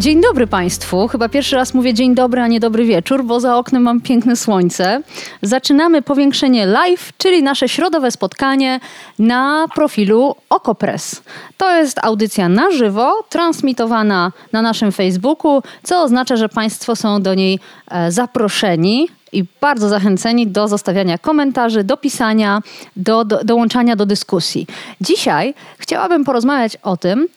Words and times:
Dzień 0.00 0.20
dobry 0.20 0.46
Państwu. 0.46 1.08
Chyba 1.08 1.28
pierwszy 1.28 1.56
raz 1.56 1.74
mówię 1.74 1.94
dzień 1.94 2.14
dobry, 2.14 2.40
a 2.40 2.46
nie 2.46 2.60
dobry 2.60 2.84
wieczór, 2.84 3.24
bo 3.24 3.40
za 3.40 3.56
oknem 3.56 3.82
mam 3.82 4.00
piękne 4.00 4.36
słońce. 4.36 5.02
Zaczynamy 5.42 6.02
powiększenie 6.02 6.66
live, 6.66 7.12
czyli 7.18 7.42
nasze 7.42 7.68
środowe 7.68 8.10
spotkanie 8.10 8.80
na 9.18 9.66
profilu 9.74 10.34
Okopres. 10.50 11.22
To 11.56 11.76
jest 11.76 11.98
audycja 12.02 12.48
na 12.48 12.70
żywo, 12.70 13.24
transmitowana 13.28 14.32
na 14.52 14.62
naszym 14.62 14.92
Facebooku, 14.92 15.62
co 15.82 16.02
oznacza, 16.02 16.36
że 16.36 16.48
Państwo 16.48 16.96
są 16.96 17.22
do 17.22 17.34
niej 17.34 17.58
e, 17.90 18.12
zaproszeni 18.12 19.08
i 19.32 19.44
bardzo 19.60 19.88
zachęceni 19.88 20.46
do 20.46 20.68
zostawiania 20.68 21.18
komentarzy, 21.18 21.84
do 21.84 21.96
pisania, 21.96 22.62
do, 22.96 23.24
do 23.24 23.44
dołączania 23.44 23.96
do 23.96 24.06
dyskusji. 24.06 24.66
Dzisiaj 25.00 25.54
chciałabym 25.78 26.24
porozmawiać 26.24 26.76
o 26.82 26.96
tym, 26.96 27.28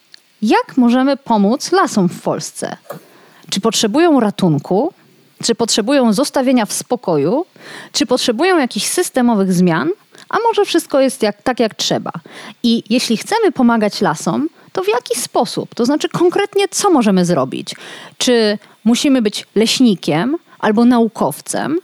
jak 0.44 0.78
możemy 0.78 1.18
pomóc 1.18 1.72
lasom 1.72 2.10
w 2.10 2.22
Polsce? 2.22 2.78
Czy 3.50 3.62
potrzebują 3.62 4.20
ratunku? 4.20 4.94
Czy 5.44 5.56
potrzebują 5.56 6.14
zostawienia 6.14 6.66
w 6.66 6.74
spokoju? 6.74 7.46
Czy 7.92 8.06
potrzebują 8.06 8.58
jakichś 8.58 8.86
systemowych 8.86 9.54
zmian? 9.54 9.90
A 10.30 10.38
może 10.48 10.66
wszystko 10.66 11.00
jest 11.00 11.24
jak, 11.24 11.42
tak, 11.42 11.60
jak 11.60 11.76
trzeba? 11.76 12.12
I 12.64 12.84
jeśli 12.90 13.18
chcemy 13.18 13.52
pomagać 13.52 14.02
lasom, 14.02 14.50
to 14.72 14.84
w 14.84 14.88
jaki 14.88 15.20
sposób? 15.20 15.76
To 15.76 15.86
znaczy 15.86 16.10
konkretnie, 16.10 16.68
co 16.68 16.90
możemy 16.90 17.26
zrobić? 17.26 17.76
Czy 18.18 18.58
musimy 18.84 19.22
być 19.22 19.48
leśnikiem 19.56 20.38
albo 20.60 20.86
naukowcem? 20.86 21.80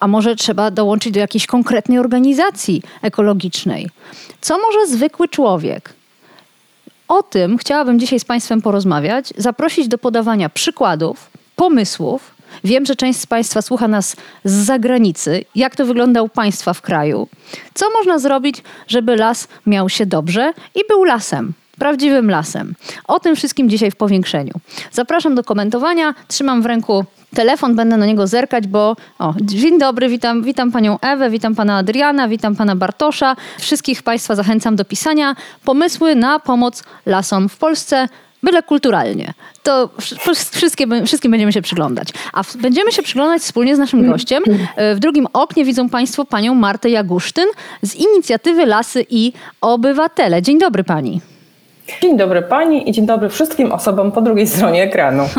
A 0.00 0.08
może 0.08 0.36
trzeba 0.36 0.70
dołączyć 0.70 1.12
do 1.12 1.20
jakiejś 1.20 1.46
konkretnej 1.46 1.98
organizacji 1.98 2.82
ekologicznej? 3.02 3.88
Co 4.40 4.58
może 4.58 4.86
zwykły 4.86 5.28
człowiek? 5.28 5.94
O 7.08 7.22
tym 7.22 7.58
chciałabym 7.58 8.00
dzisiaj 8.00 8.20
z 8.20 8.24
Państwem 8.24 8.62
porozmawiać, 8.62 9.32
zaprosić 9.36 9.88
do 9.88 9.98
podawania 9.98 10.48
przykładów, 10.48 11.30
pomysłów. 11.56 12.34
Wiem, 12.64 12.86
że 12.86 12.96
część 12.96 13.20
z 13.20 13.26
Państwa 13.26 13.62
słucha 13.62 13.88
nas 13.88 14.16
z 14.44 14.52
zagranicy. 14.52 15.44
Jak 15.54 15.76
to 15.76 15.86
wygląda 15.86 16.22
u 16.22 16.28
Państwa 16.28 16.72
w 16.72 16.80
kraju? 16.80 17.28
Co 17.74 17.86
można 17.98 18.18
zrobić, 18.18 18.62
żeby 18.88 19.16
las 19.16 19.48
miał 19.66 19.88
się 19.88 20.06
dobrze 20.06 20.52
i 20.74 20.80
był 20.88 21.04
lasem? 21.04 21.52
Prawdziwym 21.82 22.30
lasem. 22.30 22.74
O 23.08 23.20
tym 23.20 23.36
wszystkim 23.36 23.68
dzisiaj 23.70 23.90
w 23.90 23.96
powiększeniu. 23.96 24.52
Zapraszam 24.92 25.34
do 25.34 25.44
komentowania. 25.44 26.14
Trzymam 26.28 26.62
w 26.62 26.66
ręku 26.66 27.04
telefon, 27.34 27.74
będę 27.74 27.96
na 27.96 28.06
niego 28.06 28.26
zerkać, 28.26 28.66
bo 28.66 28.96
o, 29.18 29.34
dzień 29.40 29.78
dobry, 29.78 30.08
witam, 30.08 30.42
witam 30.42 30.72
panią 30.72 30.98
Ewę, 31.00 31.30
witam 31.30 31.54
pana 31.54 31.76
Adriana, 31.76 32.28
witam 32.28 32.56
pana 32.56 32.76
Bartosza. 32.76 33.36
Wszystkich 33.60 34.02
państwa 34.02 34.34
zachęcam 34.34 34.76
do 34.76 34.84
pisania 34.84 35.36
pomysły 35.64 36.14
na 36.14 36.38
pomoc 36.38 36.84
lasom 37.06 37.48
w 37.48 37.56
Polsce. 37.56 38.08
Byle 38.42 38.62
kulturalnie. 38.62 39.34
To 39.62 39.90
wszystkie, 40.52 40.86
wszystkim 41.06 41.30
będziemy 41.30 41.52
się 41.52 41.62
przyglądać. 41.62 42.08
A 42.32 42.42
będziemy 42.58 42.92
się 42.92 43.02
przyglądać 43.02 43.42
wspólnie 43.42 43.76
z 43.76 43.78
naszym 43.78 44.10
gościem. 44.10 44.42
W 44.94 44.98
drugim 44.98 45.26
oknie 45.32 45.64
widzą 45.64 45.88
Państwo 45.88 46.24
panią 46.24 46.54
Martę 46.54 46.90
Jagusztyn 46.90 47.46
z 47.82 47.94
inicjatywy 47.94 48.66
Lasy 48.66 49.06
i 49.10 49.32
Obywatele. 49.60 50.42
Dzień 50.42 50.58
dobry 50.58 50.84
pani. 50.84 51.31
Dzień 52.02 52.16
dobry 52.16 52.42
Pani 52.42 52.90
i 52.90 52.92
dzień 52.92 53.06
dobry 53.06 53.28
wszystkim 53.28 53.72
osobom 53.72 54.12
po 54.12 54.20
drugiej 54.20 54.46
stronie 54.46 54.82
ekranu. 54.82 55.28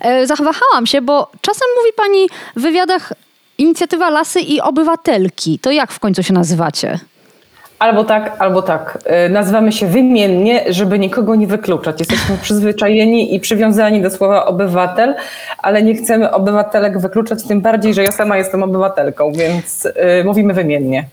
E, 0.00 0.26
zawahałam 0.26 0.86
się, 0.86 1.00
bo 1.00 1.30
czasem 1.40 1.68
mówi 1.78 1.92
Pani 1.96 2.28
w 2.56 2.62
wywiadach 2.62 3.12
inicjatywa 3.58 4.10
Lasy 4.10 4.40
i 4.40 4.60
Obywatelki. 4.60 5.58
To 5.58 5.70
jak 5.70 5.92
w 5.92 6.00
końcu 6.00 6.22
się 6.22 6.32
nazywacie? 6.32 6.98
Albo 7.84 8.04
tak, 8.04 8.36
albo 8.38 8.62
tak. 8.62 8.98
Y, 9.26 9.28
nazywamy 9.28 9.72
się 9.72 9.86
wymiennie, 9.86 10.64
żeby 10.68 10.98
nikogo 10.98 11.34
nie 11.34 11.46
wykluczać. 11.46 12.00
Jesteśmy 12.00 12.38
przyzwyczajeni 12.42 13.34
i 13.34 13.40
przywiązani 13.40 14.02
do 14.02 14.10
słowa 14.10 14.46
obywatel, 14.46 15.14
ale 15.58 15.82
nie 15.82 15.94
chcemy 15.94 16.30
obywatelek 16.30 16.98
wykluczać, 16.98 17.42
tym 17.42 17.60
bardziej, 17.60 17.94
że 17.94 18.02
ja 18.02 18.12
sama 18.12 18.36
jestem 18.36 18.62
obywatelką, 18.62 19.32
więc 19.32 19.84
yy, 19.84 20.24
mówimy 20.24 20.54
wymiennie. 20.54 21.08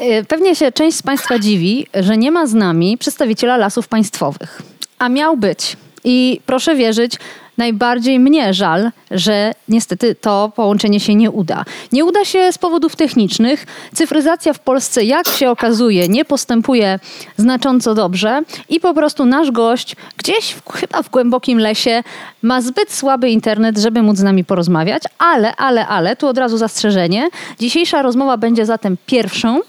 Y, 0.00 0.24
pewnie 0.24 0.56
się 0.56 0.72
część 0.72 0.96
z 0.96 1.02
Państwa 1.02 1.38
dziwi, 1.38 1.86
że 1.94 2.16
nie 2.16 2.30
ma 2.30 2.46
z 2.46 2.54
nami 2.54 2.98
przedstawiciela 2.98 3.56
lasów 3.56 3.88
państwowych, 3.88 4.62
a 4.98 5.08
miał 5.08 5.36
być. 5.36 5.76
I 6.04 6.40
proszę 6.46 6.74
wierzyć, 6.74 7.18
najbardziej 7.60 8.20
mnie 8.20 8.54
żal, 8.54 8.90
że 9.10 9.52
niestety 9.68 10.14
to 10.14 10.52
połączenie 10.56 11.00
się 11.00 11.14
nie 11.14 11.30
uda. 11.30 11.64
Nie 11.92 12.04
uda 12.04 12.24
się 12.24 12.52
z 12.52 12.58
powodów 12.58 12.96
technicznych. 12.96 13.66
Cyfryzacja 13.94 14.52
w 14.52 14.58
Polsce, 14.58 15.04
jak 15.04 15.28
się 15.28 15.50
okazuje, 15.50 16.08
nie 16.08 16.24
postępuje 16.24 16.98
znacząco 17.36 17.94
dobrze 17.94 18.42
i 18.68 18.80
po 18.80 18.94
prostu 18.94 19.26
nasz 19.26 19.50
gość 19.50 19.96
gdzieś 20.16 20.52
w, 20.52 20.72
chyba 20.72 21.02
w 21.02 21.10
głębokim 21.10 21.58
lesie 21.58 22.02
ma 22.42 22.60
zbyt 22.62 22.92
słaby 22.92 23.30
internet, 23.30 23.78
żeby 23.78 24.02
móc 24.02 24.16
z 24.16 24.22
nami 24.22 24.44
porozmawiać, 24.44 25.02
ale, 25.18 25.56
ale, 25.56 25.86
ale, 25.86 26.16
tu 26.16 26.26
od 26.28 26.38
razu 26.38 26.56
zastrzeżenie. 26.56 27.28
Dzisiejsza 27.58 28.02
rozmowa 28.02 28.36
będzie 28.36 28.66
zatem 28.66 28.96
pierwszą 29.06 29.60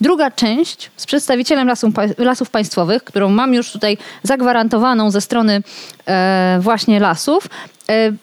Druga 0.00 0.30
część 0.30 0.90
z 0.96 1.06
przedstawicielem 1.06 1.68
lasów, 1.68 1.94
lasów 2.18 2.50
Państwowych, 2.50 3.04
którą 3.04 3.28
mam 3.28 3.54
już 3.54 3.72
tutaj 3.72 3.98
zagwarantowaną 4.22 5.10
ze 5.10 5.20
strony 5.20 5.62
e, 6.06 6.58
właśnie 6.60 7.00
lasów, 7.00 7.48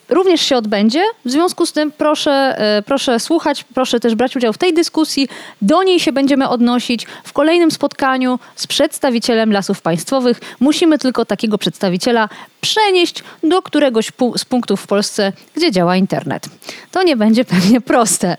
również 0.08 0.40
się 0.40 0.56
odbędzie. 0.56 1.04
W 1.24 1.30
związku 1.30 1.66
z 1.66 1.72
tym 1.72 1.92
proszę, 1.92 2.30
e, 2.30 2.82
proszę 2.82 3.20
słuchać, 3.20 3.64
proszę 3.74 4.00
też 4.00 4.14
brać 4.14 4.36
udział 4.36 4.52
w 4.52 4.58
tej 4.58 4.74
dyskusji. 4.74 5.28
Do 5.62 5.82
niej 5.82 6.00
się 6.00 6.12
będziemy 6.12 6.48
odnosić 6.48 7.06
w 7.24 7.32
kolejnym 7.32 7.70
spotkaniu 7.70 8.38
z 8.56 8.66
przedstawicielem 8.66 9.52
lasów 9.52 9.82
państwowych. 9.82 10.40
Musimy 10.60 10.98
tylko 10.98 11.24
takiego 11.24 11.58
przedstawiciela 11.58 12.28
przenieść 12.60 13.22
do 13.42 13.62
któregoś 13.62 14.12
z 14.36 14.44
punktów 14.44 14.80
w 14.80 14.86
Polsce, 14.86 15.32
gdzie 15.54 15.70
działa 15.70 15.96
internet. 15.96 16.46
To 16.90 17.02
nie 17.02 17.16
będzie 17.16 17.44
pewnie 17.54 17.80
proste, 17.80 18.36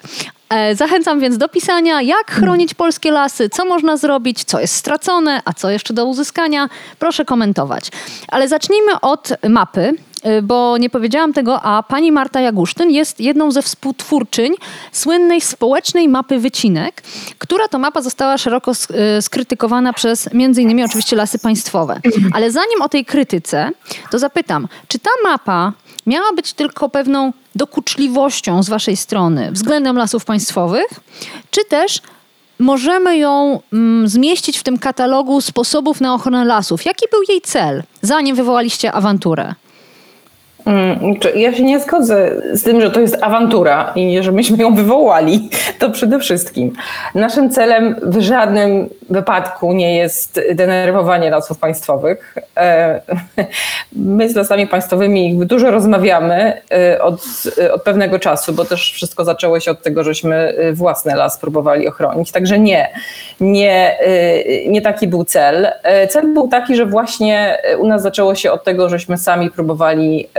E, 0.53 0.75
zachęcam 0.75 1.19
więc 1.19 1.37
do 1.37 1.49
pisania, 1.49 2.01
jak 2.01 2.31
chronić 2.31 2.73
polskie 2.73 3.11
lasy, 3.11 3.49
co 3.49 3.65
można 3.65 3.97
zrobić, 3.97 4.43
co 4.43 4.59
jest 4.59 4.75
stracone, 4.75 5.41
a 5.45 5.53
co 5.53 5.69
jeszcze 5.69 5.93
do 5.93 6.05
uzyskania. 6.05 6.69
Proszę 6.99 7.25
komentować. 7.25 7.91
Ale 8.27 8.47
zacznijmy 8.47 8.99
od 9.01 9.29
mapy 9.49 9.81
e, 9.81 9.93
bo 10.43 10.77
nie 10.77 10.89
powiedziałam 10.89 11.33
tego, 11.33 11.61
a 11.61 11.83
pani 11.83 12.11
Marta 12.11 12.41
Jagusztyn 12.41 12.91
jest 12.91 13.19
jedną 13.19 13.51
ze 13.51 13.61
współtwórczyń 13.61 14.53
słynnej 14.91 15.41
społecznej 15.41 16.07
mapy 16.07 16.39
wycinek, 16.39 17.03
która 17.37 17.67
to 17.67 17.79
mapa 17.79 18.01
została 18.01 18.37
szeroko 18.37 18.71
e, 18.71 19.21
skrytykowana 19.21 19.93
przez 19.93 20.29
innymi 20.33 20.83
oczywiście 20.83 21.15
lasy 21.15 21.39
państwowe. 21.39 22.01
Ale 22.33 22.51
zanim 22.51 22.81
o 22.81 22.89
tej 22.89 23.05
krytyce, 23.05 23.69
to 24.11 24.19
zapytam, 24.19 24.67
czy 24.87 24.99
ta 24.99 25.09
mapa 25.23 25.73
miała 26.05 26.33
być 26.33 26.53
tylko 26.53 26.89
pewną 26.89 27.33
dokuczliwością 27.55 28.63
z 28.63 28.69
Waszej 28.69 28.97
strony 28.97 29.51
względem 29.51 29.97
lasów 29.97 30.25
państwowych, 30.25 30.87
czy 31.51 31.65
też 31.65 32.01
możemy 32.59 33.17
ją 33.17 33.61
mm, 33.73 34.07
zmieścić 34.07 34.57
w 34.57 34.63
tym 34.63 34.77
katalogu 34.77 35.41
sposobów 35.41 36.01
na 36.01 36.13
ochronę 36.13 36.45
lasów? 36.45 36.85
Jaki 36.85 37.05
był 37.11 37.21
jej 37.29 37.41
cel, 37.41 37.83
zanim 38.01 38.35
wywołaliście 38.35 38.91
awanturę? 38.91 39.53
Mm, 40.65 41.15
ja 41.35 41.53
się 41.53 41.63
nie 41.63 41.79
zgodzę 41.79 42.31
z 42.53 42.63
tym, 42.63 42.81
że 42.81 42.91
to 42.91 42.99
jest 42.99 43.17
awantura 43.21 43.91
i 43.95 44.23
że 44.23 44.31
myśmy 44.31 44.57
ją 44.57 44.75
wywołali. 44.75 45.49
To 45.79 45.89
przede 45.89 46.19
wszystkim. 46.19 46.73
Naszym 47.15 47.49
celem 47.49 47.95
w 48.01 48.19
żadnym 48.19 48.89
wypadku 49.09 49.73
nie 49.73 49.97
jest 49.97 50.41
denerwowanie 50.55 51.29
lasów 51.29 51.57
państwowych. 51.57 52.35
E, 52.57 53.01
my 53.95 54.29
z 54.29 54.35
lasami 54.35 54.67
państwowymi 54.67 55.45
dużo 55.45 55.71
rozmawiamy 55.71 56.61
e, 56.71 57.01
od, 57.01 57.23
od 57.73 57.83
pewnego 57.83 58.19
czasu, 58.19 58.53
bo 58.53 58.65
też 58.65 58.91
wszystko 58.93 59.25
zaczęło 59.25 59.59
się 59.59 59.71
od 59.71 59.83
tego, 59.83 60.03
żeśmy 60.03 60.35
e, 60.35 60.73
własny 60.73 61.15
las 61.15 61.37
próbowali 61.37 61.87
ochronić. 61.87 62.31
Także 62.31 62.59
nie, 62.59 62.89
nie, 63.39 63.97
nie 64.67 64.81
taki 64.81 65.07
był 65.07 65.25
cel. 65.25 65.67
Cel 66.09 66.33
był 66.33 66.47
taki, 66.47 66.75
że 66.75 66.85
właśnie 66.85 67.57
u 67.79 67.87
nas 67.87 68.01
zaczęło 68.01 68.35
się 68.35 68.51
od 68.51 68.63
tego, 68.63 68.89
żeśmy 68.89 69.17
sami 69.17 69.51
próbowali 69.51 70.29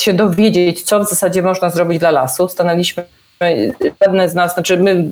się 0.00 0.12
dowiedzieć, 0.12 0.82
co 0.82 1.04
w 1.04 1.08
zasadzie 1.08 1.42
można 1.42 1.70
zrobić 1.70 1.98
dla 1.98 2.10
lasu. 2.10 2.48
Stanęliśmy 2.48 3.04
Żadne 4.04 4.28
z 4.28 4.34
nas, 4.34 4.54
znaczy 4.54 4.76
my, 4.76 5.04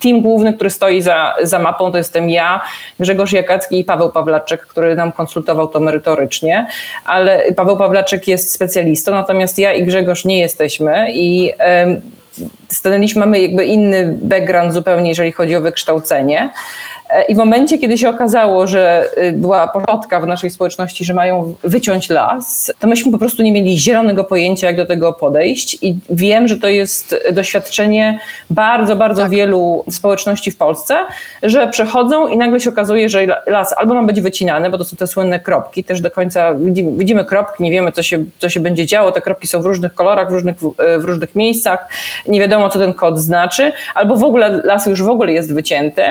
team 0.00 0.20
główny, 0.20 0.52
który 0.52 0.70
stoi 0.70 1.02
za, 1.02 1.34
za 1.42 1.58
mapą, 1.58 1.92
to 1.92 1.98
jestem 1.98 2.30
ja, 2.30 2.60
Grzegorz 3.00 3.32
Jakacki 3.32 3.80
i 3.80 3.84
Paweł 3.84 4.12
Pawlaczek, 4.12 4.66
który 4.66 4.96
nam 4.96 5.12
konsultował 5.12 5.68
to 5.68 5.80
merytorycznie, 5.80 6.66
ale 7.04 7.52
Paweł 7.52 7.76
Pawlaczek 7.76 8.28
jest 8.28 8.52
specjalistą, 8.52 9.12
natomiast 9.12 9.58
ja 9.58 9.72
i 9.72 9.84
Grzegorz 9.84 10.24
nie 10.24 10.38
jesteśmy 10.38 11.12
i 11.12 11.52
stanęliśmy, 12.68 13.20
mamy 13.20 13.40
jakby 13.40 13.64
inny 13.64 14.18
background 14.22 14.74
zupełnie, 14.74 15.08
jeżeli 15.08 15.32
chodzi 15.32 15.56
o 15.56 15.60
wykształcenie. 15.60 16.50
I 17.28 17.34
w 17.34 17.38
momencie, 17.38 17.78
kiedy 17.78 17.98
się 17.98 18.08
okazało, 18.08 18.66
że 18.66 19.04
y, 19.18 19.32
była 19.32 19.68
plotka 19.68 20.20
w 20.20 20.26
naszej 20.26 20.50
społeczności, 20.50 21.04
że 21.04 21.14
mają 21.14 21.54
wyciąć 21.62 22.08
las, 22.08 22.72
to 22.78 22.86
myśmy 22.86 23.12
po 23.12 23.18
prostu 23.18 23.42
nie 23.42 23.52
mieli 23.52 23.78
zielonego 23.78 24.24
pojęcia, 24.24 24.66
jak 24.66 24.76
do 24.76 24.86
tego 24.86 25.12
podejść. 25.12 25.78
I 25.82 25.98
wiem, 26.10 26.48
że 26.48 26.56
to 26.56 26.68
jest 26.68 27.16
doświadczenie 27.32 28.20
bardzo, 28.50 28.96
bardzo 28.96 29.22
tak. 29.22 29.30
wielu 29.30 29.84
społeczności 29.90 30.50
w 30.50 30.56
Polsce, 30.56 30.96
że 31.42 31.68
przechodzą 31.68 32.28
i 32.28 32.36
nagle 32.36 32.60
się 32.60 32.70
okazuje, 32.70 33.08
że 33.08 33.42
las 33.46 33.74
albo 33.76 33.94
ma 33.94 34.02
być 34.02 34.20
wycinany, 34.20 34.70
bo 34.70 34.78
to 34.78 34.84
są 34.84 34.96
te 34.96 35.06
słynne 35.06 35.40
kropki, 35.40 35.84
też 35.84 36.00
do 36.00 36.10
końca 36.10 36.54
widzimy, 36.54 36.92
widzimy 36.98 37.24
kropki, 37.24 37.62
nie 37.62 37.70
wiemy, 37.70 37.92
co 37.92 38.02
się, 38.02 38.24
co 38.38 38.48
się 38.48 38.60
będzie 38.60 38.86
działo. 38.86 39.12
Te 39.12 39.20
kropki 39.20 39.46
są 39.46 39.62
w 39.62 39.66
różnych 39.66 39.94
kolorach, 39.94 40.28
w 40.30 40.32
różnych, 40.32 40.56
w 40.98 41.04
różnych 41.04 41.34
miejscach, 41.34 41.88
nie 42.26 42.40
wiadomo, 42.40 42.68
co 42.68 42.78
ten 42.78 42.94
kod 42.94 43.18
znaczy, 43.18 43.72
albo 43.94 44.16
w 44.16 44.24
ogóle 44.24 44.60
las 44.64 44.86
już 44.86 45.02
w 45.02 45.08
ogóle 45.08 45.32
jest 45.32 45.54
wycięty. 45.54 46.02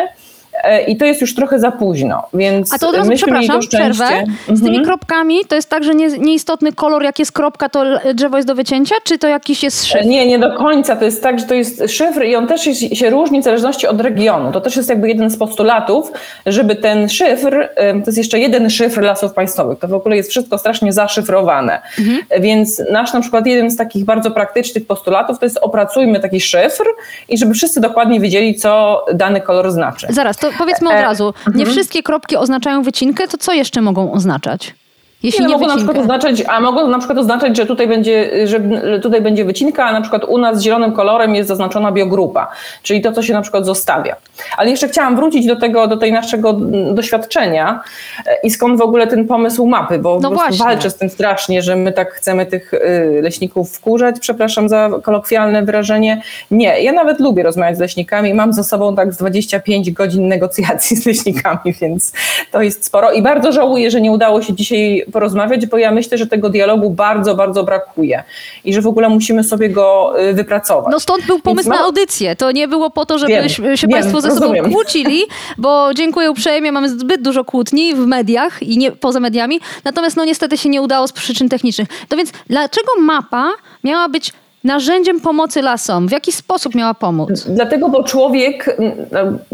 E, 0.63 0.83
i 0.83 0.97
to 0.97 1.05
jest 1.05 1.21
już 1.21 1.35
trochę 1.35 1.59
za 1.59 1.71
późno, 1.71 2.23
więc 2.33 2.73
A 2.73 2.77
to 2.77 2.89
od 2.89 2.95
razu, 2.95 3.11
przepraszam, 3.15 3.59
przerwę. 3.59 4.05
Z 4.47 4.59
tymi 4.59 4.77
mhm. 4.77 4.85
kropkami 4.85 5.39
to 5.47 5.55
jest 5.55 5.69
tak, 5.69 5.83
że 5.83 5.95
nie, 5.95 6.07
nieistotny 6.07 6.73
kolor, 6.73 7.03
jak 7.03 7.19
jest 7.19 7.31
kropka, 7.31 7.69
to 7.69 7.83
drzewo 8.13 8.37
jest 8.37 8.47
do 8.47 8.55
wycięcia, 8.55 8.95
czy 9.03 9.17
to 9.17 9.27
jakiś 9.27 9.63
jest 9.63 9.85
szyfr? 9.85 10.05
Nie, 10.05 10.27
nie 10.27 10.39
do 10.39 10.57
końca. 10.57 10.95
To 10.95 11.05
jest 11.05 11.23
tak, 11.23 11.39
że 11.39 11.45
to 11.45 11.53
jest 11.53 11.83
szyfr 11.89 12.25
i 12.25 12.35
on 12.35 12.47
też 12.47 12.67
jest, 12.67 12.95
się 12.95 13.09
różni 13.09 13.41
w 13.41 13.43
zależności 13.43 13.87
od 13.87 14.01
regionu. 14.01 14.51
To 14.51 14.61
też 14.61 14.75
jest 14.75 14.89
jakby 14.89 15.07
jeden 15.07 15.29
z 15.29 15.37
postulatów, 15.37 16.11
żeby 16.45 16.75
ten 16.75 17.09
szyfr, 17.09 17.69
to 17.75 18.05
jest 18.05 18.17
jeszcze 18.17 18.39
jeden 18.39 18.69
szyfr 18.69 19.01
lasów 19.01 19.33
państwowych. 19.33 19.79
To 19.79 19.87
w 19.87 19.93
ogóle 19.93 20.15
jest 20.15 20.29
wszystko 20.29 20.57
strasznie 20.57 20.93
zaszyfrowane. 20.93 21.81
Mhm. 21.99 22.41
Więc 22.41 22.81
nasz 22.91 23.13
na 23.13 23.21
przykład 23.21 23.47
jeden 23.47 23.71
z 23.71 23.77
takich 23.77 24.05
bardzo 24.05 24.31
praktycznych 24.31 24.87
postulatów 24.87 25.39
to 25.39 25.45
jest 25.45 25.57
opracujmy 25.57 26.19
taki 26.19 26.41
szyfr 26.41 26.83
i 27.29 27.37
żeby 27.37 27.53
wszyscy 27.53 27.81
dokładnie 27.81 28.19
wiedzieli, 28.19 28.55
co 28.55 29.05
dany 29.13 29.41
kolor 29.41 29.71
znaczy. 29.71 30.07
Zaraz, 30.09 30.37
to 30.37 30.46
to 30.51 30.57
powiedzmy 30.57 30.89
od 30.89 30.95
e, 30.95 31.01
razu, 31.01 31.33
nie 31.47 31.53
mhm. 31.53 31.71
wszystkie 31.71 32.03
kropki 32.03 32.37
oznaczają 32.37 32.83
wycinkę, 32.83 33.27
to 33.27 33.37
co 33.37 33.53
jeszcze 33.53 33.81
mogą 33.81 34.11
oznaczać? 34.11 34.75
Jeśli 35.23 35.41
nie, 35.41 35.47
nie 35.47 35.53
mogą 35.53 35.67
na 35.67 35.75
przykład 35.75 35.97
oznaczać, 35.97 36.43
a 36.47 36.61
mogą 36.61 36.87
na 36.87 36.97
przykład 36.97 37.19
oznaczać, 37.19 37.57
że 37.57 37.65
tutaj 37.65 37.87
będzie, 37.87 38.47
że 38.47 38.59
tutaj 39.01 39.21
będzie 39.21 39.45
wycinka, 39.45 39.85
a 39.85 39.93
na 39.93 40.01
przykład 40.01 40.23
u 40.23 40.37
nas 40.37 40.61
zielonym 40.61 40.91
kolorem 40.91 41.35
jest 41.35 41.47
zaznaczona 41.47 41.91
biogrupa, 41.91 42.47
czyli 42.83 43.01
to, 43.01 43.11
co 43.11 43.23
się 43.23 43.33
na 43.33 43.41
przykład 43.41 43.65
zostawia. 43.65 44.15
Ale 44.57 44.69
jeszcze 44.69 44.87
chciałam 44.87 45.15
wrócić 45.15 45.47
do 45.47 45.55
tego, 45.55 45.87
do 45.87 45.97
tej 45.97 46.11
naszego 46.11 46.53
doświadczenia 46.93 47.81
e, 48.25 48.37
i 48.43 48.49
skąd 48.49 48.77
w 48.77 48.81
ogóle 48.81 49.07
ten 49.07 49.27
pomysł 49.27 49.65
mapy, 49.65 49.99
bo 49.99 50.19
no 50.19 50.31
walczę 50.59 50.89
z 50.89 50.95
tym 50.95 51.09
strasznie, 51.09 51.61
że 51.61 51.75
my 51.75 51.91
tak 51.91 52.13
chcemy 52.13 52.45
tych 52.45 52.73
y, 52.73 53.19
leśników 53.21 53.71
wkurzać, 53.71 54.15
przepraszam 54.19 54.69
za 54.69 54.89
kolokwialne 55.03 55.63
wyrażenie. 55.63 56.21
Nie, 56.51 56.81
ja 56.81 56.91
nawet 56.91 57.19
lubię 57.19 57.43
rozmawiać 57.43 57.77
z 57.77 57.79
leśnikami, 57.79 58.33
mam 58.33 58.53
za 58.53 58.63
sobą 58.63 58.95
tak 58.95 59.13
z 59.13 59.17
25 59.17 59.91
godzin 59.91 60.27
negocjacji 60.27 60.97
z 60.97 61.05
leśnikami, 61.05 61.73
więc 61.81 62.13
to 62.51 62.61
jest 62.61 62.85
sporo 62.85 63.11
i 63.11 63.21
bardzo 63.21 63.51
żałuję, 63.51 63.91
że 63.91 64.01
nie 64.01 64.11
udało 64.11 64.41
się 64.41 64.53
dzisiaj 64.53 65.06
porozmawiać, 65.11 65.65
bo 65.65 65.77
ja 65.77 65.91
myślę, 65.91 66.17
że 66.17 66.27
tego 66.27 66.49
dialogu 66.49 66.89
bardzo, 66.89 67.35
bardzo 67.35 67.63
brakuje 67.63 68.23
i 68.65 68.73
że 68.73 68.81
w 68.81 68.87
ogóle 68.87 69.09
musimy 69.09 69.43
sobie 69.43 69.69
go 69.69 70.13
y, 70.21 70.33
wypracować. 70.33 70.91
No 70.91 70.99
stąd 70.99 71.25
był 71.25 71.39
pomysł 71.39 71.69
na 71.69 71.79
audycję. 71.79 72.35
To 72.35 72.51
nie 72.51 72.67
było 72.67 72.89
po 72.89 73.05
to, 73.05 73.19
żeby 73.19 73.31
wiem, 73.31 73.49
się 73.49 73.63
wiem, 73.63 73.91
Państwo 73.91 74.21
ze 74.21 74.29
rozumiem. 74.29 74.63
sobą 74.65 74.75
kłócili, 74.75 75.21
bo 75.57 75.93
dziękuję 75.93 76.31
uprzejmie, 76.31 76.71
mamy 76.71 76.89
zbyt 76.89 77.21
dużo 77.21 77.45
kłótni 77.45 77.95
w 77.95 78.05
mediach 78.05 78.63
i 78.63 78.77
nie 78.77 78.91
poza 78.91 79.19
mediami, 79.19 79.59
natomiast 79.83 80.17
no 80.17 80.25
niestety 80.25 80.57
się 80.57 80.69
nie 80.69 80.81
udało 80.81 81.07
z 81.07 81.11
przyczyn 81.11 81.49
technicznych. 81.49 81.87
To 82.07 82.17
więc 82.17 82.31
dlaczego 82.47 82.91
mapa 83.01 83.49
miała 83.83 84.09
być 84.09 84.33
narzędziem 84.63 85.19
pomocy 85.19 85.61
lasom? 85.61 86.07
W 86.07 86.11
jaki 86.11 86.31
sposób 86.31 86.75
miała 86.75 86.93
pomóc? 86.93 87.29
Dlatego, 87.47 87.89
bo 87.89 88.03
człowiek, 88.03 88.77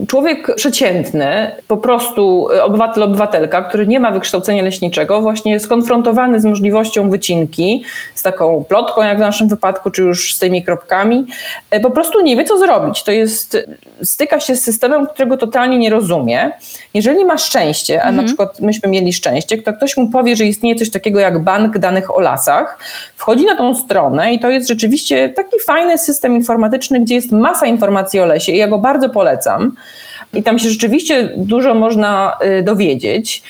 człowiek 0.07 0.55
przeciętny, 0.55 1.51
po 1.67 1.77
prostu 1.77 2.47
obywatel, 2.63 3.03
obywatelka, 3.03 3.61
który 3.61 3.87
nie 3.87 3.99
ma 3.99 4.11
wykształcenia 4.11 4.63
leśniczego, 4.63 5.21
właśnie 5.21 5.51
jest 5.51 5.65
skonfrontowany 5.65 6.39
z 6.39 6.45
możliwością 6.45 7.09
wycinki, 7.09 7.83
z 8.15 8.23
taką 8.23 8.65
plotką, 8.69 9.01
jak 9.01 9.17
w 9.17 9.21
naszym 9.21 9.47
wypadku, 9.47 9.91
czy 9.91 10.01
już 10.01 10.35
z 10.35 10.39
tymi 10.39 10.63
kropkami, 10.63 11.25
e, 11.71 11.79
po 11.79 11.91
prostu 11.91 12.21
nie 12.21 12.37
wie, 12.37 12.43
co 12.43 12.57
zrobić. 12.57 13.03
To 13.03 13.11
jest, 13.11 13.57
styka 14.03 14.39
się 14.39 14.55
z 14.55 14.63
systemem, 14.63 15.07
którego 15.07 15.37
totalnie 15.37 15.77
nie 15.77 15.89
rozumie. 15.89 16.51
Jeżeli 16.93 17.25
ma 17.25 17.37
szczęście, 17.37 18.03
a 18.03 18.07
mhm. 18.07 18.15
na 18.15 18.23
przykład 18.23 18.59
myśmy 18.59 18.89
mieli 18.89 19.13
szczęście, 19.13 19.57
to 19.57 19.73
ktoś 19.73 19.97
mu 19.97 20.09
powie, 20.09 20.35
że 20.35 20.45
istnieje 20.45 20.75
coś 20.75 20.89
takiego 20.89 21.19
jak 21.19 21.43
bank 21.43 21.77
danych 21.77 22.15
o 22.15 22.19
lasach, 22.19 22.77
wchodzi 23.15 23.45
na 23.45 23.55
tą 23.55 23.75
stronę 23.75 24.33
i 24.33 24.39
to 24.39 24.49
jest 24.49 24.67
rzeczywiście 24.67 24.92
rzeczywiście 24.93 25.29
taki 25.29 25.59
fajny 25.59 25.97
system 25.97 26.35
informatyczny, 26.35 26.99
gdzie 26.99 27.15
jest 27.15 27.31
masa 27.31 27.65
informacji 27.65 28.19
o 28.19 28.25
lesie 28.25 28.51
i 28.51 28.57
ja 28.57 28.67
go 28.67 28.77
bardzo 28.77 29.09
polecam. 29.09 29.75
I 30.33 30.43
tam 30.43 30.59
się 30.59 30.69
rzeczywiście 30.69 31.29
dużo 31.37 31.73
można 31.73 32.37
y, 32.59 32.63
dowiedzieć, 32.63 33.43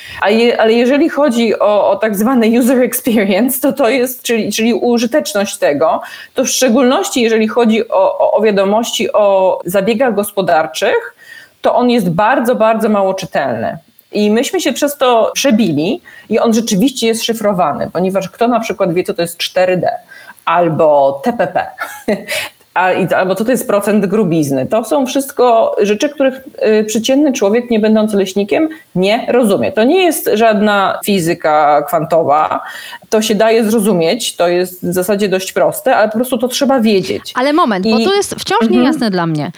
ale 0.57 0.73
jeżeli 0.73 1.09
chodzi 1.09 1.59
o, 1.59 1.89
o, 1.89 1.95
tak 1.95 2.15
zwany 2.15 2.59
user 2.59 2.79
experience, 2.81 3.59
to 3.59 3.73
to 3.73 3.89
jest, 3.89 4.21
czyli, 4.21 4.51
czyli 4.51 4.73
użyteczność 4.73 5.57
tego, 5.57 6.01
to 6.33 6.43
w 6.43 6.47
szczególności 6.47 7.21
jeżeli 7.21 7.47
chodzi 7.47 7.89
o, 7.89 8.31
o 8.31 8.41
wiadomości 8.41 9.13
o 9.13 9.59
zabiegach 9.65 10.15
gospodarczych, 10.15 11.15
to 11.61 11.75
on 11.75 11.89
jest 11.89 12.09
bardzo, 12.09 12.55
bardzo 12.55 12.89
mało 12.89 13.13
czytelny. 13.13 13.77
I 14.11 14.31
myśmy 14.31 14.61
się 14.61 14.73
przez 14.73 14.97
to 14.97 15.31
przebili 15.33 16.01
i 16.29 16.39
on 16.39 16.53
rzeczywiście 16.53 17.07
jest 17.07 17.23
szyfrowany, 17.23 17.89
ponieważ 17.93 18.29
kto 18.29 18.47
na 18.47 18.59
przykład 18.59 18.93
wie, 18.93 19.03
co 19.03 19.13
to 19.13 19.21
jest 19.21 19.37
4D 19.37 19.87
albo 20.45 21.21
TPP, 21.23 21.65
albo 23.17 23.35
co 23.35 23.45
to 23.45 23.51
jest 23.51 23.67
procent 23.67 24.05
grubizny. 24.05 24.65
To 24.65 24.83
są 24.83 25.05
wszystko 25.05 25.75
rzeczy, 25.81 26.09
których 26.09 26.41
y, 26.79 26.83
przeciętny 26.83 27.33
człowiek, 27.33 27.69
nie 27.69 27.79
będący 27.79 28.17
leśnikiem, 28.17 28.69
nie 28.95 29.25
rozumie. 29.29 29.71
To 29.71 29.83
nie 29.83 30.03
jest 30.03 30.29
żadna 30.33 30.99
fizyka 31.05 31.81
kwantowa, 31.87 32.61
to 33.09 33.21
się 33.21 33.35
daje 33.35 33.63
zrozumieć, 33.63 34.35
to 34.35 34.47
jest 34.47 34.85
w 34.85 34.93
zasadzie 34.93 35.29
dość 35.29 35.53
proste, 35.53 35.95
ale 35.95 36.09
po 36.09 36.17
prostu 36.17 36.37
to 36.37 36.47
trzeba 36.47 36.79
wiedzieć. 36.79 37.33
Ale 37.35 37.53
moment, 37.53 37.85
I... 37.85 37.91
bo 37.91 37.99
to 37.99 38.15
jest 38.15 38.35
wciąż 38.35 38.61
mhm. 38.61 38.81
niejasne 38.81 39.11
dla 39.11 39.27
mnie. 39.27 39.51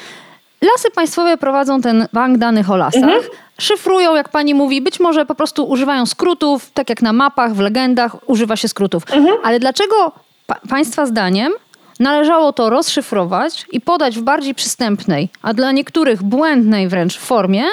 Lasy 0.61 0.91
państwowe 0.95 1.37
prowadzą 1.37 1.81
ten 1.81 2.07
bank 2.13 2.37
danych 2.37 2.71
o 2.71 2.77
lasach. 2.77 3.03
Mhm. 3.03 3.21
Szyfrują, 3.57 4.15
jak 4.15 4.29
pani 4.29 4.53
mówi, 4.53 4.81
być 4.81 4.99
może 4.99 5.25
po 5.25 5.35
prostu 5.35 5.69
używają 5.69 6.05
skrótów, 6.05 6.71
tak 6.73 6.89
jak 6.89 7.01
na 7.01 7.13
mapach, 7.13 7.53
w 7.53 7.59
legendach 7.59 8.29
używa 8.29 8.55
się 8.55 8.67
skrótów. 8.67 9.03
Mhm. 9.11 9.37
Ale 9.43 9.59
dlaczego 9.59 10.11
pa 10.47 10.55
Państwa 10.69 11.05
zdaniem 11.05 11.53
należało 11.99 12.53
to 12.53 12.69
rozszyfrować 12.69 13.65
i 13.71 13.81
podać 13.81 14.17
w 14.17 14.21
bardziej 14.21 14.55
przystępnej, 14.55 15.29
a 15.41 15.53
dla 15.53 15.71
niektórych 15.71 16.23
błędnej 16.23 16.87
wręcz 16.87 17.17
formie, 17.17 17.63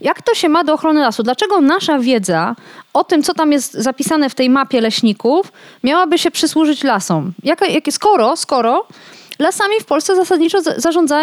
jak 0.00 0.22
to 0.22 0.34
się 0.34 0.48
ma 0.48 0.64
do 0.64 0.72
ochrony 0.72 1.00
lasu. 1.00 1.22
Dlaczego 1.22 1.60
nasza 1.60 1.98
wiedza 1.98 2.56
o 2.92 3.04
tym, 3.04 3.22
co 3.22 3.34
tam 3.34 3.52
jest 3.52 3.72
zapisane 3.72 4.30
w 4.30 4.34
tej 4.34 4.50
mapie 4.50 4.80
leśników, 4.80 5.52
miałaby 5.84 6.18
się 6.18 6.30
przysłużyć 6.30 6.84
lasom? 6.84 7.32
Jak, 7.44 7.60
skoro, 7.90 8.36
skoro 8.36 8.86
lasami 9.38 9.80
w 9.80 9.84
Polsce 9.84 10.16
zasadniczo 10.16 10.58
zarządza 10.76 11.20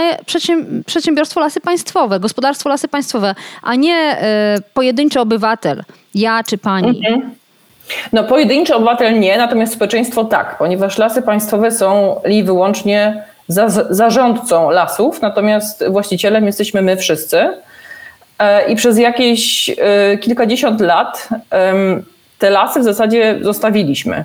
przedsiębiorstwo 0.86 1.40
Lasy 1.40 1.62
Państwowe, 1.62 2.20
gospodarstwo 2.20 2.70
Lasy 2.70 2.88
Państwowe, 2.88 3.36
a 3.62 3.76
nie 3.76 4.18
y, 4.58 4.62
pojedynczy 4.74 5.20
obywatel, 5.20 5.84
ja 6.16 6.44
czy 6.44 6.58
pani. 6.58 6.88
Mhm. 6.88 7.40
No 8.14 8.24
pojedynczy 8.24 8.76
obywatel 8.76 9.20
nie, 9.20 9.38
natomiast 9.38 9.74
społeczeństwo 9.74 10.26
tak, 10.26 10.58
ponieważ 10.58 10.98
lasy 10.98 11.22
państwowe 11.22 11.72
są 11.72 12.22
li 12.26 12.44
wyłącznie 12.44 13.24
za, 13.48 13.70
zarządcą 13.90 14.70
lasów, 14.70 15.22
natomiast 15.22 15.84
właścicielem 15.90 16.46
jesteśmy 16.46 16.82
my 16.82 16.98
wszyscy. 16.98 17.54
E, 18.40 18.72
I 18.72 18.76
przez 18.76 18.98
jakieś 18.98 19.70
e, 19.70 20.18
kilkadziesiąt 20.18 20.82
lat 20.82 21.30
te 22.40 22.50
lasy 22.50 22.80
w 22.80 22.84
zasadzie 22.84 23.40
zostawiliśmy. 23.42 24.24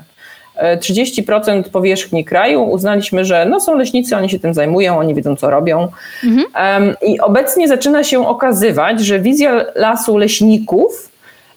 30% 0.57 1.59
e, 1.59 1.63
powierzchni 1.63 2.25
kraju 2.25 2.63
uznaliśmy, 2.63 3.25
że 3.25 3.47
no 3.47 3.61
są 3.61 3.75
leśnicy, 3.75 4.17
oni 4.17 4.31
się 4.31 4.39
tym 4.39 4.55
zajmują, 4.55 4.99
oni 4.99 5.15
wiedzą 5.15 5.37
co 5.37 5.51
robią. 5.51 5.89
Mhm. 6.25 6.95
I 7.03 7.21
obecnie 7.21 7.69
zaczyna 7.69 8.05
się 8.05 8.29
okazywać, 8.29 9.01
że 9.01 9.19
wizja 9.19 9.65
lasu 9.75 10.19
leśników 10.19 11.14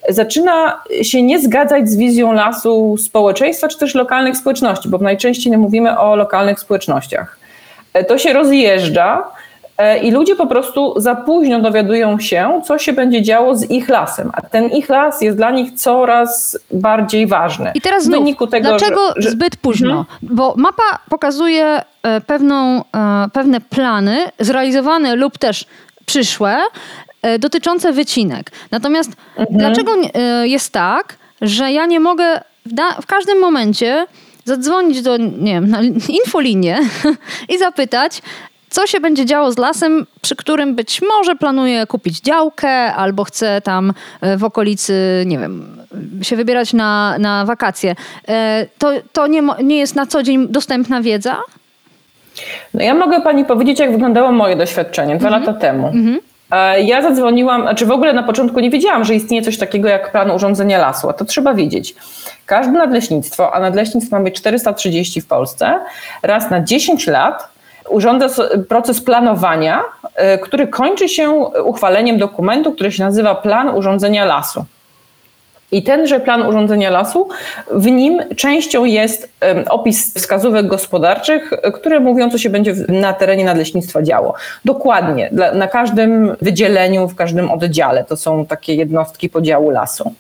zaczyna 0.10 0.82
się 1.02 1.24
nie 1.24 1.40
zgadzać 1.40 1.90
z 1.90 1.98
wizją 1.98 2.34
lasu 2.34 2.98
społeczeństwa 2.98 3.68
czy 3.68 3.78
też 3.78 3.96
lokalnych 3.96 4.38
społeczności, 4.38 4.90
bo 4.90 4.98
najczęściej 4.98 5.58
mówimy 5.58 6.00
o 6.00 6.16
lokalnych 6.16 6.60
społecznościach. 6.60 7.38
E, 7.94 8.04
to 8.04 8.18
się 8.18 8.34
rozjeżdża 8.34 9.24
e, 9.78 9.98
i 9.98 10.12
ludzie 10.12 10.36
po 10.36 10.48
prostu 10.48 10.94
za 10.98 11.16
późno 11.16 11.62
dowiadują 11.62 12.20
się, 12.20 12.62
co 12.66 12.78
się 12.78 12.94
będzie 12.94 13.22
działo 13.22 13.56
z 13.56 13.72
ich 13.72 13.90
lasem, 13.90 14.32
a 14.34 14.42
ten 14.42 14.70
ich 14.70 14.90
las 14.90 15.22
jest 15.22 15.38
dla 15.38 15.52
nich 15.52 15.74
coraz 15.74 16.60
bardziej 16.72 17.28
ważny. 17.28 17.72
I 17.76 17.82
teraz 17.82 18.04
znów, 18.04 18.50
tego, 18.52 18.70
dlaczego 18.70 19.08
że, 19.16 19.22
że... 19.22 19.30
zbyt 19.30 19.56
późno? 19.56 19.90
Mhm. 19.90 20.06
Bo 20.22 20.54
mapa 20.58 21.00
pokazuje 21.10 21.82
e, 22.04 22.22
pewną, 22.22 22.82
pewne 23.34 23.62
plany 23.62 24.18
zrealizowane 24.40 25.16
lub 25.16 25.38
też 25.38 25.66
przyszłe, 26.06 26.58
dotyczące 27.40 27.94
wycinek. 27.94 28.52
Natomiast 28.72 29.12
mhm. 29.38 29.58
dlaczego 29.60 29.92
e, 30.14 30.48
jest 30.48 30.74
tak, 30.74 31.18
że 31.42 31.72
ja 31.72 31.86
nie 31.86 32.00
mogę 32.00 32.42
w, 32.66 33.02
w 33.02 33.06
każdym 33.06 33.40
momencie 33.40 34.06
zadzwonić 34.46 35.02
do, 35.02 35.18
nie 35.18 35.54
wiem, 35.54 35.70
na 35.70 35.82
infolinię 36.10 36.80
i 37.54 37.58
zapytać, 37.58 38.22
co 38.70 38.88
się 38.88 39.00
będzie 39.00 39.26
działo 39.26 39.52
z 39.52 39.58
lasem, 39.58 40.06
przy 40.22 40.36
którym 40.36 40.76
być 40.76 41.02
może 41.02 41.36
planuje 41.36 41.88
kupić 41.88 42.20
działkę 42.20 42.94
albo 42.94 43.24
chce 43.24 43.62
tam 43.62 43.94
e, 44.22 44.38
w 44.38 44.44
okolicy, 44.44 45.24
nie 45.26 45.40
wiem, 45.40 45.78
się 46.22 46.36
wybierać 46.36 46.74
na, 46.74 47.16
na 47.20 47.46
wakacje. 47.46 47.96
E, 48.28 48.66
to, 48.78 48.92
to 49.14 49.28
nie, 49.28 49.44
nie 49.64 49.78
jest 49.78 49.96
na 49.96 50.06
co 50.06 50.24
dzień 50.24 50.48
dostępna 50.48 51.02
wiedza? 51.02 51.38
No 52.74 52.84
ja 52.84 52.94
mogę 52.94 53.22
pani 53.22 53.46
powiedzieć, 53.46 53.80
jak 53.80 53.92
wyglądało 53.92 54.32
moje 54.32 54.56
doświadczenie 54.56 55.18
dwa 55.18 55.28
mhm. 55.28 55.46
lata 55.46 55.60
temu. 55.60 55.88
Mhm. 55.88 56.16
E, 56.16 56.20
ja 56.84 57.02
zadzwoniłam, 57.02 57.62
znaczy 57.62 57.86
w 57.86 57.92
ogóle 57.92 58.14
na 58.14 58.24
początku 58.24 58.60
nie 58.60 58.70
wiedziałam, 58.70 59.04
że 59.04 59.16
istnieje 59.16 59.44
coś 59.44 59.58
takiego 59.58 59.90
jak 59.90 60.12
plan 60.12 60.32
urządzenia 60.32 60.78
lasu, 60.78 61.10
a 61.10 61.14
to 61.14 61.26
trzeba 61.26 61.54
wiedzieć. 61.54 61.96
Każde 62.46 62.72
nadleśnictwo, 62.72 63.54
a 63.54 63.60
nadleśnictw 63.60 64.12
mamy 64.12 64.32
430 64.32 65.22
w 65.22 65.28
Polsce, 65.28 65.80
raz 66.24 66.50
na 66.50 66.62
10 66.64 67.08
lat 67.08 67.50
urządza 67.90 68.44
proces 68.70 69.02
planowania, 69.02 69.84
e, 70.16 70.38
który 70.38 70.68
kończy 70.68 71.10
się 71.10 71.32
uchwaleniem 71.64 72.18
dokumentu, 72.18 72.72
który 72.72 72.92
się 72.92 73.04
nazywa 73.04 73.36
Plan 73.36 73.70
Urządzenia 73.70 74.26
Lasu. 74.26 74.66
I 75.72 75.84
tenże 75.84 76.20
plan 76.20 76.42
urządzenia 76.42 76.90
lasu, 76.90 77.28
w 77.72 77.86
nim 77.86 78.20
częścią 78.36 78.86
jest 78.86 79.30
opis 79.70 80.14
wskazówek 80.14 80.68
gospodarczych, 80.68 81.52
które 81.74 82.00
mówią, 82.00 82.30
co 82.30 82.38
się 82.38 82.50
będzie 82.50 82.74
na 82.88 83.14
terenie 83.14 83.46
nadleśnictwa 83.46 84.02
działo. 84.02 84.34
Dokładnie, 84.66 85.30
na 85.54 85.68
każdym 85.68 86.36
wydzieleniu, 86.42 87.08
w 87.08 87.16
każdym 87.16 87.52
oddziale. 87.52 88.04
To 88.04 88.18
są 88.18 88.46
takie 88.46 88.76
jednostki 88.76 89.30
podziału 89.30 89.70
lasu. 89.70 90.14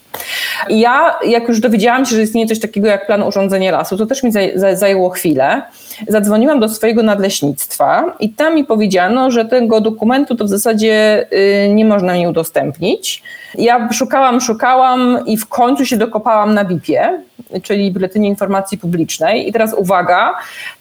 I 0.69 0.79
ja, 0.79 1.15
jak 1.25 1.47
już 1.47 1.59
dowiedziałam 1.59 2.05
się, 2.05 2.15
że 2.15 2.21
istnieje 2.21 2.47
coś 2.47 2.59
takiego 2.59 2.87
jak 2.87 3.07
plan 3.07 3.23
urządzenia 3.23 3.71
lasu, 3.71 3.97
to 3.97 4.05
też 4.05 4.23
mi 4.23 4.31
zajęło 4.73 5.09
chwilę. 5.09 5.61
Zadzwoniłam 6.07 6.59
do 6.59 6.69
swojego 6.69 7.03
nadleśnictwa 7.03 8.15
i 8.19 8.29
tam 8.29 8.55
mi 8.55 8.63
powiedziano, 8.63 9.31
że 9.31 9.45
tego 9.45 9.81
dokumentu 9.81 10.35
to 10.35 10.45
w 10.45 10.49
zasadzie 10.49 11.25
y, 11.65 11.69
nie 11.73 11.85
można 11.85 12.13
mi 12.13 12.27
udostępnić. 12.27 13.23
Ja 13.57 13.89
szukałam, 13.93 14.41
szukałam 14.41 15.19
i 15.25 15.37
w 15.37 15.47
końcu 15.47 15.85
się 15.85 15.97
dokopałam 15.97 16.53
na 16.53 16.65
BIP-ie, 16.65 17.21
czyli 17.63 17.91
Biuletynie 17.91 18.29
Informacji 18.29 18.77
Publicznej. 18.77 19.49
I 19.49 19.51
teraz 19.51 19.73
uwaga, 19.73 20.33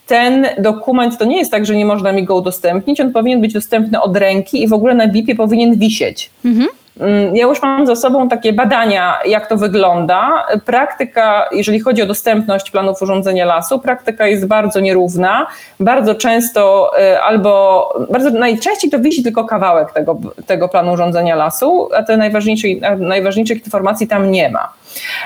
ten 0.06 0.46
dokument 0.58 1.18
to 1.18 1.24
nie 1.24 1.38
jest 1.38 1.50
tak, 1.50 1.66
że 1.66 1.76
nie 1.76 1.86
można 1.86 2.12
mi 2.12 2.24
go 2.24 2.36
udostępnić, 2.36 3.00
on 3.00 3.12
powinien 3.12 3.40
być 3.40 3.52
dostępny 3.52 4.02
od 4.02 4.16
ręki 4.16 4.62
i 4.62 4.68
w 4.68 4.72
ogóle 4.72 4.94
na 4.94 5.06
BIP-ie 5.06 5.36
powinien 5.36 5.78
wisieć. 5.78 6.30
Mhm. 6.44 6.68
Mm, 7.00 7.36
ja 7.36 7.46
już 7.46 7.62
mam 7.62 7.86
za 7.86 7.96
sobą 7.96 8.28
takie 8.28 8.52
badania, 8.52 9.18
jak 9.26 9.46
to 9.46 9.56
wygląda. 9.56 10.46
Praktyka, 10.64 11.48
jeżeli 11.52 11.80
chodzi 11.80 12.02
o 12.02 12.06
dostępność 12.06 12.70
planów 12.70 13.02
urządzenia 13.02 13.44
lasu, 13.44 13.78
praktyka 13.78 14.26
jest 14.26 14.46
bardzo 14.46 14.80
nierówna. 14.80 15.46
Bardzo 15.80 16.14
często 16.14 16.90
y, 16.98 17.20
albo, 17.20 18.06
bardzo 18.10 18.30
najczęściej 18.30 18.90
to 18.90 18.98
wisi 18.98 19.22
tylko 19.22 19.44
kawałek 19.44 19.92
tego, 19.92 20.18
tego 20.46 20.68
planu 20.68 20.92
urządzenia 20.92 21.36
lasu, 21.36 21.88
a 21.96 22.02
te 22.02 22.16
najważniejszych, 22.16 22.80
najważniejszych 22.98 23.64
informacji 23.64 24.08
tam 24.08 24.30
nie 24.30 24.50
ma. 24.50 24.75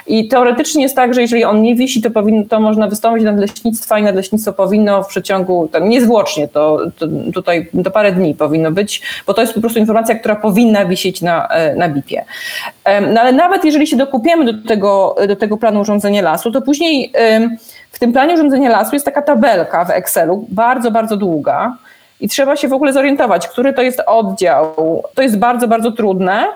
I 0.07 0.29
teoretycznie 0.29 0.83
jest 0.83 0.97
tak, 0.97 1.15
że 1.15 1.23
jeżeli 1.23 1.45
on 1.45 1.63
nie 1.63 1.75
wisi, 1.75 2.03
to, 2.03 2.11
powinno, 2.11 2.45
to 2.49 2.61
można 2.61 2.89
wystąpić 2.89 3.25
do 3.25 3.31
nadleśnictwa 3.31 3.99
i 3.99 4.03
nadleśnictwo 4.03 4.53
powinno 4.53 5.03
w 5.03 5.07
przeciągu, 5.07 5.69
tam 5.73 5.89
niezwłocznie, 5.89 6.49
to, 6.49 6.81
to 6.99 7.07
tutaj 7.35 7.69
do 7.75 7.91
parę 7.91 8.13
dni 8.13 8.35
powinno 8.35 8.73
być, 8.73 9.03
bo 9.27 9.35
to 9.35 9.41
jest 9.41 9.55
po 9.55 9.61
prostu 9.61 9.79
informacja, 9.79 10.15
która 10.15 10.37
powinna 10.37 10.85
wisieć 10.85 11.23
na, 11.23 11.49
e, 11.49 11.75
na 11.75 11.89
BIP-ie. 11.89 12.25
No 13.13 13.21
ale 13.21 13.33
nawet 13.33 13.65
jeżeli 13.65 13.87
się 13.87 13.97
dokupiemy 13.97 14.53
do 14.53 14.69
tego, 14.69 15.17
do 15.29 15.37
tego 15.37 15.57
planu 15.57 15.81
urządzenia 15.81 16.23
lasu, 16.23 16.53
to 16.53 16.63
później 16.63 17.13
w 17.91 17.99
tym 17.99 18.13
planie 18.13 18.35
urządzenia 18.35 18.71
lasu 18.71 18.97
jest 18.97 19.05
taka 19.05 19.23
tabelka 19.23 19.85
w 19.85 19.91
Excelu, 19.91 20.47
bardzo, 20.49 20.91
bardzo 20.91 21.17
długa, 21.17 21.77
i 22.21 22.29
trzeba 22.29 22.57
się 22.57 22.69
w 22.69 22.73
ogóle 22.73 22.93
zorientować, 22.93 23.49
który 23.49 23.73
to 23.73 23.83
jest 23.83 24.03
oddział. 24.07 25.03
To 25.15 25.23
jest 25.23 25.39
bardzo, 25.39 25.69
bardzo 25.69 25.93
trudne. 25.93 26.47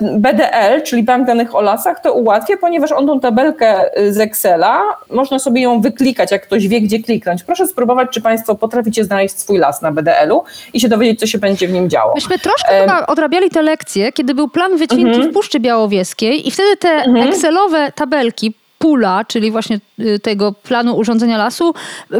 BDL, 0.00 0.82
czyli 0.84 1.02
Bank 1.02 1.26
Danych 1.26 1.54
o 1.54 1.60
Lasach, 1.60 2.00
to 2.00 2.12
ułatwia, 2.12 2.56
ponieważ 2.56 2.92
on 2.92 3.06
tą 3.06 3.20
tabelkę 3.20 3.98
y, 4.00 4.12
z 4.12 4.20
Excela, 4.20 4.82
można 5.10 5.38
sobie 5.38 5.62
ją 5.62 5.80
wyklikać, 5.80 6.32
jak 6.32 6.42
ktoś 6.42 6.68
wie, 6.68 6.80
gdzie 6.80 6.98
kliknąć. 6.98 7.42
Proszę 7.42 7.66
spróbować, 7.66 8.08
czy 8.12 8.20
Państwo 8.20 8.54
potraficie 8.54 9.04
znaleźć 9.04 9.38
swój 9.38 9.58
las 9.58 9.82
na 9.82 9.92
BDL-u 9.92 10.44
i 10.72 10.80
się 10.80 10.88
dowiedzieć, 10.88 11.20
co 11.20 11.26
się 11.26 11.38
będzie 11.38 11.68
w 11.68 11.72
nim 11.72 11.90
działo. 11.90 12.12
Myśmy 12.14 12.38
troszkę 12.38 12.80
chyba 12.80 13.06
odrabiali 13.06 13.50
te 13.50 13.62
lekcje, 13.62 14.12
kiedy 14.12 14.34
był 14.34 14.48
plan 14.48 14.76
wycinki 14.76 15.04
uh 15.04 15.10
mhm. 15.10 15.30
w 15.30 15.34
Puszczy 15.34 15.60
Białowieskiej 15.60 16.48
i 16.48 16.50
wtedy 16.50 16.76
te 16.76 16.88
mhm. 16.88 17.28
Excelowe 17.28 17.92
tabelki 17.94 18.54
pula, 18.80 19.24
czyli 19.24 19.50
właśnie 19.50 19.80
y, 20.00 20.18
tego 20.18 20.52
planu 20.52 20.96
urządzenia 20.96 21.38
lasu, 21.38 21.74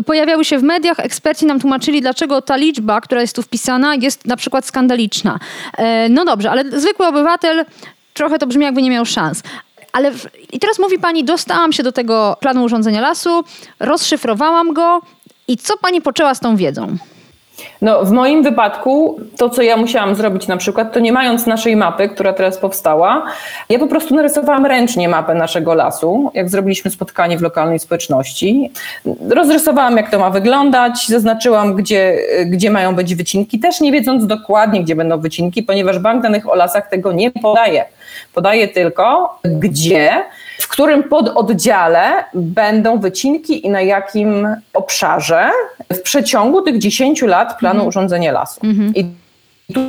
pojawiały 0.07 0.45
się 0.45 0.59
w 0.59 0.63
mediach. 0.63 1.01
Eksperci 1.01 1.47
nam 1.47 1.61
tłumaczyli, 1.61 2.01
dlaczego 2.01 2.43
ta 2.43 2.57
liczba, 2.57 3.01
która 3.01 3.21
jest 3.21 3.37
tu 3.37 3.43
wpisana, 3.43 3.95
jest 3.95 4.27
na 4.27 4.37
przykład 4.37 4.67
skandaliczna. 4.67 5.39
E, 5.79 6.09
no 6.09 6.25
dobrze, 6.25 6.51
ale 6.51 6.81
zwykły 6.81 7.07
obywatel 7.07 7.65
trochę 8.15 8.39
to 8.39 8.47
brzmi, 8.47 8.65
jakby 8.65 8.83
nie 8.83 8.91
miał 8.91 9.07
szans. 9.07 9.43
Ale 9.93 10.13
i 10.53 10.59
teraz 10.59 10.79
mówi 10.79 10.99
pani, 10.99 11.25
dostałam 11.25 11.73
się 11.73 11.83
do 11.83 11.93
tego 11.93 12.37
planu 12.41 12.65
urządzenia 12.65 13.01
lasu, 13.01 13.45
rozszyfrowałam 13.81 14.73
go 14.73 15.01
i 15.49 15.57
co 15.57 15.77
pani 15.77 16.03
poczęła 16.03 16.35
z 16.35 16.41
tą 16.41 16.57
wiedzą? 16.57 16.97
No, 17.83 18.05
w 18.05 18.11
moim 18.11 18.43
wypadku 18.43 19.21
to, 19.37 19.51
co 19.51 19.63
ja 19.63 19.77
musiałam 19.77 20.15
zrobić 20.15 20.49
na 20.49 20.57
przykład, 20.57 20.93
to 20.93 21.01
nie 21.01 21.13
mając 21.13 21.47
naszej 21.47 21.77
mapy, 21.77 22.09
która 22.09 22.33
teraz 22.33 22.59
powstała, 22.59 23.27
ja 23.69 23.79
po 23.79 23.87
prostu 23.87 24.15
narysowałam 24.15 24.67
ręcznie 24.67 25.09
mapę 25.09 25.35
naszego 25.35 25.75
lasu, 25.75 26.31
jak 26.35 26.49
zrobiliśmy 26.49 26.91
spotkanie 26.91 27.39
w 27.39 27.43
lokalnej 27.43 27.79
społeczności. 27.79 28.71
Rozrysowałam, 29.31 29.97
jak 29.97 30.11
to 30.11 30.19
ma 30.19 30.31
wyglądać, 30.31 31.07
zaznaczyłam, 31.09 31.75
gdzie, 31.75 32.19
gdzie 32.47 32.71
mają 32.71 32.95
być 32.95 33.15
wycinki, 33.15 33.59
też 33.59 33.81
nie 33.81 33.93
wiedząc 33.93 34.27
dokładnie, 34.27 34.83
gdzie 34.83 34.97
będą 34.97 35.21
wycinki, 35.21 35.63
ponieważ 35.63 35.99
Bank 35.99 36.23
Danych 36.23 36.49
o 36.49 36.55
Lasach 36.55 36.89
tego 36.89 37.13
nie 37.13 37.31
podaje. 37.31 37.85
Podaje 38.35 38.69
tylko, 38.69 39.39
gdzie 39.45 40.25
w 40.61 40.69
którym 40.69 41.03
pododdziale 41.03 42.25
będą 42.35 42.99
wycinki 42.99 43.67
i 43.67 43.71
na 43.71 43.81
jakim 43.81 44.57
obszarze 44.75 45.51
w 45.93 46.01
przeciągu 46.01 46.63
tych 46.63 46.79
10 46.79 47.23
lat 47.23 47.59
planu 47.59 47.75
mhm. 47.75 47.89
urządzenia 47.89 48.33
lasu. 48.33 48.61
Mhm. 48.65 48.93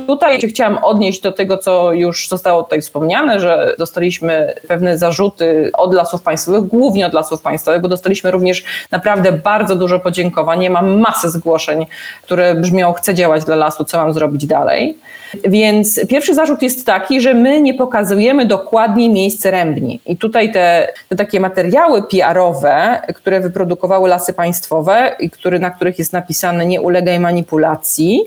Tutaj 0.06 0.38
chciałam 0.38 0.78
odnieść 0.82 1.20
do 1.20 1.32
tego, 1.32 1.58
co 1.58 1.92
już 1.92 2.28
zostało 2.28 2.62
tutaj 2.62 2.80
wspomniane, 2.80 3.40
że 3.40 3.74
dostaliśmy 3.78 4.54
pewne 4.68 4.98
zarzuty 4.98 5.70
od 5.72 5.94
lasów 5.94 6.22
państwowych, 6.22 6.62
głównie 6.62 7.06
od 7.06 7.12
lasów 7.12 7.42
państwowych, 7.42 7.82
bo 7.82 7.88
dostaliśmy 7.88 8.30
również 8.30 8.64
naprawdę 8.90 9.32
bardzo 9.32 9.76
dużo 9.76 10.00
podziękowań. 10.00 10.62
Ja 10.62 10.70
mam 10.70 10.98
masę 11.00 11.30
zgłoszeń, 11.30 11.86
które 12.22 12.54
brzmią: 12.54 12.92
chcę 12.92 13.14
działać 13.14 13.44
dla 13.44 13.56
lasu, 13.56 13.84
co 13.84 13.98
mam 13.98 14.12
zrobić 14.12 14.46
dalej. 14.46 14.98
Więc 15.44 16.00
pierwszy 16.08 16.34
zarzut 16.34 16.62
jest 16.62 16.86
taki, 16.86 17.20
że 17.20 17.34
my 17.34 17.60
nie 17.60 17.74
pokazujemy 17.74 18.46
dokładnie 18.46 19.08
miejsc 19.08 19.46
rębni. 19.46 20.00
I 20.06 20.16
tutaj 20.16 20.52
te, 20.52 20.92
te 21.08 21.16
takie 21.16 21.40
materiały 21.40 22.02
PR-owe, 22.02 23.02
które 23.14 23.40
wyprodukowały 23.40 24.08
lasy 24.08 24.32
państwowe 24.32 25.16
i 25.20 25.30
który, 25.30 25.58
na 25.58 25.70
których 25.70 25.98
jest 25.98 26.12
napisane 26.12 26.66
nie 26.66 26.80
ulegaj 26.80 27.20
manipulacji, 27.20 28.20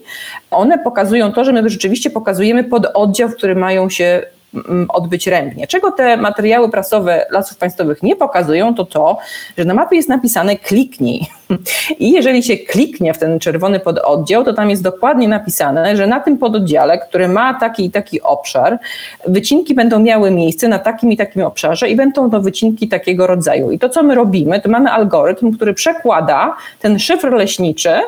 one 0.51 0.79
pokazują 0.79 1.31
to, 1.31 1.44
że 1.45 1.53
my 1.53 1.69
rzeczywiście 1.69 2.09
pokazujemy 2.09 2.63
pod 2.63 2.87
oddział, 2.93 3.29
w 3.29 3.55
mają 3.55 3.89
się 3.89 4.21
Mm, 4.69 4.85
odbyć 4.89 5.27
rębnie. 5.27 5.67
Czego 5.67 5.91
te 5.91 6.17
materiały 6.17 6.69
prasowe 6.69 7.25
Lasów 7.31 7.57
Państwowych 7.57 8.03
nie 8.03 8.15
pokazują, 8.15 8.75
to 8.75 8.85
to, 8.85 9.17
że 9.57 9.65
na 9.65 9.73
mapie 9.73 9.95
jest 9.95 10.09
napisane 10.09 10.55
kliknij. 10.55 11.27
I 11.99 12.11
jeżeli 12.11 12.43
się 12.43 12.57
kliknie 12.57 13.13
w 13.13 13.17
ten 13.17 13.39
czerwony 13.39 13.79
pododdział, 13.79 14.43
to 14.43 14.53
tam 14.53 14.69
jest 14.69 14.83
dokładnie 14.83 15.27
napisane, 15.27 15.97
że 15.97 16.07
na 16.07 16.19
tym 16.19 16.37
pododdziale, 16.37 16.97
który 16.97 17.27
ma 17.27 17.53
taki 17.53 17.85
i 17.85 17.91
taki 17.91 18.21
obszar, 18.21 18.79
wycinki 19.27 19.73
będą 19.73 19.99
miały 19.99 20.31
miejsce 20.31 20.67
na 20.67 20.79
takim 20.79 21.11
i 21.11 21.17
takim 21.17 21.43
obszarze 21.43 21.89
i 21.89 21.95
będą 21.95 22.31
to 22.31 22.41
wycinki 22.41 22.87
takiego 22.87 23.27
rodzaju. 23.27 23.71
I 23.71 23.79
to, 23.79 23.89
co 23.89 24.03
my 24.03 24.15
robimy, 24.15 24.61
to 24.61 24.69
mamy 24.69 24.91
algorytm, 24.91 25.51
który 25.51 25.73
przekłada 25.73 26.55
ten 26.79 26.99
szyfr 26.99 27.31
leśniczy 27.31 27.99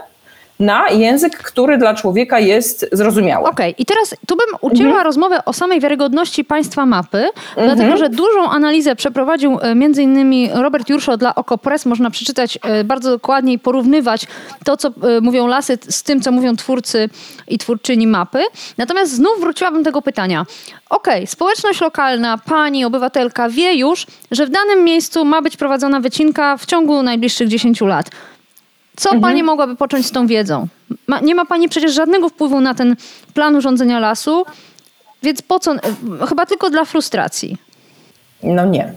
na 0.59 0.89
język, 0.89 1.37
który 1.37 1.77
dla 1.77 1.93
człowieka 1.93 2.39
jest 2.39 2.89
zrozumiały. 2.91 3.49
Okej, 3.49 3.71
okay. 3.71 3.75
i 3.77 3.85
teraz 3.85 4.15
tu 4.27 4.35
bym 4.35 4.47
ucięła 4.61 4.89
mhm. 4.89 5.05
rozmowę 5.05 5.45
o 5.45 5.53
samej 5.53 5.79
wiarygodności 5.79 6.45
państwa 6.45 6.85
mapy, 6.85 7.17
mhm. 7.17 7.67
dlatego 7.67 7.97
że 7.97 8.09
dużą 8.09 8.49
analizę 8.49 8.95
przeprowadził 8.95 9.59
e, 9.61 9.75
między 9.75 10.03
innymi 10.03 10.49
Robert 10.53 10.89
Jurszo 10.89 11.17
dla 11.17 11.35
OKO.press. 11.35 11.85
Można 11.85 12.09
przeczytać 12.09 12.59
e, 12.63 12.83
bardzo 12.83 13.09
dokładnie 13.09 13.53
i 13.53 13.59
porównywać 13.59 14.27
to, 14.65 14.77
co 14.77 14.87
e, 14.87 15.21
mówią 15.21 15.47
lasy 15.47 15.77
z 15.89 16.03
tym, 16.03 16.21
co 16.21 16.31
mówią 16.31 16.55
twórcy 16.55 17.09
i 17.47 17.57
twórczyni 17.57 18.07
mapy. 18.07 18.43
Natomiast 18.77 19.11
znów 19.11 19.39
wróciłabym 19.39 19.83
do 19.83 19.85
tego 19.85 20.01
pytania. 20.01 20.45
Okej, 20.89 21.15
okay, 21.15 21.27
społeczność 21.27 21.81
lokalna, 21.81 22.37
pani, 22.37 22.85
obywatelka 22.85 23.49
wie 23.49 23.73
już, 23.73 24.07
że 24.31 24.45
w 24.45 24.49
danym 24.49 24.83
miejscu 24.83 25.25
ma 25.25 25.41
być 25.41 25.57
prowadzona 25.57 25.99
wycinka 25.99 26.57
w 26.57 26.65
ciągu 26.65 27.03
najbliższych 27.03 27.47
10 27.47 27.81
lat. 27.81 28.09
Co 28.97 29.09
mhm. 29.09 29.21
pani 29.21 29.43
mogłaby 29.43 29.75
począć 29.75 30.05
z 30.05 30.11
tą 30.11 30.27
wiedzą? 30.27 30.67
Ma, 31.07 31.19
nie 31.19 31.35
ma 31.35 31.45
pani 31.45 31.69
przecież 31.69 31.93
żadnego 31.93 32.29
wpływu 32.29 32.61
na 32.61 32.73
ten 32.73 32.95
plan 33.33 33.55
urządzenia 33.55 33.99
lasu, 33.99 34.45
więc 35.23 35.41
po 35.41 35.59
co? 35.59 35.75
Chyba 36.29 36.45
tylko 36.45 36.69
dla 36.69 36.85
frustracji. 36.85 37.57
No 38.43 38.65
nie. 38.65 38.93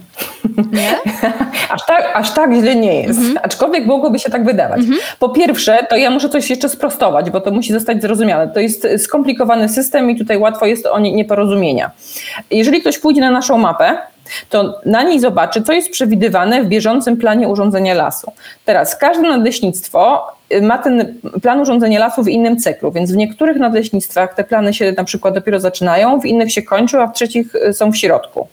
Nie? 0.73 0.97
aż, 1.75 1.87
tak, 1.87 2.11
aż 2.15 2.31
tak 2.31 2.55
źle 2.55 2.77
nie 2.77 3.03
jest, 3.03 3.19
mhm. 3.19 3.39
aczkolwiek 3.43 3.87
mogłoby 3.87 4.19
się 4.19 4.31
tak 4.31 4.45
wydawać. 4.45 4.81
Mhm. 4.81 4.99
Po 5.19 5.29
pierwsze, 5.29 5.87
to 5.91 5.97
ja 5.97 6.11
muszę 6.11 6.29
coś 6.29 6.51
jeszcze 6.51 6.69
sprostować, 6.69 7.31
bo 7.31 7.41
to 7.41 7.51
musi 7.51 7.73
zostać 7.73 8.03
zrozumiane. 8.03 8.49
To 8.49 8.61
jest 8.61 8.87
skomplikowany 8.99 9.69
system 9.69 10.11
i 10.11 10.19
tutaj 10.19 10.39
łatwo 10.39 10.67
jest 10.67 10.87
o 10.87 10.99
nieporozumienia. 10.99 11.91
Jeżeli 12.51 12.81
ktoś 12.81 12.99
pójdzie 12.99 13.21
na 13.21 13.31
naszą 13.31 13.59
mapę, 13.59 13.99
to 14.49 14.81
na 14.87 15.03
niej 15.03 15.21
zobaczy, 15.21 15.63
co 15.63 15.73
jest 15.73 15.91
przewidywane 15.91 16.63
w 16.63 16.67
bieżącym 16.67 17.17
planie 17.17 17.49
urządzenia 17.49 17.95
lasu. 17.95 18.33
Teraz 18.65 18.97
każde 18.97 19.23
nadleśnictwo 19.23 20.27
ma 20.63 20.79
ten 20.79 21.15
plan 21.43 21.61
urządzenia 21.61 21.99
lasu 21.99 22.23
w 22.23 22.29
innym 22.29 22.57
cyklu, 22.57 22.93
więc 22.93 23.13
w 23.13 23.17
niektórych 23.17 23.57
nadleśnictwach 23.57 24.35
te 24.35 24.45
plany 24.45 24.75
się 24.75 24.93
na 24.93 25.05
przykład 25.05 25.35
dopiero 25.35 25.61
zaczynają, 25.61 26.21
w 26.21 26.27
innych 26.27 26.53
się 26.53 26.63
kończą, 26.63 27.03
a 27.03 27.07
w 27.07 27.13
trzecich 27.13 27.55
y, 27.55 27.73
są 27.73 27.93
w 27.93 27.97
środku. 27.97 28.49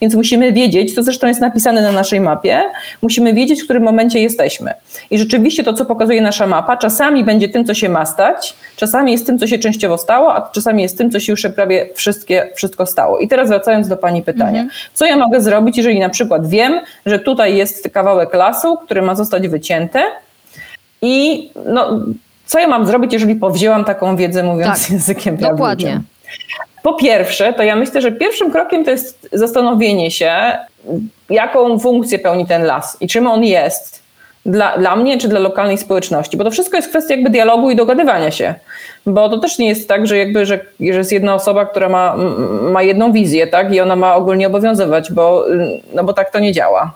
Więc 0.00 0.14
musimy 0.14 0.52
wiedzieć, 0.52 0.94
to 0.94 1.02
zresztą 1.02 1.26
jest 1.26 1.40
napisane 1.40 1.82
na 1.82 1.92
naszej 1.92 2.20
mapie, 2.20 2.62
musimy 3.02 3.34
wiedzieć, 3.34 3.60
w 3.60 3.64
którym 3.64 3.82
momencie 3.82 4.20
jesteśmy. 4.20 4.74
I 5.10 5.18
rzeczywiście 5.18 5.64
to, 5.64 5.72
co 5.72 5.84
pokazuje 5.84 6.22
nasza 6.22 6.46
mapa, 6.46 6.76
czasami 6.76 7.24
będzie 7.24 7.48
tym, 7.48 7.64
co 7.64 7.74
się 7.74 7.88
ma 7.88 8.06
stać, 8.06 8.54
czasami 8.76 9.12
jest 9.12 9.26
tym, 9.26 9.38
co 9.38 9.46
się 9.46 9.58
częściowo 9.58 9.98
stało, 9.98 10.34
a 10.34 10.50
czasami 10.50 10.82
jest 10.82 10.98
tym, 10.98 11.10
co 11.10 11.20
się 11.20 11.32
już 11.32 11.46
prawie 11.56 11.88
wszystkie, 11.94 12.50
wszystko 12.54 12.86
stało. 12.86 13.18
I 13.18 13.28
teraz 13.28 13.48
wracając 13.48 13.88
do 13.88 13.96
Pani 13.96 14.22
pytania, 14.22 14.60
mhm. 14.60 14.70
co 14.94 15.06
ja 15.06 15.16
mogę 15.16 15.40
zrobić, 15.40 15.76
jeżeli 15.76 16.00
na 16.00 16.08
przykład 16.08 16.48
wiem, 16.48 16.80
że 17.06 17.18
tutaj 17.18 17.56
jest 17.56 17.90
kawałek 17.90 18.34
lasu, 18.34 18.76
który 18.76 19.02
ma 19.02 19.14
zostać 19.14 19.48
wycięty 19.48 19.98
i 21.02 21.50
no, 21.66 22.00
co 22.46 22.58
ja 22.58 22.68
mam 22.68 22.86
zrobić, 22.86 23.12
jeżeli 23.12 23.34
powzięłam 23.34 23.84
taką 23.84 24.16
wiedzę, 24.16 24.42
mówiąc 24.42 24.82
tak, 24.82 24.90
językiem 24.90 25.36
prawniczym? 25.36 25.56
Dokładnie. 25.56 26.00
Po 26.82 26.94
pierwsze, 26.94 27.52
to 27.52 27.62
ja 27.62 27.76
myślę, 27.76 28.00
że 28.00 28.12
pierwszym 28.12 28.50
krokiem 28.50 28.84
to 28.84 28.90
jest 28.90 29.28
zastanowienie 29.32 30.10
się, 30.10 30.32
jaką 31.30 31.78
funkcję 31.78 32.18
pełni 32.18 32.46
ten 32.46 32.64
las 32.64 32.96
i 33.00 33.08
czym 33.08 33.26
on 33.26 33.44
jest 33.44 34.02
dla, 34.46 34.78
dla 34.78 34.96
mnie 34.96 35.18
czy 35.18 35.28
dla 35.28 35.40
lokalnej 35.40 35.78
społeczności, 35.78 36.36
bo 36.36 36.44
to 36.44 36.50
wszystko 36.50 36.76
jest 36.76 36.88
kwestia 36.88 37.14
jakby 37.14 37.30
dialogu 37.30 37.70
i 37.70 37.76
dogadywania 37.76 38.30
się, 38.30 38.54
bo 39.06 39.28
to 39.28 39.38
też 39.38 39.58
nie 39.58 39.68
jest 39.68 39.88
tak, 39.88 40.06
że 40.06 40.18
jakby, 40.18 40.46
że, 40.46 40.60
że 40.80 40.98
jest 40.98 41.12
jedna 41.12 41.34
osoba, 41.34 41.66
która 41.66 41.88
ma, 41.88 42.16
ma 42.72 42.82
jedną 42.82 43.12
wizję, 43.12 43.46
tak, 43.46 43.74
i 43.74 43.80
ona 43.80 43.96
ma 43.96 44.14
ogólnie 44.14 44.46
obowiązywać, 44.46 45.12
bo, 45.12 45.44
no 45.94 46.04
bo 46.04 46.12
tak 46.12 46.30
to 46.30 46.38
nie 46.38 46.52
działa. 46.52 46.92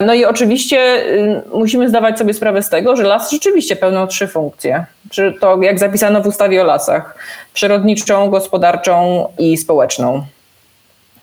No 0.00 0.14
i 0.14 0.24
oczywiście 0.24 0.78
y, 0.78 1.42
musimy 1.54 1.88
zdawać 1.88 2.18
sobie 2.18 2.34
sprawę 2.34 2.62
z 2.62 2.68
tego, 2.68 2.96
że 2.96 3.02
las 3.02 3.30
rzeczywiście 3.30 3.76
pełnią 3.76 4.06
trzy 4.06 4.28
funkcje. 4.28 4.84
Czy 5.10 5.34
to 5.40 5.62
jak 5.62 5.78
zapisano 5.78 6.22
w 6.22 6.26
ustawie 6.26 6.62
o 6.62 6.64
lasach, 6.64 7.18
przyrodniczą, 7.52 8.30
gospodarczą 8.30 9.26
i 9.38 9.56
społeczną. 9.56 10.26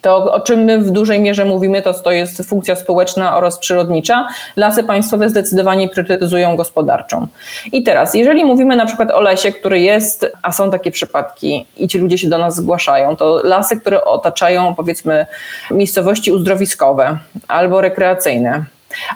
To, 0.01 0.33
o 0.33 0.39
czym 0.39 0.59
my 0.59 0.79
w 0.79 0.91
dużej 0.91 1.19
mierze 1.19 1.45
mówimy, 1.45 1.81
to, 1.81 1.93
to 1.93 2.11
jest 2.11 2.49
funkcja 2.49 2.75
społeczna 2.75 3.37
oraz 3.37 3.59
przyrodnicza. 3.59 4.27
Lasy 4.55 4.83
państwowe 4.83 5.29
zdecydowanie 5.29 5.89
priorytetyzują 5.89 6.55
gospodarczą. 6.55 7.27
I 7.71 7.83
teraz, 7.83 8.13
jeżeli 8.13 8.45
mówimy 8.45 8.75
na 8.75 8.85
przykład 8.85 9.11
o 9.11 9.21
lesie, 9.21 9.51
który 9.51 9.79
jest, 9.79 10.31
a 10.41 10.51
są 10.51 10.71
takie 10.71 10.91
przypadki 10.91 11.65
i 11.77 11.87
ci 11.87 11.97
ludzie 11.97 12.17
się 12.17 12.29
do 12.29 12.37
nas 12.37 12.55
zgłaszają, 12.55 13.15
to 13.15 13.41
lasy, 13.43 13.79
które 13.79 14.05
otaczają 14.05 14.75
powiedzmy 14.75 15.25
miejscowości 15.71 16.31
uzdrowiskowe 16.31 17.17
albo 17.47 17.81
rekreacyjne, 17.81 18.65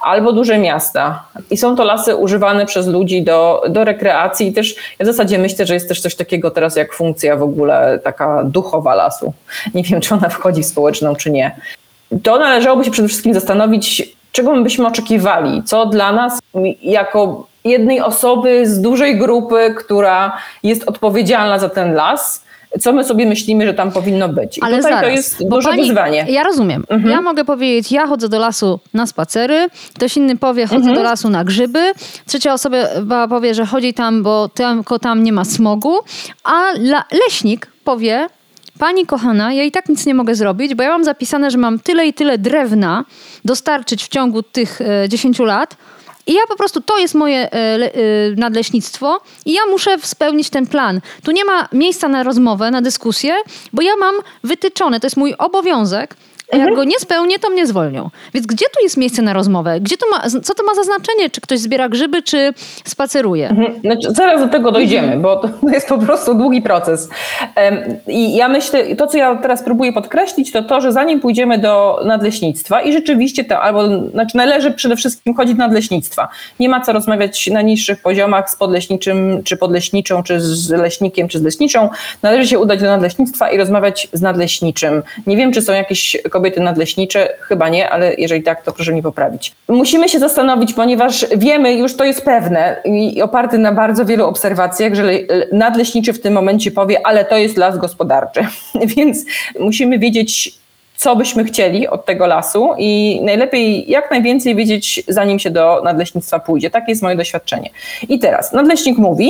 albo 0.01 0.33
duże 0.33 0.57
miasta. 0.57 1.23
I 1.51 1.57
są 1.57 1.75
to 1.75 1.83
lasy 1.83 2.15
używane 2.15 2.65
przez 2.65 2.87
ludzi 2.87 3.23
do, 3.23 3.63
do 3.69 3.83
rekreacji 3.83 4.47
i 4.47 4.53
też 4.53 4.75
ja 4.99 5.03
w 5.03 5.07
zasadzie 5.07 5.37
myślę, 5.37 5.65
że 5.65 5.73
jest 5.73 5.87
też 5.87 6.01
coś 6.01 6.15
takiego 6.15 6.51
teraz 6.51 6.75
jak 6.75 6.93
funkcja 6.93 7.35
w 7.35 7.43
ogóle 7.43 7.99
taka 8.03 8.43
duchowa 8.43 8.95
lasu. 8.95 9.33
Nie 9.73 9.83
wiem, 9.83 10.01
czy 10.01 10.13
ona 10.13 10.29
wchodzi 10.29 10.63
w 10.63 10.65
społeczną, 10.65 11.15
czy 11.15 11.31
nie. 11.31 11.55
To 12.23 12.39
należałoby 12.39 12.85
się 12.85 12.91
przede 12.91 13.07
wszystkim 13.07 13.33
zastanowić, 13.33 14.15
czego 14.31 14.51
my 14.51 14.63
byśmy 14.63 14.87
oczekiwali, 14.87 15.63
co 15.63 15.85
dla 15.85 16.11
nas 16.11 16.39
jako 16.81 17.47
jednej 17.63 18.01
osoby 18.01 18.67
z 18.67 18.81
dużej 18.81 19.17
grupy, 19.17 19.75
która 19.77 20.37
jest 20.63 20.83
odpowiedzialna 20.83 21.59
za 21.59 21.69
ten 21.69 21.93
las, 21.93 22.44
co 22.79 22.93
my 22.93 23.03
sobie 23.03 23.25
myślimy, 23.25 23.65
że 23.65 23.73
tam 23.73 23.91
powinno 23.91 24.29
być. 24.29 24.57
I 24.57 24.61
Ale 24.61 24.77
tutaj 24.77 24.91
zaraz, 24.91 25.05
to 25.05 25.09
jest 25.09 25.49
duże 25.49 25.69
pani, 25.69 25.81
wyzwanie. 25.81 26.25
Ja 26.29 26.43
rozumiem. 26.43 26.85
Mhm. 26.89 27.11
Ja 27.11 27.21
mogę 27.21 27.45
powiedzieć, 27.45 27.91
ja 27.91 28.07
chodzę 28.07 28.29
do 28.29 28.39
lasu 28.39 28.79
na 28.93 29.07
spacery, 29.07 29.67
ktoś 29.95 30.17
inny 30.17 30.37
powie, 30.37 30.65
chodzę 30.65 30.75
mhm. 30.75 30.95
do 30.95 31.03
lasu 31.03 31.29
na 31.29 31.43
grzyby, 31.43 31.91
trzecia 32.25 32.53
osoba 32.53 33.27
powie, 33.29 33.53
że 33.53 33.65
chodzi 33.65 33.93
tam, 33.93 34.23
bo 34.23 34.49
tylko 34.49 34.99
tam 34.99 35.23
nie 35.23 35.33
ma 35.33 35.45
smogu, 35.45 35.97
a 36.43 36.63
leśnik 37.11 37.67
powie, 37.83 38.27
Pani 38.79 39.05
kochana, 39.05 39.53
ja 39.53 39.63
i 39.63 39.71
tak 39.71 39.89
nic 39.89 40.05
nie 40.05 40.13
mogę 40.13 40.35
zrobić, 40.35 40.75
bo 40.75 40.83
ja 40.83 40.89
mam 40.89 41.03
zapisane, 41.03 41.51
że 41.51 41.57
mam 41.57 41.79
tyle 41.79 42.07
i 42.07 42.13
tyle 42.13 42.37
drewna 42.37 43.05
dostarczyć 43.45 44.03
w 44.03 44.07
ciągu 44.07 44.43
tych 44.43 44.79
10 45.09 45.39
e, 45.39 45.43
lat, 45.43 45.77
i 46.27 46.33
ja 46.33 46.41
po 46.47 46.55
prostu, 46.55 46.81
to 46.81 46.97
jest 46.97 47.15
moje 47.15 47.37
e, 47.37 47.49
e, 47.53 47.91
nadleśnictwo 48.37 49.21
i 49.45 49.53
ja 49.53 49.61
muszę 49.69 49.97
spełnić 50.01 50.49
ten 50.49 50.67
plan. 50.67 51.01
Tu 51.23 51.31
nie 51.31 51.45
ma 51.45 51.67
miejsca 51.73 52.07
na 52.07 52.23
rozmowę, 52.23 52.71
na 52.71 52.81
dyskusję, 52.81 53.35
bo 53.73 53.81
ja 53.81 53.95
mam 53.95 54.15
wytyczone, 54.43 54.99
to 54.99 55.05
jest 55.05 55.17
mój 55.17 55.33
obowiązek, 55.37 56.15
Mhm. 56.51 56.69
Jak 56.69 56.75
go 56.75 56.83
nie 56.83 56.99
spełnię, 56.99 57.39
to 57.39 57.49
mnie 57.49 57.67
zwolnią. 57.67 58.09
Więc 58.33 58.45
gdzie 58.45 58.65
tu 58.65 58.83
jest 58.83 58.97
miejsce 58.97 59.21
na 59.21 59.33
rozmowę? 59.33 59.79
Gdzie 59.79 59.97
to 59.97 60.05
ma, 60.11 60.41
co 60.43 60.53
to 60.53 60.63
ma 60.63 60.75
za 60.75 60.83
znaczenie? 60.83 61.29
Czy 61.29 61.41
ktoś 61.41 61.59
zbiera 61.59 61.89
grzyby, 61.89 62.23
czy 62.23 62.53
spaceruje? 62.85 63.49
Mhm. 63.49 63.79
Znaczy, 63.81 64.11
zaraz 64.11 64.41
do 64.41 64.47
tego 64.47 64.71
dojdziemy, 64.71 65.17
bo 65.17 65.35
to 65.35 65.49
jest 65.73 65.87
po 65.87 65.97
prostu 65.97 66.35
długi 66.35 66.61
proces. 66.61 67.09
I 68.07 68.35
ja 68.35 68.47
myślę, 68.47 68.95
to 68.95 69.07
co 69.07 69.17
ja 69.17 69.35
teraz 69.35 69.63
próbuję 69.63 69.93
podkreślić, 69.93 70.51
to 70.51 70.63
to, 70.63 70.81
że 70.81 70.91
zanim 70.91 71.19
pójdziemy 71.19 71.57
do 71.57 72.01
nadleśnictwa 72.05 72.81
i 72.81 72.93
rzeczywiście 72.93 73.43
to, 73.43 73.61
albo 73.61 74.09
znaczy 74.11 74.37
należy 74.37 74.71
przede 74.71 74.95
wszystkim 74.95 75.35
chodzić 75.35 75.57
nadleśnictwa. 75.57 76.27
Nie 76.59 76.69
ma 76.69 76.81
co 76.81 76.93
rozmawiać 76.93 77.47
na 77.47 77.61
niższych 77.61 78.01
poziomach 78.01 78.49
z 78.49 78.55
podleśniczym, 78.55 79.43
czy 79.43 79.57
podleśniczą, 79.57 80.23
czy 80.23 80.41
z 80.41 80.69
leśnikiem, 80.69 81.27
czy 81.27 81.39
z 81.39 81.43
leśniczą. 81.43 81.89
Należy 82.23 82.47
się 82.49 82.59
udać 82.59 82.79
do 82.79 82.85
nadleśnictwa 82.85 83.51
i 83.51 83.57
rozmawiać 83.57 84.07
z 84.13 84.21
nadleśniczym. 84.21 85.03
Nie 85.27 85.37
wiem, 85.37 85.51
czy 85.51 85.61
są 85.61 85.73
jakieś 85.73 86.17
kobiety 86.35 86.61
nadleśnicze? 86.61 87.29
Chyba 87.39 87.69
nie, 87.69 87.89
ale 87.89 88.13
jeżeli 88.17 88.43
tak, 88.43 88.63
to 88.63 88.71
proszę 88.71 88.93
mi 88.93 89.01
poprawić. 89.01 89.51
Musimy 89.67 90.09
się 90.09 90.19
zastanowić, 90.19 90.73
ponieważ 90.73 91.25
wiemy, 91.37 91.73
już 91.73 91.95
to 91.95 92.03
jest 92.03 92.25
pewne 92.25 92.81
i 92.85 93.21
oparte 93.21 93.57
na 93.57 93.71
bardzo 93.71 94.05
wielu 94.05 94.25
obserwacjach, 94.25 94.95
że 94.95 95.03
nadleśniczy 95.51 96.13
w 96.13 96.21
tym 96.21 96.33
momencie 96.33 96.71
powie, 96.71 97.07
ale 97.07 97.25
to 97.25 97.37
jest 97.37 97.57
las 97.57 97.77
gospodarczy. 97.77 98.45
Więc 98.95 99.25
musimy 99.59 99.99
wiedzieć, 99.99 100.53
co 100.95 101.15
byśmy 101.15 101.43
chcieli 101.43 101.87
od 101.87 102.05
tego 102.05 102.27
lasu 102.27 102.69
i 102.77 103.19
najlepiej 103.23 103.91
jak 103.91 104.11
najwięcej 104.11 104.55
wiedzieć, 104.55 105.03
zanim 105.07 105.39
się 105.39 105.49
do 105.49 105.81
nadleśnictwa 105.83 106.39
pójdzie. 106.39 106.69
Takie 106.69 106.91
jest 106.91 107.01
moje 107.01 107.15
doświadczenie. 107.15 107.69
I 108.09 108.19
teraz 108.19 108.53
nadleśnik 108.53 108.97
mówi, 108.97 109.29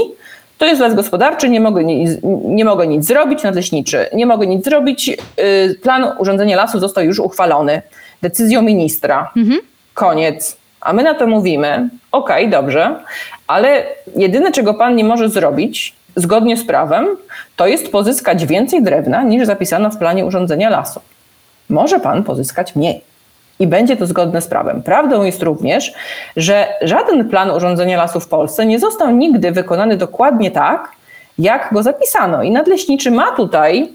to 0.57 0.65
jest 0.65 0.81
las 0.81 0.95
gospodarczy, 0.95 1.49
nie 1.49 1.59
mogę, 1.59 1.83
nic, 1.83 2.11
nie 2.45 2.65
mogę 2.65 2.87
nic 2.87 3.05
zrobić, 3.05 3.43
nadleśniczy, 3.43 4.05
nie 4.13 4.25
mogę 4.25 4.47
nic 4.47 4.65
zrobić. 4.65 5.09
Y, 5.09 5.79
plan 5.83 6.11
urządzenia 6.19 6.57
lasu 6.57 6.79
został 6.79 7.03
już 7.03 7.19
uchwalony 7.19 7.81
decyzją 8.21 8.61
ministra. 8.61 9.31
Mhm. 9.37 9.59
Koniec. 9.93 10.57
A 10.81 10.93
my 10.93 11.03
na 11.03 11.13
to 11.13 11.27
mówimy, 11.27 11.89
okej, 12.11 12.45
okay, 12.45 12.61
dobrze, 12.61 12.95
ale 13.47 13.83
jedyne, 14.15 14.51
czego 14.51 14.73
pan 14.73 14.95
nie 14.95 15.03
może 15.03 15.29
zrobić, 15.29 15.95
zgodnie 16.15 16.57
z 16.57 16.65
prawem, 16.65 17.07
to 17.55 17.67
jest 17.67 17.91
pozyskać 17.91 18.45
więcej 18.45 18.83
drewna, 18.83 19.23
niż 19.23 19.45
zapisano 19.45 19.89
w 19.89 19.97
planie 19.97 20.25
urządzenia 20.25 20.69
lasu. 20.69 20.99
Może 21.69 21.99
pan 21.99 22.23
pozyskać 22.23 22.75
mniej 22.75 23.01
i 23.59 23.67
będzie 23.67 23.97
to 23.97 24.05
zgodne 24.05 24.41
z 24.41 24.47
prawem. 24.47 24.83
Prawdą 24.83 25.23
jest 25.23 25.43
również, 25.43 25.93
że 26.37 26.67
żaden 26.81 27.29
plan 27.29 27.51
urządzenia 27.51 27.97
lasu 27.97 28.19
w 28.19 28.27
Polsce 28.27 28.65
nie 28.65 28.79
został 28.79 29.11
nigdy 29.11 29.51
wykonany 29.51 29.97
dokładnie 29.97 30.51
tak, 30.51 30.91
jak 31.39 31.69
go 31.73 31.83
zapisano. 31.83 32.43
I 32.43 32.51
nadleśniczy 32.51 33.11
ma 33.11 33.31
tutaj 33.31 33.89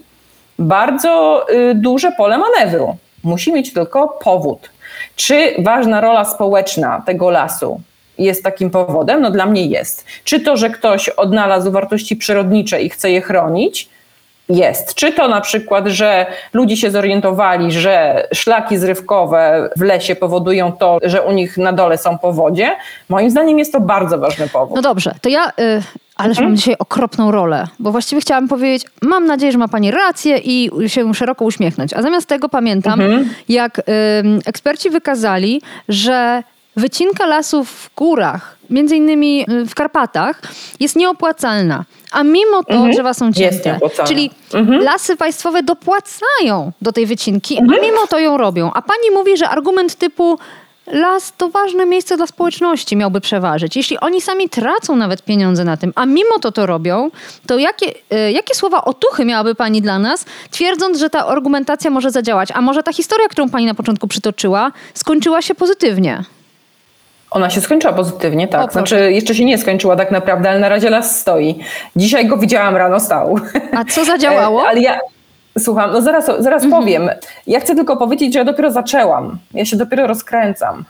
bardzo 0.59 1.45
y, 1.53 1.75
duże 1.75 2.11
pole 2.11 2.37
manewru. 2.37 2.97
Musi 3.23 3.53
mieć 3.53 3.73
tylko 3.73 4.07
powód. 4.07 4.69
Czy 5.15 5.55
ważna 5.59 6.01
rola 6.01 6.25
społeczna 6.25 7.03
tego 7.05 7.29
lasu 7.29 7.81
jest 8.17 8.43
takim 8.43 8.69
powodem? 8.69 9.21
No 9.21 9.31
dla 9.31 9.45
mnie 9.45 9.65
jest. 9.65 10.05
Czy 10.23 10.39
to, 10.39 10.57
że 10.57 10.69
ktoś 10.69 11.09
odnalazł 11.09 11.71
wartości 11.71 12.15
przyrodnicze 12.15 12.81
i 12.81 12.89
chce 12.89 13.11
je 13.11 13.21
chronić, 13.21 13.89
jest. 14.55 14.95
Czy 14.95 15.13
to 15.13 15.27
na 15.27 15.41
przykład, 15.41 15.87
że 15.87 16.25
ludzie 16.53 16.77
się 16.77 16.91
zorientowali, 16.91 17.71
że 17.71 18.27
szlaki 18.33 18.77
zrywkowe 18.77 19.69
w 19.77 19.81
lesie 19.81 20.15
powodują 20.15 20.71
to, 20.71 20.97
że 21.03 21.21
u 21.21 21.31
nich 21.31 21.57
na 21.57 21.73
dole 21.73 21.97
są 21.97 22.17
powodzie? 22.17 22.75
Moim 23.09 23.31
zdaniem 23.31 23.59
jest 23.59 23.73
to 23.73 23.79
bardzo 23.79 24.17
ważny 24.17 24.49
powód. 24.49 24.75
No 24.75 24.81
dobrze, 24.81 25.15
to 25.21 25.29
ja. 25.29 25.51
Y 25.59 25.81
Ależ 26.21 26.37
mhm. 26.37 26.47
mam 26.47 26.57
dzisiaj 26.57 26.75
okropną 26.79 27.31
rolę, 27.31 27.67
bo 27.79 27.91
właściwie 27.91 28.21
chciałam 28.21 28.47
powiedzieć, 28.47 28.87
mam 29.01 29.25
nadzieję, 29.25 29.51
że 29.51 29.57
ma 29.57 29.67
Pani 29.67 29.91
rację 29.91 30.37
i 30.37 30.69
się 30.87 31.13
szeroko 31.13 31.45
uśmiechnąć. 31.45 31.93
A 31.93 32.01
zamiast 32.01 32.27
tego 32.27 32.49
pamiętam, 32.49 33.01
mhm. 33.01 33.29
jak 33.49 33.79
y, 33.79 33.83
eksperci 34.45 34.89
wykazali, 34.89 35.61
że 35.89 36.43
wycinka 36.75 37.25
lasów 37.25 37.69
w 37.69 37.95
górach, 37.95 38.57
między 38.69 38.95
innymi 38.95 39.45
y, 39.49 39.65
w 39.65 39.75
Karpatach, 39.75 40.41
jest 40.79 40.95
nieopłacalna. 40.95 41.85
A 42.11 42.23
mimo 42.23 42.63
to 42.63 42.73
Mhm. 42.73 42.91
drzewa 42.91 43.13
są 43.13 43.33
cięte. 43.33 43.79
Czyli 44.07 44.31
Mhm. 44.53 44.83
lasy 44.83 45.15
państwowe 45.17 45.63
dopłacają 45.63 46.71
do 46.81 46.91
tej 46.91 47.05
wycinki, 47.05 47.57
Mhm. 47.57 47.79
a 47.79 47.85
mimo 47.85 48.07
to 48.07 48.19
ją 48.19 48.37
robią. 48.37 48.71
A 48.73 48.81
pani 48.81 49.11
mówi, 49.13 49.37
że 49.37 49.49
argument 49.49 49.95
typu 49.95 50.39
las 50.87 51.33
to 51.37 51.49
ważne 51.49 51.85
miejsce 51.85 52.17
dla 52.17 52.27
społeczności 52.27 52.95
miałby 52.97 53.21
przeważyć. 53.21 53.75
Jeśli 53.75 53.99
oni 53.99 54.21
sami 54.21 54.49
tracą 54.49 54.95
nawet 54.95 55.21
pieniądze 55.23 55.63
na 55.63 55.77
tym, 55.77 55.93
a 55.95 56.05
mimo 56.05 56.39
to 56.41 56.51
to 56.51 56.65
robią, 56.65 57.11
to 57.47 57.57
jakie, 57.57 57.85
y, 58.13 58.31
jakie 58.31 58.55
słowa 58.55 58.85
otuchy 58.85 59.25
miałaby 59.25 59.55
pani 59.55 59.81
dla 59.81 59.99
nas, 59.99 60.25
twierdząc, 60.51 60.97
że 60.99 61.09
ta 61.09 61.27
argumentacja 61.27 61.91
może 61.91 62.11
zadziałać? 62.11 62.49
A 62.53 62.61
może 62.61 62.83
ta 62.83 62.93
historia, 62.93 63.27
którą 63.27 63.49
pani 63.49 63.65
na 63.65 63.73
początku 63.73 64.07
przytoczyła, 64.07 64.71
skończyła 64.93 65.41
się 65.41 65.55
pozytywnie? 65.55 66.23
Ona 67.31 67.49
się 67.49 67.61
skończyła 67.61 67.93
pozytywnie, 67.93 68.45
O, 68.45 68.47
tak. 68.51 68.71
proszę. 68.71 68.71
Znaczy, 68.95 69.11
jeszcze 69.13 69.35
się 69.35 69.45
nie 69.45 69.57
skończyła 69.57 69.95
tak 69.95 70.11
naprawdę, 70.11 70.49
ale 70.49 70.59
na 70.59 70.69
razie 70.69 70.89
las 70.89 71.19
stoi. 71.19 71.59
Dzisiaj 71.95 72.27
go 72.27 72.37
widziałam 72.37 72.75
rano, 72.75 72.99
stał. 72.99 73.35
A 73.77 73.85
co 73.85 74.05
zadziałało? 74.05 74.61
E, 74.65 74.67
Ale 74.67 74.79
ja, 74.81 74.99
słucham, 75.59 75.91
no 75.93 76.01
zaraz, 76.01 76.25
zaraz 76.39 76.63
Mhm. 76.63 76.81
powiem. 76.83 77.09
Ja 77.47 77.59
chcę 77.59 77.75
tylko 77.75 77.97
powiedzieć, 77.97 78.33
że 78.33 78.39
ja 78.39 78.45
dopiero 78.45 78.71
zaczęłam. 78.71 79.37
Ja 79.53 79.65
się 79.65 79.77
dopiero 79.77 80.07
rozkręcam. 80.07 80.83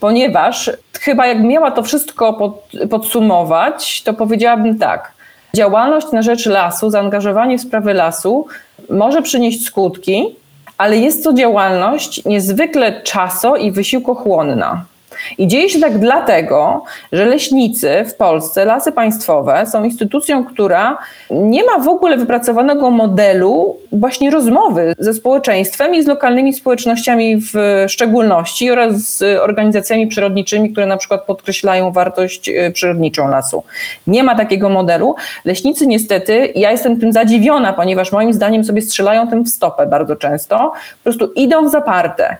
Ponieważ 0.00 0.70
chyba 1.00 1.26
jak 1.26 1.42
miała 1.42 1.70
to 1.70 1.82
wszystko 1.82 2.32
pod, 2.32 2.62
podsumować, 2.90 4.02
to 4.02 4.14
powiedziałabym 4.14 4.78
tak. 4.78 5.12
Działalność 5.54 6.12
na 6.12 6.22
rzecz 6.22 6.46
lasu, 6.46 6.90
zaangażowanie 6.90 7.58
w 7.58 7.60
sprawy 7.60 7.94
lasu 7.94 8.46
może 8.90 9.22
przynieść 9.22 9.64
skutki, 9.66 10.36
ale 10.78 10.96
jest 10.96 11.24
to 11.24 11.32
działalność 11.32 12.24
niezwykle 12.24 13.02
czaso 13.02 13.56
i 13.56 13.72
wysiłkochłonna. 13.72 14.84
I 15.38 15.46
dzieje 15.46 15.70
się 15.70 15.80
tak 15.80 15.98
dlatego, 15.98 16.84
że 17.12 17.24
leśnicy 17.24 18.04
w 18.08 18.14
Polsce, 18.14 18.64
lasy 18.64 18.92
państwowe 18.92 19.66
są 19.66 19.84
instytucją, 19.84 20.44
która 20.44 20.98
nie 21.30 21.64
ma 21.64 21.78
w 21.78 21.88
ogóle 21.88 22.16
wypracowanego 22.16 22.90
modelu 22.90 23.76
właśnie 23.92 24.30
rozmowy 24.30 24.94
ze 24.98 25.14
społeczeństwem 25.14 25.94
i 25.94 26.02
z 26.02 26.06
lokalnymi 26.06 26.52
społecznościami 26.52 27.36
w 27.36 27.84
szczególności 27.88 28.70
oraz 28.70 29.16
z 29.16 29.40
organizacjami 29.40 30.06
przyrodniczymi, 30.06 30.72
które 30.72 30.86
na 30.86 30.96
przykład 30.96 31.24
podkreślają 31.24 31.92
wartość 31.92 32.48
e, 32.48 32.70
przyrodniczą 32.70 33.28
lasu. 33.28 33.62
Nie 34.06 34.22
ma 34.22 34.34
takiego 34.34 34.68
modelu. 34.68 35.14
Leśnicy 35.44 35.86
niestety, 35.86 36.52
ja 36.54 36.70
jestem 36.70 37.00
tym 37.00 37.12
zadziwiona, 37.12 37.72
ponieważ 37.72 38.12
moim 38.12 38.32
zdaniem 38.32 38.64
sobie 38.64 38.82
strzelają 38.82 39.28
tym 39.28 39.44
w 39.44 39.48
stopę 39.48 39.86
bardzo 39.86 40.16
często, 40.16 40.56
po 40.58 41.04
prostu 41.04 41.32
idą 41.32 41.68
w 41.68 41.70
zaparte. 41.70 42.36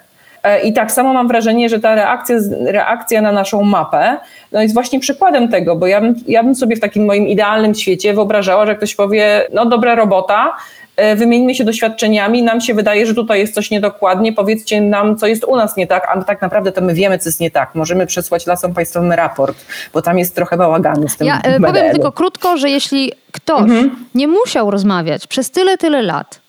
E, 0.46 0.60
I 0.60 0.72
tak 0.72 0.92
samo 0.92 1.12
mam 1.14 1.28
wrażenie, 1.28 1.68
że 1.68 1.80
ta 1.80 1.94
reakcja, 1.94 2.36
reakcja 2.66 3.22
na 3.22 3.32
naszą 3.32 3.62
mapę 3.62 4.16
no 4.52 4.62
jest 4.62 4.74
właśnie 4.74 5.00
przykładem 5.00 5.48
tego, 5.48 5.76
bo 5.76 5.86
ja 5.86 6.00
bym, 6.00 6.14
ja 6.26 6.42
bym 6.42 6.54
sobie 6.54 6.76
w 6.76 6.80
takim 6.80 7.04
moim 7.04 7.28
idealnym 7.28 7.74
świecie 7.74 8.14
wyobrażała, 8.14 8.66
że 8.66 8.76
ktoś 8.76 8.94
powie, 8.94 9.48
no 9.52 9.66
dobra 9.66 9.94
robota, 9.94 10.56
e, 10.96 11.16
wymieńmy 11.16 11.54
się 11.54 11.64
doświadczeniami, 11.64 12.42
nam 12.42 12.60
się 12.60 12.74
wydaje, 12.74 13.06
że 13.06 13.14
tutaj 13.14 13.38
jest 13.40 13.54
coś 13.54 13.70
niedokładnie, 13.70 14.32
powiedzcie 14.32 14.80
nam, 14.80 15.16
co 15.16 15.26
jest 15.26 15.44
u 15.44 15.56
nas 15.56 15.76
nie 15.76 15.86
tak, 15.86 16.08
a 16.14 16.22
tak 16.22 16.42
naprawdę 16.42 16.72
to 16.72 16.80
my 16.80 16.94
wiemy, 16.94 17.18
co 17.18 17.28
jest 17.28 17.40
nie 17.40 17.50
tak. 17.50 17.74
Możemy 17.74 18.06
przesłać 18.06 18.46
lasom 18.46 18.74
państwowym 18.74 19.12
raport, 19.12 19.56
bo 19.92 20.02
tam 20.02 20.18
jest 20.18 20.34
trochę 20.34 20.56
bałaganu 20.56 21.08
z 21.08 21.16
tym 21.16 21.26
Ja 21.26 21.40
e, 21.42 21.60
powiem 21.60 21.92
tylko 21.92 22.12
krótko, 22.12 22.56
że 22.56 22.70
jeśli 22.70 23.12
ktoś 23.32 23.60
Mhm. 23.60 23.96
nie 24.14 24.28
musiał 24.28 24.70
rozmawiać 24.70 25.26
przez 25.26 25.50
tyle, 25.50 25.78
tyle 25.78 26.02
lat, 26.02 26.40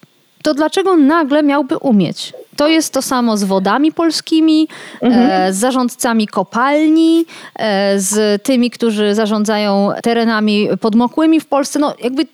to 0.43 0.53
dlaczego 0.53 0.97
nagle 0.97 1.43
miałby 1.43 1.77
umieć? 1.77 2.33
To 2.57 2.67
jest 2.67 2.93
to 2.93 3.01
samo 3.01 3.37
z 3.37 3.43
wodami 3.43 3.91
polskimi, 3.91 4.67
Mhm. 5.01 5.29
e, 5.31 5.53
z 5.53 5.57
zarządcami 5.57 6.27
kopalni, 6.27 7.25
e, 7.55 7.99
z 7.99 8.43
tymi, 8.43 8.71
którzy 8.71 9.15
zarządzają 9.15 9.91
terenami 10.03 10.69
podmokłymi 10.81 11.39
w 11.39 11.45
Polsce. 11.45 11.79
No 11.79 11.93
jakby 12.03 12.25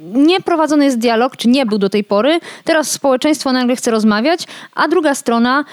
nie 0.00 0.40
prowadzony 0.40 0.84
jest 0.84 0.98
dialog, 0.98 1.36
czy 1.36 1.48
nie 1.48 1.66
był 1.66 1.78
do 1.78 1.88
tej 1.88 2.04
pory. 2.04 2.40
Teraz 2.64 2.90
społeczeństwo 2.90 3.52
nagle 3.52 3.76
chce 3.76 3.90
rozmawiać, 3.90 4.44
a 4.74 4.88
druga 4.88 5.14
strona 5.14 5.64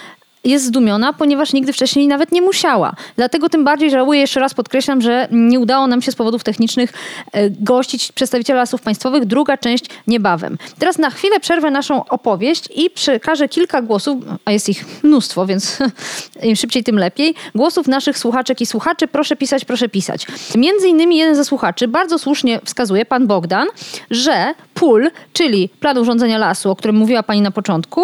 jest 0.43 0.65
zdumiona, 0.65 1.13
ponieważ 1.13 1.53
nigdy 1.53 1.73
wcześniej 1.73 2.07
nawet 2.07 2.31
nie 2.31 2.41
musiała. 2.41 2.95
Dlatego 3.15 3.49
tym 3.49 3.63
bardziej 3.63 3.91
żałuję, 3.91 4.19
jeszcze 4.19 4.39
raz 4.39 4.53
podkreślam, 4.53 5.01
że 5.01 5.27
nie 5.31 5.59
udało 5.59 5.87
nam 5.87 6.01
się 6.01 6.11
z 6.11 6.15
powodów 6.15 6.43
technicznych 6.43 6.93
e, 7.31 7.49
gościć 7.49 8.11
przedstawiciela 8.11 8.59
lasów 8.59 8.81
państwowych. 8.81 9.25
Druga 9.25 9.57
część 9.57 9.85
niebawem. 10.07 10.57
Teraz 10.79 10.97
na 10.97 11.09
chwilę 11.09 11.39
przerwę 11.39 11.71
naszą 11.71 12.05
opowieść 12.05 12.69
i 12.75 12.89
przekażę 12.89 13.49
kilka 13.49 13.81
głosów, 13.81 14.23
a 14.45 14.51
jest 14.51 14.69
ich 14.69 14.85
mnóstwo, 15.03 15.45
więc 15.45 15.77
im 16.43 16.55
szybciej, 16.55 16.83
tym 16.83 16.97
lepiej. 16.99 17.35
Głosów 17.55 17.87
naszych 17.87 18.17
słuchaczek 18.17 18.61
i 18.61 18.65
słuchaczy. 18.65 19.07
Proszę 19.07 19.35
pisać, 19.35 19.65
proszę 19.65 19.89
pisać. 19.89 20.27
Między 20.55 20.87
innymi 20.87 21.17
jeden 21.17 21.35
ze 21.35 21.45
słuchaczy 21.45 21.87
bardzo 21.87 22.19
słusznie 22.19 22.59
wskazuje, 22.65 23.05
pan 23.05 23.27
Bogdan, 23.27 23.67
że 24.11 24.53
PUL, 24.83 25.11
czyli 25.33 25.69
plan 25.79 25.97
urządzenia 25.97 26.37
lasu, 26.37 26.71
o 26.71 26.75
którym 26.75 26.95
mówiła 26.95 27.23
pani 27.23 27.41
na 27.41 27.51
początku, 27.51 28.01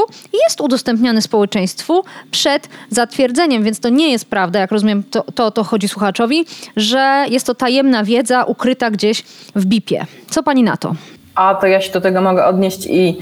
jest 0.47 0.61
udostępniany 0.61 1.21
społeczeństwu 1.21 2.03
przed 2.31 2.69
zatwierdzeniem, 2.89 3.63
więc 3.63 3.79
to 3.79 3.89
nie 3.89 4.11
jest 4.11 4.29
prawda, 4.29 4.59
jak 4.59 4.71
rozumiem, 4.71 5.03
to 5.03 5.23
to, 5.35 5.51
to 5.51 5.63
chodzi 5.63 5.87
słuchaczowi, 5.87 6.45
że 6.75 7.25
jest 7.29 7.45
to 7.45 7.55
tajemna 7.55 8.03
wiedza 8.03 8.43
ukryta 8.43 8.91
gdzieś 8.91 9.23
w 9.55 9.65
BIP-ie. 9.65 10.05
Co 10.29 10.43
pani 10.43 10.63
na 10.63 10.77
to? 10.77 10.95
A 11.35 11.55
to 11.55 11.67
ja 11.67 11.81
się 11.81 11.91
do 11.91 12.01
tego 12.01 12.21
mogę 12.21 12.45
odnieść 12.45 12.85
i 12.85 13.17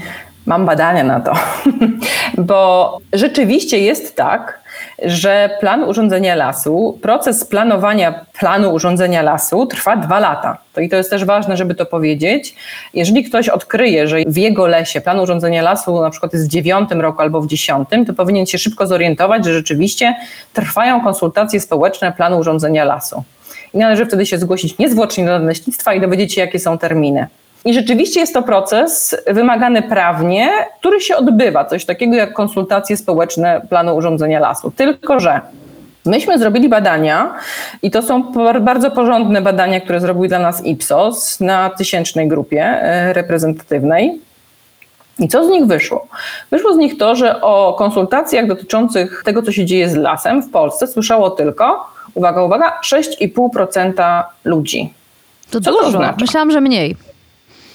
mam 0.46 0.66
badania 0.66 1.04
na 1.04 1.20
to. 1.20 1.32
Bo 2.48 2.98
rzeczywiście 3.12 3.78
jest 3.78 4.16
tak, 4.16 4.57
że 5.02 5.50
plan 5.60 5.84
urządzenia 5.84 6.34
lasu, 6.34 6.98
proces 7.02 7.44
planowania 7.44 8.24
planu 8.38 8.74
urządzenia 8.74 9.22
lasu 9.22 9.66
trwa 9.66 9.96
dwa 9.96 10.20
lata. 10.20 10.58
To 10.74 10.80
i 10.80 10.88
to 10.88 10.96
jest 10.96 11.10
też 11.10 11.24
ważne, 11.24 11.56
żeby 11.56 11.74
to 11.74 11.86
powiedzieć. 11.86 12.54
Jeżeli 12.94 13.24
ktoś 13.24 13.48
odkryje, 13.48 14.08
że 14.08 14.16
w 14.26 14.36
jego 14.36 14.66
lesie 14.66 15.00
plan 15.00 15.20
urządzenia 15.20 15.62
lasu 15.62 16.02
na 16.02 16.10
przykład 16.10 16.32
jest 16.32 16.46
w 16.46 16.48
dziewiątym 16.48 17.00
roku 17.00 17.22
albo 17.22 17.40
w 17.40 17.46
dziesiątym, 17.46 18.06
to 18.06 18.12
powinien 18.14 18.46
się 18.46 18.58
szybko 18.58 18.86
zorientować, 18.86 19.44
że 19.44 19.52
rzeczywiście 19.54 20.14
trwają 20.52 21.00
konsultacje 21.00 21.60
społeczne 21.60 22.12
planu 22.12 22.38
urządzenia 22.38 22.84
lasu. 22.84 23.24
I 23.74 23.78
należy 23.78 24.06
wtedy 24.06 24.26
się 24.26 24.38
zgłosić 24.38 24.78
niezwłocznie 24.78 25.26
do 25.26 25.38
leśnictwa 25.38 25.94
i 25.94 26.00
dowiedzieć 26.00 26.34
się, 26.34 26.40
jakie 26.40 26.58
są 26.58 26.78
terminy. 26.78 27.26
I 27.64 27.74
rzeczywiście 27.74 28.20
jest 28.20 28.34
to 28.34 28.42
proces 28.42 29.16
wymagany 29.26 29.82
prawnie, 29.82 30.50
który 30.80 31.00
się 31.00 31.16
odbywa, 31.16 31.64
coś 31.64 31.84
takiego 31.84 32.16
jak 32.16 32.32
konsultacje 32.32 32.96
społeczne 32.96 33.60
planu 33.68 33.96
urządzenia 33.96 34.40
lasu. 34.40 34.70
Tylko, 34.70 35.20
że 35.20 35.40
myśmy 36.06 36.38
zrobili 36.38 36.68
badania 36.68 37.34
i 37.82 37.90
to 37.90 38.02
są 38.02 38.32
bardzo 38.60 38.90
porządne 38.90 39.42
badania, 39.42 39.80
które 39.80 40.00
zrobił 40.00 40.28
dla 40.28 40.38
nas 40.38 40.64
Ipsos 40.66 41.40
na 41.40 41.70
tysięcznej 41.70 42.28
grupie 42.28 42.62
e, 42.64 43.12
reprezentatywnej. 43.12 44.20
I 45.18 45.28
co 45.28 45.44
z 45.44 45.48
nich 45.48 45.66
wyszło? 45.66 46.06
Wyszło 46.50 46.74
z 46.74 46.76
nich 46.76 46.98
to, 46.98 47.16
że 47.16 47.40
o 47.40 47.74
konsultacjach 47.78 48.46
dotyczących 48.46 49.22
tego, 49.24 49.42
co 49.42 49.52
się 49.52 49.64
dzieje 49.64 49.88
z 49.88 49.94
lasem 49.96 50.42
w 50.42 50.50
Polsce 50.50 50.86
słyszało 50.86 51.30
tylko, 51.30 51.86
uwaga, 52.14 52.42
uwaga, 52.42 52.72
6,5% 52.84 54.22
ludzi. 54.44 54.94
To 55.50 55.60
Co 55.60 55.70
to 55.72 55.76
dużo. 55.76 55.88
oznacza? 55.88 56.16
Myślałam, 56.20 56.50
że 56.50 56.60
mniej. 56.60 56.96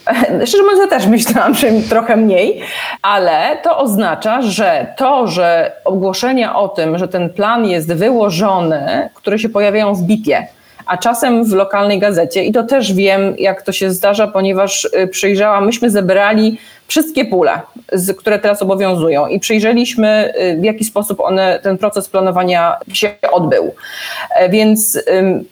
Szczerze 0.45 0.63
mówiąc, 0.63 0.79
ja 0.79 0.87
też 0.87 1.07
myślałam, 1.07 1.53
że 1.53 1.67
trochę 1.89 2.15
mniej, 2.15 2.61
ale 3.01 3.57
to 3.63 3.77
oznacza, 3.77 4.41
że 4.41 4.93
to, 4.97 5.27
że 5.27 5.71
ogłoszenia 5.85 6.55
o 6.55 6.67
tym, 6.67 6.97
że 6.97 7.07
ten 7.07 7.29
plan 7.29 7.65
jest 7.65 7.93
wyłożony, 7.93 9.09
które 9.13 9.39
się 9.39 9.49
pojawiają 9.49 9.95
w 9.95 10.01
BIP-ie, 10.01 10.47
a 10.85 10.97
czasem 10.97 11.45
w 11.45 11.53
lokalnej 11.53 11.99
gazecie, 11.99 12.43
i 12.43 12.51
to 12.51 12.63
też 12.63 12.93
wiem, 12.93 13.35
jak 13.37 13.61
to 13.61 13.71
się 13.71 13.91
zdarza, 13.91 14.27
ponieważ 14.27 14.85
y, 14.85 15.07
przyjrzałam, 15.07 15.65
myśmy 15.65 15.89
zebrali 15.89 16.57
wszystkie 16.87 17.25
pule, 17.25 17.61
które 18.17 18.39
teraz 18.39 18.61
obowiązują 18.61 19.27
i 19.27 19.39
przyjrzeliśmy, 19.39 20.33
y, 20.41 20.57
w 20.61 20.63
jaki 20.63 20.83
sposób 20.83 21.19
one, 21.19 21.59
ten 21.63 21.77
proces 21.77 22.09
planowania 22.09 22.75
się 22.93 23.09
odbył. 23.31 23.73
E, 24.35 24.49
Więc 24.49 25.03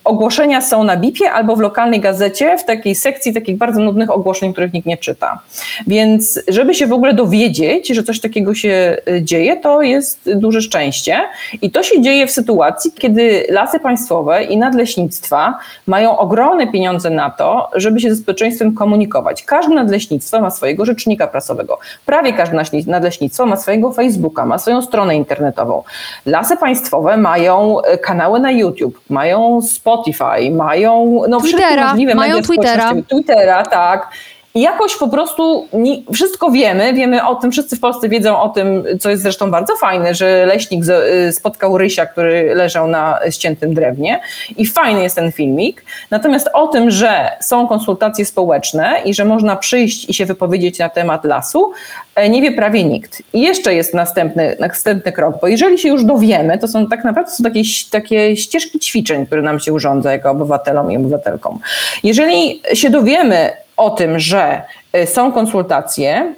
ogłoszenia 0.04 0.62
są 0.62 0.84
na 0.84 0.98
BIP-ie 0.98 1.32
albo 1.32 1.56
w 1.56 1.60
lokalnej 1.60 2.00
gazecie, 2.00 2.58
w 2.58 2.66
takiej 2.66 2.96
sekcji 2.96 3.34
takich 3.34 3.58
bardzo 3.58 3.80
nudnych 3.80 4.12
ogłoszeń, 4.12 4.52
których 4.52 4.74
nikt 4.74 4.88
nie 4.88 4.98
czyta. 4.98 5.40
Więc 5.88 6.40
żeby 6.48 6.74
się 6.74 6.88
w 6.88 6.94
ogóle 6.94 7.14
dowiedzieć, 7.14 7.88
że 7.88 8.04
coś 8.04 8.20
takiego 8.20 8.54
się 8.56 8.98
y, 9.10 9.22
dzieje, 9.24 9.58
to 9.58 9.82
jest 9.82 10.30
duże 10.36 10.62
szczęście. 10.62 11.20
I 11.62 11.72
to 11.72 11.84
się 11.84 12.02
dzieje 12.02 12.28
w 12.28 12.32
sytuacji, 12.32 12.92
kiedy 12.92 13.46
lasy 13.50 13.80
państwowe 13.80 14.44
i 14.44 14.58
nadleśnictwa 14.58 15.60
mają 15.88 16.18
ogromne 16.18 16.68
pieniądze 16.68 17.10
na 17.10 17.30
to, 17.30 17.70
żeby 17.76 18.00
się 18.00 18.10
ze 18.16 18.22
społeczeństwem 18.22 18.76
komunikować. 18.76 19.44
Każde 19.44 19.76
nadleśnictwo 19.76 20.42
ma 20.42 20.52
swojego 20.52 20.86
rzecznika 20.86 21.21
prasowego. 21.28 21.80
Prawie 22.06 22.34
każde 22.34 22.64
nadleśnictwo 22.88 23.46
ma 23.46 23.58
swojego 23.58 23.92
Facebooka, 23.92 24.46
ma 24.46 24.58
swoją 24.58 24.82
stronę 24.82 25.16
internetową. 25.16 25.84
Lasy 26.26 26.58
państwowe 26.58 27.18
mają 27.18 27.82
e, 27.82 27.98
kanały 27.98 28.40
na 28.40 28.52
YouTube, 28.52 29.02
mają 29.10 29.62
Spotify, 29.62 30.52
mają 30.52 31.22
no, 31.30 31.42
Twittera, 31.42 31.88
możliwe 31.88 32.16
mają 32.16 32.36
media 32.36 32.48
Twittera. 32.48 32.92
Twittera, 33.10 33.64
tak. 33.64 34.08
Jakoś 34.56 34.96
po 34.96 35.08
prostu 35.08 35.68
wszystko 36.14 36.52
wiemy, 36.52 36.94
wiemy 36.94 37.28
o 37.28 37.36
tym, 37.36 37.52
wszyscy 37.52 37.76
w 37.76 37.80
Polsce 37.80 38.10
wiedzą 38.10 38.40
o 38.40 38.50
tym, 38.50 38.84
co 39.00 39.10
jest 39.10 39.24
zresztą 39.24 39.52
bardzo 39.52 39.76
fajne, 39.76 40.16
że 40.16 40.46
leśnik 40.46 40.84
y, 41.28 41.34
spotkał 41.34 41.78
rysia, 41.78 42.06
który 42.06 42.56
leżał 42.56 42.88
na 42.88 43.20
ściętym 43.30 43.74
drewnie 43.74 44.20
i 44.58 44.66
fajny 44.66 45.04
jest 45.04 45.16
ten 45.16 45.32
filmik. 45.32 45.86
Natomiast 46.12 46.50
o 46.54 46.68
tym, 46.68 46.92
że 46.92 47.30
są 47.42 47.68
konsultacje 47.68 48.26
społeczne 48.26 49.02
i 49.06 49.14
że 49.14 49.26
można 49.26 49.56
przyjść 49.56 50.10
i 50.10 50.14
się 50.14 50.26
wypowiedzieć 50.26 50.80
na 50.80 50.90
temat 50.90 51.26
lasu, 51.26 51.72
e, 52.16 52.30
nie 52.30 52.42
wie 52.42 52.52
prawie 52.52 52.84
nikt. 52.84 53.24
I 53.34 53.42
jeszcze 53.42 53.74
jest 53.74 53.94
następny, 53.94 54.58
następny 54.60 55.12
krok, 55.12 55.36
bo 55.42 55.48
jeżeli 55.48 55.80
się 55.80 55.90
już 55.90 56.06
dowiemy, 56.06 56.58
to 56.58 56.68
są 56.68 56.88
tak 56.88 57.04
naprawdę 57.04 57.32
są 57.32 57.44
takie, 57.44 57.62
takie 57.92 58.38
ścieżki 58.38 58.80
ćwiczeń, 58.80 59.26
które 59.26 59.42
nam 59.42 59.60
się 59.60 59.74
urządza 59.74 60.12
jako 60.12 60.32
obywatelom 60.32 60.92
i 60.92 60.98
obywatelkom. 60.98 61.60
Jeżeli 62.04 62.62
się 62.74 62.90
dowiemy 62.90 63.52
o 63.82 63.90
tym, 63.90 64.20
że 64.20 64.62
y, 64.96 65.08
są 65.08 65.32
konsultacje, 65.32 66.34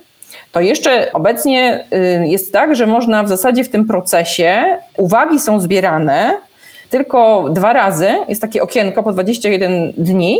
to 0.51 0.62
jeszcze 0.62 1.13
obecnie 1.13 1.86
y, 2.23 2.27
jest 2.27 2.53
tak, 2.53 2.75
że 2.75 2.88
można 2.88 3.23
w 3.23 3.29
zasadzie 3.29 3.63
w 3.63 3.69
tym 3.69 3.88
procesie, 3.88 4.77
uwagi 4.97 5.39
są 5.39 5.60
zbierane 5.60 6.38
tylko 6.89 7.49
dwa 7.49 7.73
razy, 7.73 8.10
jest 8.27 8.41
takie 8.41 8.63
okienko 8.63 9.03
po 9.03 9.12
21 9.12 9.93
dni, 9.97 10.39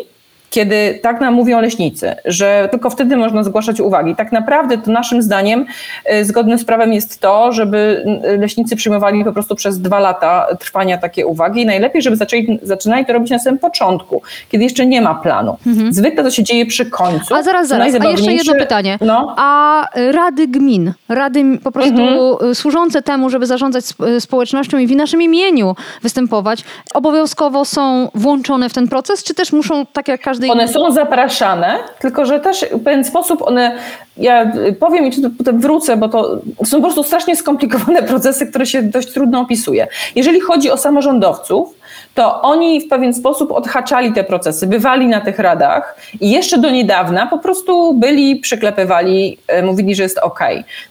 kiedy 0.54 1.00
tak 1.02 1.22
nam 1.22 1.34
mówią 1.34 1.62
leśnicy, 1.62 2.16
że 2.26 2.68
tylko 2.72 2.90
wtedy 2.90 3.18
można 3.18 3.44
zgłaszać 3.44 3.80
uwagi. 3.80 4.16
Tak 4.16 4.32
naprawdę 4.32 4.78
to 4.78 4.92
naszym 4.92 5.22
zdaniem 5.22 5.66
y, 6.14 6.26
zgodne 6.26 6.58
z 6.58 6.66
prawem 6.66 6.94
jest 6.94 7.20
to, 7.20 7.52
żeby 7.52 8.06
y, 8.34 8.38
leśnicy 8.38 8.76
przyjmowali 8.76 9.26
po 9.26 9.34
prostu 9.34 9.56
przez 9.56 9.82
dwa 9.82 10.00
lata 10.00 10.48
trwania 10.60 10.98
takie 10.98 11.26
uwagi 11.28 11.62
i 11.62 11.66
najlepiej, 11.66 12.02
żeby 12.02 12.16
zaczęli, 12.16 12.60
zaczynali 12.62 13.06
to 13.06 13.14
robić 13.14 13.32
na 13.32 13.40
samym 13.40 13.60
początku, 13.60 14.22
kiedy 14.50 14.64
jeszcze 14.64 14.86
nie 14.86 15.02
ma 15.02 15.16
planu. 15.16 15.58
Mhm. 15.68 15.94
Zwykle 15.94 16.24
to 16.24 16.32
się 16.32 16.44
dzieje 16.44 16.66
przy 16.66 16.86
końcu. 16.86 17.36
A 17.36 17.44
zaraz, 17.44 17.68
zaraz, 17.68 17.96
a 18.02 18.10
jeszcze 18.10 18.34
jedno 18.34 18.54
pytanie. 18.54 18.98
No. 19.02 19.36
A 19.38 19.88
rady 20.12 20.48
gmin, 20.48 20.94
rady 21.10 21.44
po 21.64 21.72
prostu 21.72 22.02
mhm. 22.02 22.56
służące 22.56 23.02
temu, 23.02 23.30
żeby 23.30 23.46
zarządzać 23.46 23.86
społecznością 24.20 24.78
i 24.78 24.88
w 24.88 24.96
naszym 24.96 25.22
imieniu 25.22 25.76
występować, 26.02 26.64
obowiązkowo 26.94 27.66
są 27.66 28.10
włączone 28.16 28.70
w 28.70 28.74
ten 28.74 28.88
proces, 28.88 29.24
czy 29.24 29.34
też 29.34 29.52
muszą, 29.52 29.86
tak 29.86 30.08
jak 30.08 30.22
każdy 30.22 30.43
one 30.52 30.68
są 30.68 30.92
zapraszane, 30.92 31.78
tylko 32.00 32.26
że 32.26 32.40
też 32.40 32.66
w 32.72 32.84
pewien 32.84 33.04
sposób 33.04 33.42
one, 33.42 33.78
ja 34.18 34.52
powiem 34.80 35.06
i 35.06 35.12
potem 35.38 35.60
wrócę, 35.60 35.98
bo 35.98 36.10
to 36.10 36.40
są 36.66 36.78
po 36.78 36.84
prostu 36.84 37.04
strasznie 37.04 37.36
skomplikowane 37.36 38.04
procesy, 38.14 38.48
które 38.48 38.66
się 38.66 38.84
dość 38.84 39.14
trudno 39.14 39.40
opisuje. 39.40 39.88
Jeżeli 40.16 40.42
chodzi 40.42 40.72
o 40.72 40.78
samorządowców, 40.78 41.84
to 42.14 42.42
oni 42.42 42.82
w 42.82 42.88
pewien 42.88 43.14
sposób 43.14 43.52
odhaczali 43.52 44.14
te 44.14 44.24
procesy, 44.24 44.68
bywali 44.68 45.08
na 45.08 45.22
tych 45.22 45.40
radach 45.40 45.96
i 46.22 46.32
jeszcze 46.32 46.58
do 46.58 46.70
niedawna 46.70 47.28
po 47.28 47.38
prostu 47.38 47.94
byli, 47.94 48.36
przyklepywali, 48.36 49.38
e, 49.48 49.64
mówili, 49.64 49.96
że 49.96 50.04
jest 50.04 50.18
ok. 50.18 50.40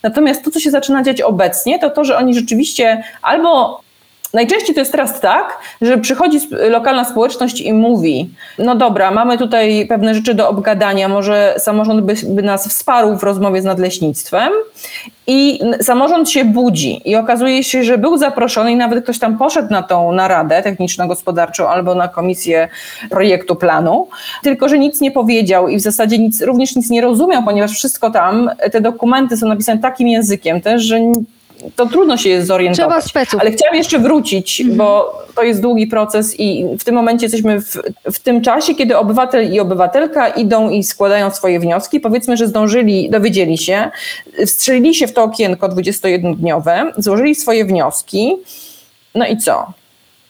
Natomiast 0.03 0.45
to, 0.45 0.51
co 0.51 0.61
się 0.61 0.71
zaczyna 0.71 1.03
dziać 1.03 1.21
obecnie, 1.21 1.79
to 1.79 1.91
to, 1.91 2.05
że 2.05 2.17
oni 2.17 2.35
rzeczywiście 2.35 3.05
albo 3.23 3.81
Najczęściej 4.35 4.75
to 4.75 4.81
jest 4.81 4.93
teraz 4.93 5.21
tak, 5.21 5.59
że 5.83 5.99
przychodzi 5.99 6.39
lokalna 6.71 7.05
społeczność 7.05 7.61
i 7.61 7.73
mówi: 7.73 8.31
No 8.59 8.75
dobra, 8.75 9.11
mamy 9.11 9.39
tutaj 9.39 9.87
pewne 9.87 10.15
rzeczy 10.15 10.35
do 10.35 10.49
obgadania, 10.49 11.09
może 11.09 11.55
samorząd 11.59 12.01
by, 12.01 12.15
by 12.25 12.43
nas 12.43 12.69
wsparł 12.69 13.17
w 13.17 13.23
rozmowie 13.23 13.63
z 13.63 13.65
nadleśnictwem. 13.65 14.53
I 15.27 15.61
samorząd 15.81 16.31
się 16.31 16.45
budzi 16.45 17.01
i 17.05 17.17
okazuje 17.17 17.65
się, 17.65 17.85
że 17.85 17.99
był 17.99 18.19
zaproszony 18.19 18.73
i 18.73 18.77
nawet 18.77 19.05
ktoś 19.05 19.19
tam 19.19 19.39
poszedł 19.39 19.71
na 19.71 19.83
tą 19.83 20.13
naradę 20.13 20.63
techniczno-gospodarczą 20.63 21.69
albo 21.69 21.95
na 21.95 22.09
komisję 22.09 22.69
projektu 23.11 23.57
planu, 23.57 24.09
tylko 24.43 24.69
że 24.69 24.79
nic 24.79 25.01
nie 25.01 25.11
powiedział 25.11 25.69
i 25.69 25.77
w 25.77 25.81
zasadzie 25.81 26.19
nic, 26.19 26.43
również 26.43 26.77
nic 26.77 26.91
nie 26.91 27.01
rozumiał, 27.01 27.43
ponieważ 27.43 27.73
wszystko 27.73 28.11
tam, 28.11 28.51
te 28.73 28.81
dokumenty 28.81 29.37
są 29.37 29.49
napisane 29.49 29.81
takim 29.81 30.09
językiem 30.09 30.61
też, 30.61 30.83
że 30.83 31.01
to 31.77 31.87
trudno 31.87 32.17
się 32.17 32.29
jest 32.29 32.47
zorientować. 32.47 33.05
Trzeba 33.05 33.25
speców. 33.25 33.41
Ale 33.41 33.51
chciałam 33.53 33.77
jeszcze 33.77 33.99
wrócić, 33.99 34.61
mhm. 34.61 34.79
bo 34.79 35.19
to 35.35 35.43
jest 35.43 35.63
długi 35.63 35.87
proces 35.87 36.41
i 36.41 36.67
w 36.79 36.85
tym 36.85 36.95
momencie 36.95 37.25
jesteśmy 37.25 37.61
w, 37.61 37.83
w 38.13 38.21
tym 38.21 38.43
czasie, 38.43 38.75
kiedy 38.75 38.97
obywatel 38.97 39.53
i 39.53 39.61
obywatelka 39.61 40.29
idą 40.29 40.71
i 40.71 40.85
składają 40.85 41.31
swoje 41.31 41.61
wnioski. 41.61 42.01
Powiedzmy, 42.01 42.37
że 42.37 42.47
zdążyli, 42.47 43.11
dowiedzieli 43.11 43.59
się, 43.59 43.91
wstrzelili 44.47 44.95
się 44.95 45.07
w 45.07 45.13
to 45.13 45.23
okienko 45.23 45.69
21-dniowe, 45.69 46.93
złożyli 46.99 47.35
swoje 47.35 47.65
wnioski. 47.65 48.37
No 49.15 49.27
i 49.27 49.37
co? 49.37 49.67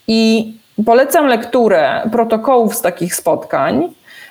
I 0.09 0.53
polecam 0.87 1.27
lekturę 1.27 2.09
protokołów 2.13 2.75
z 2.75 2.81
takich 2.81 3.15
spotkań. 3.15 3.89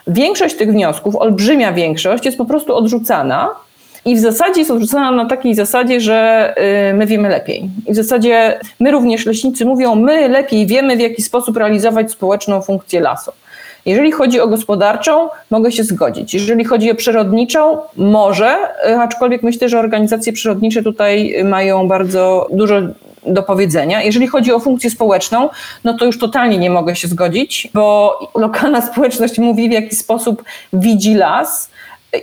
Większość 0.08 0.56
tych 0.56 0.72
wniosków, 0.72 1.16
olbrzymia 1.16 1.74
większość, 1.74 2.26
jest 2.26 2.38
po 2.38 2.46
prostu 2.46 2.76
odrzucana 2.76 3.50
i 4.06 4.16
w 4.16 4.20
zasadzie 4.20 4.60
jest 4.60 4.72
odrzucona 4.72 5.12
na 5.12 5.26
takiej 5.26 5.56
zasadzie, 5.56 6.00
że 6.00 6.54
y, 6.90 6.94
my 6.94 7.06
wiemy 7.06 7.30
lepiej. 7.30 7.70
I 7.88 7.94
w 7.94 7.96
zasadzie 7.96 8.60
my 8.80 8.92
również 8.92 9.26
leśnicy 9.26 9.66
mówią, 9.66 9.96
my 9.96 10.28
lepiej 10.28 10.68
wiemy, 10.68 10.98
w 10.98 11.00
jaki 11.00 11.22
sposób 11.22 11.58
realizować 11.58 12.12
społeczną 12.12 12.62
funkcję 12.62 13.00
lasu. 13.00 13.32
Jeżeli 13.86 14.12
chodzi 14.12 14.40
o 14.40 14.48
gospodarczą, 14.48 15.30
mogę 15.50 15.72
się 15.72 15.84
zgodzić. 15.84 16.34
Jeżeli 16.34 16.66
chodzi 16.66 16.92
o 16.92 16.96
przyrodniczą, 16.96 17.78
może, 17.96 18.58
y, 18.90 18.98
aczkolwiek 18.98 19.44
myślę, 19.44 19.70
że 19.70 19.80
organizacje 19.80 20.34
przyrodnicze 20.34 20.84
tutaj 20.84 21.36
mają 21.44 21.88
bardzo 21.88 22.48
dużo 22.52 22.82
do 23.26 23.44
powiedzenia. 23.44 24.02
Jeżeli 24.02 24.28
chodzi 24.28 24.54
o 24.54 24.60
funkcję 24.60 24.90
społeczną, 24.90 25.50
no 25.84 25.98
to 25.98 26.06
już 26.06 26.20
totalnie 26.20 26.58
nie 26.58 26.70
mogę 26.70 26.96
się 26.96 27.08
zgodzić, 27.08 27.70
bo 27.74 28.20
lokalna 28.36 28.82
społeczność 28.92 29.38
mówi, 29.38 29.70
w 29.70 29.72
jaki 29.72 29.96
sposób 29.96 30.44
widzi 30.74 31.14
las, 31.14 31.72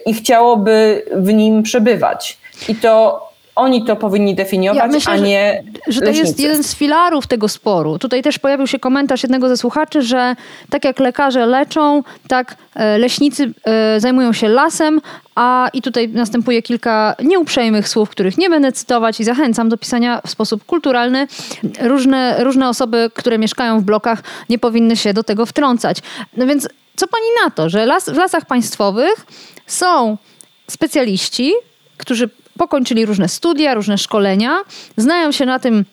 i 0.07 0.15
chciałoby 0.15 1.05
w 1.13 1.33
nim 1.33 1.63
przebywać. 1.63 2.39
I 2.69 2.75
to 2.75 3.29
oni 3.59 3.85
to 3.85 3.97
powinni 3.97 4.35
definiować, 4.35 4.83
ja 4.83 4.87
myślę, 4.87 5.13
a 5.13 5.17
nie. 5.17 5.65
Że, 5.87 5.93
że 5.93 6.01
to 6.01 6.07
leśnicy. 6.07 6.29
jest 6.29 6.41
jeden 6.41 6.63
z 6.63 6.75
filarów 6.75 7.27
tego 7.27 7.49
sporu. 7.49 7.99
Tutaj 7.99 8.23
też 8.23 8.39
pojawił 8.39 8.67
się 8.67 8.79
komentarz 8.79 9.23
jednego 9.23 9.49
ze 9.49 9.57
słuchaczy, 9.57 10.03
że 10.03 10.37
tak 10.71 10.85
jak 10.85 11.01
lekarze 11.01 11.47
leczą, 11.47 12.03
tak 12.29 12.57
e, 12.75 12.99
leśnicy 12.99 13.53
e, 13.65 14.01
zajmują 14.01 14.33
się 14.33 14.49
lasem, 14.49 15.01
a 15.35 15.69
i 15.73 15.83
tutaj 15.83 16.09
następuje 16.09 16.63
kilka 16.63 17.15
nieuprzejmych 17.23 17.89
słów, 17.89 18.11
których 18.11 18.39
nie 18.39 18.51
będę 18.51 18.73
cytować 18.73 19.21
i 19.21 19.25
zachęcam 19.25 19.69
do 19.69 19.77
pisania 19.77 20.21
w 20.27 20.31
sposób 20.31 20.65
kulturalny. 20.65 21.27
Różne, 21.81 22.45
różne 22.45 22.69
osoby, 22.69 23.11
które 23.15 23.39
mieszkają 23.39 23.81
w 23.81 23.83
blokach, 23.83 24.23
nie 24.49 24.59
powinny 24.59 24.97
się 24.97 25.15
do 25.15 25.23
tego 25.23 25.47
wtrącać. 25.47 25.99
No 26.37 26.47
więc 26.47 26.69
co 26.99 27.09
pani 27.09 27.27
na 27.45 27.51
to, 27.51 27.69
że 27.69 27.87
las, 27.87 28.11
w 28.11 28.17
lasach 28.17 28.47
państwowych 28.47 29.27
są 29.67 30.17
specjaliści, 30.71 31.53
którzy 31.97 32.31
pokończyli 32.59 33.07
różne 33.07 33.29
studia, 33.29 33.75
różne 33.75 33.99
szkolenia, 33.99 34.59
znają 34.97 35.33
się 35.33 35.47
na 35.47 35.59
tym, 35.59 35.85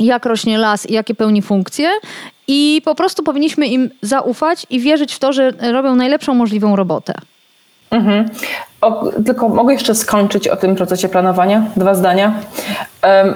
jak 0.00 0.26
rośnie 0.26 0.58
las 0.58 0.90
i 0.90 0.92
jakie 0.92 1.14
pełni 1.14 1.42
funkcje, 1.42 1.90
i 2.48 2.82
po 2.84 2.94
prostu 2.94 3.22
powinniśmy 3.22 3.66
im 3.66 3.90
zaufać 4.02 4.66
i 4.70 4.80
wierzyć 4.80 5.14
w 5.14 5.18
to, 5.18 5.32
że 5.32 5.50
robią 5.50 5.94
najlepszą 5.94 6.34
możliwą 6.34 6.76
robotę. 6.76 7.14
Mhm. 7.90 8.28
O, 8.80 9.10
tylko 9.26 9.48
mogę 9.48 9.72
jeszcze 9.72 9.94
skończyć 9.94 10.48
o 10.48 10.56
tym 10.56 10.76
procesie 10.76 11.08
planowania? 11.08 11.64
Dwa 11.76 11.94
zdania. 11.94 12.34
Um, 13.04 13.34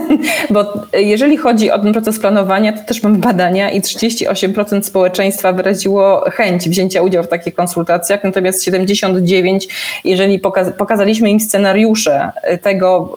bo 0.54 0.72
jeżeli 0.92 1.36
chodzi 1.36 1.70
o 1.70 1.78
ten 1.78 1.92
proces 1.92 2.18
planowania, 2.18 2.72
to 2.72 2.84
też 2.84 3.02
mam 3.02 3.16
badania 3.16 3.70
i 3.70 3.80
38% 3.80 4.82
społeczeństwa 4.82 5.52
wyraziło 5.52 6.24
chęć 6.30 6.68
wzięcia 6.68 7.02
udziału 7.02 7.26
w 7.26 7.28
takich 7.28 7.54
konsultacjach, 7.54 8.24
natomiast 8.24 8.68
79%, 8.68 9.58
jeżeli 10.04 10.38
pokaz 10.38 10.68
pokazaliśmy 10.78 11.30
im 11.30 11.40
scenariusze 11.40 12.32
tego, 12.62 13.16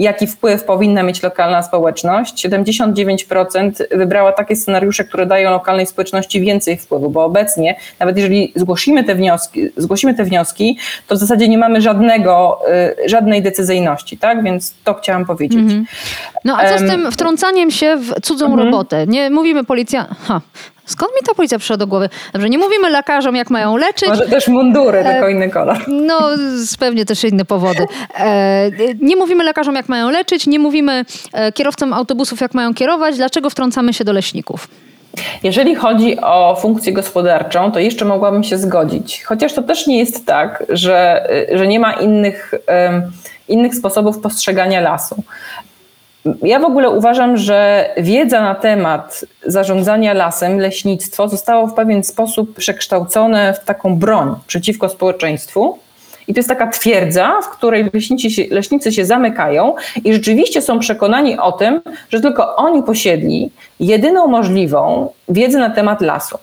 jaki 0.00 0.26
wpływ 0.26 0.64
powinna 0.64 1.02
mieć 1.02 1.22
lokalna 1.22 1.62
społeczność. 1.62 2.46
79% 2.48 3.72
wybrała 3.90 4.32
takie 4.32 4.56
scenariusze, 4.56 5.04
które 5.04 5.26
dają 5.26 5.50
lokalnej 5.50 5.86
społeczności 5.86 6.40
więcej 6.40 6.76
wpływu, 6.76 7.10
bo 7.10 7.24
obecnie, 7.24 7.76
nawet 7.98 8.16
jeżeli 8.16 8.52
zgłosimy 8.56 9.04
te 9.04 9.14
wnioski, 9.14 9.68
zgłosimy 9.76 10.14
te 10.14 10.24
wnioski 10.24 10.78
to 11.06 11.14
w 11.14 11.18
zasadzie 11.18 11.48
nie 11.48 11.58
mamy 11.58 11.80
żadnego, 11.80 12.60
y, 13.04 13.08
żadnej 13.08 13.42
decyzyjności, 13.42 14.18
tak? 14.18 14.44
Więc 14.44 14.74
to 14.84 14.94
chciałam 14.94 15.26
powiedzieć. 15.26 15.58
Mm 15.58 15.68
-hmm. 15.68 15.84
No 16.44 16.56
a 16.56 16.68
co 16.68 16.78
z 16.78 16.90
tym 16.90 17.12
wtrącaniem 17.12 17.70
się 17.70 17.96
w 17.96 18.20
cudzą 18.20 18.46
mm 18.46 18.58
-hmm. 18.58 18.64
robotę? 18.64 19.06
Nie 19.06 19.30
mówimy 19.30 19.64
policja... 19.64 20.06
Skąd 20.90 21.12
mi 21.12 21.26
ta 21.26 21.34
policja 21.34 21.58
przyszła 21.58 21.76
do 21.76 21.86
głowy? 21.86 22.08
Dobrze, 22.32 22.48
nie 22.48 22.58
mówimy 22.58 22.90
lekarzom, 22.90 23.36
jak 23.36 23.50
mają 23.50 23.76
leczyć. 23.76 24.08
Może 24.08 24.26
też 24.26 24.48
mundury, 24.48 25.04
tylko 25.04 25.28
e, 25.28 25.32
inny 25.32 25.50
kolor. 25.50 25.84
No, 25.88 26.20
pewnie 26.78 27.04
też 27.04 27.24
inne 27.24 27.44
powody. 27.44 27.86
E, 28.18 28.70
nie 29.00 29.16
mówimy 29.16 29.44
lekarzom, 29.44 29.74
jak 29.74 29.88
mają 29.88 30.10
leczyć, 30.10 30.46
nie 30.46 30.58
mówimy 30.58 31.04
e, 31.32 31.52
kierowcom 31.52 31.92
autobusów, 31.92 32.40
jak 32.40 32.54
mają 32.54 32.74
kierować. 32.74 33.16
Dlaczego 33.16 33.50
wtrącamy 33.50 33.92
się 33.92 34.04
do 34.04 34.12
leśników? 34.12 34.68
Jeżeli 35.42 35.74
chodzi 35.74 36.20
o 36.20 36.56
funkcję 36.60 36.92
gospodarczą, 36.92 37.72
to 37.72 37.78
jeszcze 37.78 38.04
mogłabym 38.04 38.44
się 38.44 38.58
zgodzić. 38.58 39.22
Chociaż 39.24 39.52
to 39.52 39.62
też 39.62 39.86
nie 39.86 39.98
jest 39.98 40.26
tak, 40.26 40.64
że, 40.68 41.28
że 41.52 41.66
nie 41.66 41.80
ma 41.80 41.92
innych, 41.92 42.54
innych 43.48 43.74
sposobów 43.74 44.18
postrzegania 44.18 44.80
lasu. 44.80 45.22
Ja 46.42 46.58
w 46.58 46.64
ogóle 46.64 46.90
uważam, 46.90 47.36
że 47.36 47.90
wiedza 47.96 48.40
na 48.40 48.54
temat 48.54 49.24
zarządzania 49.46 50.14
lasem, 50.14 50.58
leśnictwo 50.58 51.28
zostało 51.28 51.66
w 51.66 51.74
pewien 51.74 52.04
sposób 52.04 52.54
przekształcone 52.54 53.54
w 53.54 53.64
taką 53.64 53.96
broń 53.96 54.34
przeciwko 54.46 54.88
społeczeństwu. 54.88 55.78
I 56.28 56.34
to 56.34 56.38
jest 56.38 56.48
taka 56.48 56.66
twierdza, 56.66 57.40
w 57.42 57.48
której 57.48 57.90
leśnicy 57.94 58.30
się, 58.30 58.42
leśnicy 58.50 58.92
się 58.92 59.04
zamykają 59.04 59.74
i 60.04 60.12
rzeczywiście 60.12 60.62
są 60.62 60.78
przekonani 60.78 61.38
o 61.38 61.52
tym, 61.52 61.80
że 62.10 62.20
tylko 62.20 62.56
oni 62.56 62.82
posiedli 62.82 63.50
jedyną 63.80 64.26
możliwą 64.26 65.12
wiedzę 65.28 65.58
na 65.58 65.70
temat 65.70 66.00
lasu. 66.00 66.38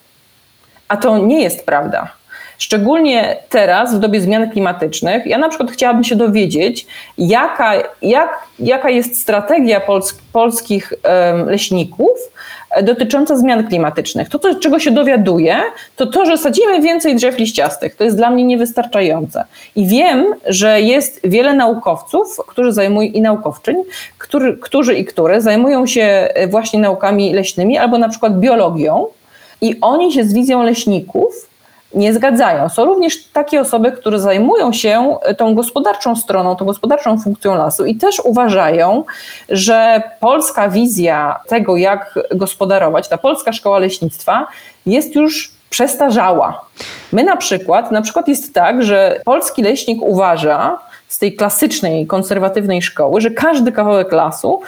A 0.88 0.98
to 0.98 1.18
nie 1.18 1.42
jest 1.42 1.66
prawda. 1.66 2.17
Szczególnie 2.58 3.38
teraz, 3.50 3.96
w 3.96 4.00
dobie 4.00 4.22
zmian 4.22 4.52
klimatycznych, 4.52 5.26
ja 5.26 5.38
na 5.38 5.50
przykład 5.50 5.72
chciałabym 5.72 6.04
się 6.04 6.16
dowiedzieć, 6.16 6.88
jaka, 7.18 7.74
jak, 8.02 8.44
jaka 8.60 8.90
jest 8.90 9.22
strategia 9.22 9.80
pols 9.80 10.14
polskich 10.34 10.94
leśników 11.46 12.10
dotycząca 12.84 13.38
zmian 13.38 13.68
klimatycznych. 13.68 14.30
To, 14.30 14.40
to, 14.40 14.56
czego 14.56 14.80
się 14.80 14.92
dowiaduję, 14.92 15.58
to 15.96 16.06
to, 16.06 16.26
że 16.26 16.38
sadzimy 16.38 16.82
więcej 16.82 17.16
drzew 17.16 17.38
liściastych. 17.38 17.96
To 17.96 18.04
jest 18.04 18.18
dla 18.18 18.30
mnie 18.30 18.44
niewystarczające. 18.44 19.44
I 19.76 19.88
wiem, 19.88 20.26
że 20.46 20.82
jest 20.82 21.20
wiele 21.24 21.54
naukowców, 21.54 22.38
którzy 22.48 22.72
zajmują 22.74 23.10
i 23.12 23.22
naukowczyń, 23.22 23.76
którzy, 24.18 24.58
którzy 24.62 24.96
i 24.96 25.06
które 25.06 25.42
zajmują 25.42 25.88
się 25.88 26.30
właśnie 26.48 26.80
naukami 26.80 27.34
leśnymi 27.34 27.78
albo 27.78 27.98
na 27.98 28.10
przykład 28.10 28.40
biologią. 28.40 29.08
I 29.62 29.76
oni 29.82 30.14
się 30.14 30.24
z 30.24 30.34
wizją 30.34 30.64
leśników 30.64 31.47
nie 31.94 32.14
zgadzają. 32.14 32.70
Są 32.70 32.86
również 32.86 33.24
takie 33.24 33.62
osoby, 33.62 33.92
które 33.92 34.20
zajmują 34.20 34.74
się 34.74 35.18
tą 35.38 35.56
gospodarczą 35.56 36.16
stroną, 36.16 36.56
tą 36.56 36.66
gospodarczą 36.66 37.20
funkcją 37.20 37.56
lasu 37.56 37.86
i 37.86 37.96
też 37.96 38.20
uważają, 38.20 39.04
że 39.50 40.02
polska 40.20 40.70
wizja 40.70 41.40
tego, 41.48 41.78
jak 41.78 42.20
gospodarować, 42.36 43.08
ta 43.08 43.18
polska 43.18 43.54
szkoła 43.54 43.80
leśnictwa 43.80 44.48
jest 44.86 45.16
już 45.16 45.52
przestarzała. 45.70 46.62
My 47.14 47.24
na 47.24 47.38
przykład, 47.38 47.92
na 47.92 48.02
przykład 48.02 48.28
jest 48.28 48.54
tak, 48.54 48.84
że 48.84 49.22
polski 49.26 49.64
leśnik 49.64 50.02
uważa, 50.02 50.80
z 51.08 51.18
tej 51.20 51.36
klasycznej, 51.36 52.08
konserwatywnej 52.08 52.82
szkoły, 52.82 53.22
że 53.22 53.32
każdy 53.32 53.72
kawałek 53.72 54.12
lasu 54.12 54.62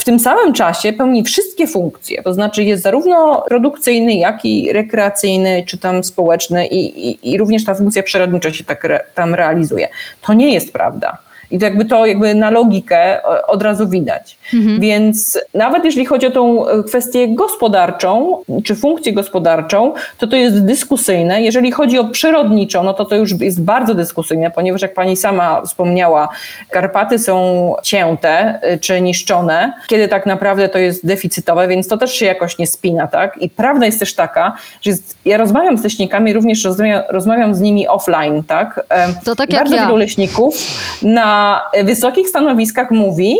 w 0.00 0.04
tym 0.04 0.20
samym 0.20 0.52
czasie 0.52 0.92
pełni 0.92 1.24
wszystkie 1.24 1.66
funkcje, 1.66 2.22
to 2.22 2.34
znaczy 2.34 2.64
jest 2.64 2.82
zarówno 2.82 3.44
produkcyjny, 3.48 4.14
jak 4.14 4.44
i 4.44 4.72
rekreacyjny, 4.72 5.64
czy 5.66 5.78
tam 5.78 6.04
społeczny 6.04 6.66
i, 6.66 7.10
i, 7.10 7.32
i 7.32 7.38
również 7.38 7.64
ta 7.64 7.74
funkcja 7.74 8.02
przyrodnicza 8.02 8.52
się 8.52 8.64
tak 8.64 8.84
re, 8.84 9.04
tam 9.14 9.34
realizuje. 9.34 9.88
To 10.22 10.32
nie 10.32 10.54
jest 10.54 10.72
prawda. 10.72 11.18
I 11.52 11.58
to 11.58 11.64
jakby 11.64 11.84
to 11.84 12.06
jakby 12.06 12.34
na 12.34 12.50
logikę 12.50 13.22
od 13.46 13.62
razu 13.62 13.88
widać. 13.88 14.38
Mhm. 14.54 14.80
Więc 14.80 15.38
nawet 15.54 15.84
jeśli 15.84 16.06
chodzi 16.06 16.26
o 16.26 16.30
tą 16.30 16.68
e, 16.68 16.82
kwestię 16.82 17.28
gospodarczą, 17.28 18.38
czy 18.64 18.74
funkcję 18.74 19.12
gospodarczą, 19.12 19.92
to 20.18 20.26
to 20.26 20.36
jest 20.36 20.64
dyskusyjne. 20.64 21.42
Jeżeli 21.42 21.72
chodzi 21.72 21.98
o 21.98 22.04
przyrodniczą, 22.04 22.82
no 22.82 22.94
to 22.94 23.04
to 23.04 23.16
już 23.16 23.40
jest 23.40 23.62
bardzo 23.62 23.94
dyskusyjne, 23.94 24.50
ponieważ 24.50 24.82
jak 24.82 24.94
pani 24.94 25.16
sama 25.16 25.62
wspomniała, 25.62 26.28
Karpaty 26.70 27.18
są 27.18 27.74
cięte 27.82 28.58
e, 28.62 28.78
czy 28.78 29.00
niszczone, 29.00 29.72
kiedy 29.88 30.08
tak 30.08 30.26
naprawdę 30.26 30.68
to 30.68 30.78
jest 30.78 31.06
deficytowe, 31.06 31.68
więc 31.68 31.88
to 31.88 31.96
też 31.96 32.12
się 32.12 32.26
jakoś 32.26 32.58
nie 32.58 32.66
spina, 32.66 33.06
tak? 33.06 33.38
I 33.38 33.50
prawda 33.50 33.86
jest 33.86 33.98
też 33.98 34.14
taka, 34.14 34.52
że 34.82 34.90
jest, 34.90 35.16
ja 35.24 35.36
rozmawiam 35.36 35.78
z 35.78 35.84
leśnikami, 35.84 36.32
również 36.32 36.64
rozmawiam, 36.64 37.02
rozmawiam 37.08 37.54
z 37.54 37.60
nimi 37.60 37.88
offline, 37.88 38.44
tak? 38.44 38.86
E, 38.88 39.08
to 39.24 39.36
tak 39.36 39.50
Bardzo 39.50 39.74
jak 39.74 39.84
wielu 39.84 39.96
leśników 39.96 40.56
na 41.02 41.41
wysokich 41.84 42.28
stanowiskach 42.28 42.90
mówi, 42.90 43.36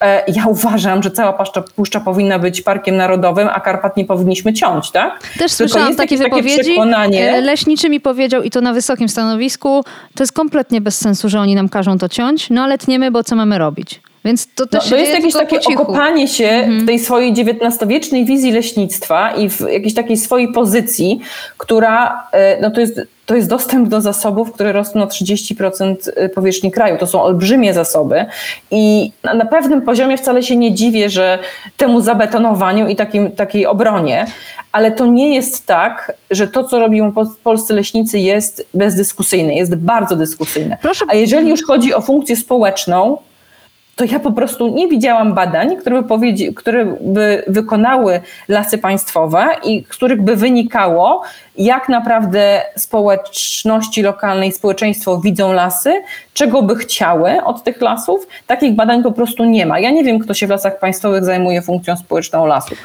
e, 0.00 0.22
ja 0.28 0.46
uważam, 0.46 1.02
że 1.02 1.10
cała 1.10 1.32
puszcza, 1.32 1.62
puszcza, 1.76 2.00
powinna 2.00 2.38
być 2.38 2.62
parkiem 2.62 2.96
narodowym, 2.96 3.48
a 3.52 3.60
Karpat 3.60 3.96
nie 3.96 4.04
powinniśmy 4.04 4.52
ciąć, 4.52 4.90
tak? 4.90 5.20
Też 5.20 5.32
Tylko 5.32 5.48
słyszałam 5.48 5.96
takie 5.96 6.16
wypowiedzi. 6.16 6.76
Takie. 6.76 7.32
E, 7.32 7.40
leśniczy 7.40 7.90
mi 7.90 8.00
powiedział 8.00 8.42
i 8.42 8.50
to 8.50 8.60
na 8.60 8.72
wysokim 8.72 9.08
stanowisku, 9.08 9.84
to 10.14 10.22
jest 10.22 10.32
kompletnie 10.32 10.80
bez 10.80 10.98
sensu, 10.98 11.28
że 11.28 11.40
oni 11.40 11.54
nam 11.54 11.68
każą 11.68 11.98
to 11.98 12.08
ciąć, 12.08 12.50
no 12.50 12.62
ale 12.62 12.78
tniemy, 12.78 13.10
bo 13.10 13.24
co 13.24 13.36
mamy 13.36 13.58
robić? 13.58 14.00
Więc 14.24 14.48
to 14.54 14.66
też 14.66 14.84
no, 14.84 14.90
to 14.90 14.96
jest 14.96 15.12
jakieś 15.12 15.32
takie 15.32 15.58
okopanie 15.74 16.28
się 16.28 16.48
mhm. 16.48 16.80
w 16.80 16.86
tej 16.86 16.98
swojej 16.98 17.32
XIX-wiecznej 17.32 18.24
wizji 18.24 18.52
leśnictwa 18.52 19.32
i 19.32 19.50
w 19.50 19.60
jakiejś 19.60 19.94
takiej 19.94 20.16
swojej 20.16 20.52
pozycji, 20.52 21.20
która 21.58 22.22
e, 22.32 22.60
no 22.60 22.70
to 22.70 22.80
jest 22.80 23.00
to 23.30 23.36
jest 23.36 23.48
dostęp 23.48 23.88
do 23.88 24.00
zasobów, 24.00 24.52
które 24.52 24.72
rosną 24.72 25.02
o 25.02 25.06
30% 25.06 25.94
y, 26.24 26.28
powierzchni 26.28 26.70
kraju. 26.70 26.98
To 26.98 27.06
są 27.06 27.22
olbrzymie 27.22 27.74
zasoby 27.74 28.26
i 28.70 29.12
na 29.22 29.46
pewnym 29.46 29.82
poziomie 29.82 30.18
wcale 30.18 30.42
się 30.42 30.56
nie 30.56 30.74
dziwię, 30.74 31.10
że 31.10 31.38
temu 31.76 32.00
zabetonowaniu 32.00 32.88
i 32.88 32.96
takim, 32.96 33.32
takiej 33.32 33.66
obronie, 33.66 34.26
ale 34.72 34.92
to 34.92 35.06
nie 35.06 35.34
jest 35.34 35.66
tak, 35.66 36.12
że 36.30 36.48
to, 36.48 36.64
co 36.64 36.78
robią 36.78 37.12
polscy 37.42 37.74
leśnicy 37.74 38.18
jest 38.18 38.66
bezdyskusyjne, 38.74 39.54
jest 39.54 39.74
bardzo 39.74 40.16
dyskusyjne. 40.16 40.78
Proszę... 40.82 41.04
A 41.08 41.14
jeżeli 41.14 41.48
już 41.48 41.64
chodzi 41.64 41.94
o 41.94 42.00
funkcję 42.00 42.36
społeczną, 42.36 43.18
to 44.00 44.04
ja 44.04 44.20
po 44.20 44.32
prostu 44.32 44.68
nie 44.68 44.88
widziałam 44.88 45.34
badań, 45.34 45.76
które 45.76 46.02
by, 46.02 46.52
które 46.56 46.96
by 47.00 47.44
wykonały 47.46 48.20
lasy 48.48 48.78
państwowe 48.78 49.46
i 49.64 49.84
których 49.84 50.22
by 50.22 50.36
wynikało, 50.36 51.22
jak 51.58 51.88
naprawdę 51.88 52.62
społeczności 52.76 54.02
lokalne 54.02 54.46
i 54.46 54.52
społeczeństwo 54.52 55.20
widzą 55.20 55.52
lasy, 55.52 56.02
czego 56.34 56.62
by 56.62 56.76
chciały 56.76 57.44
od 57.44 57.64
tych 57.64 57.80
lasów. 57.80 58.26
Takich 58.46 58.74
badań 58.74 59.02
po 59.02 59.12
prostu 59.12 59.44
nie 59.44 59.66
ma. 59.66 59.80
Ja 59.80 59.90
nie 59.90 60.04
wiem, 60.04 60.18
kto 60.18 60.34
się 60.34 60.46
w 60.46 60.50
lasach 60.50 60.78
państwowych 60.78 61.24
zajmuje 61.24 61.62
funkcją 61.62 61.96
społeczną 61.96 62.46
lasów. 62.46 62.78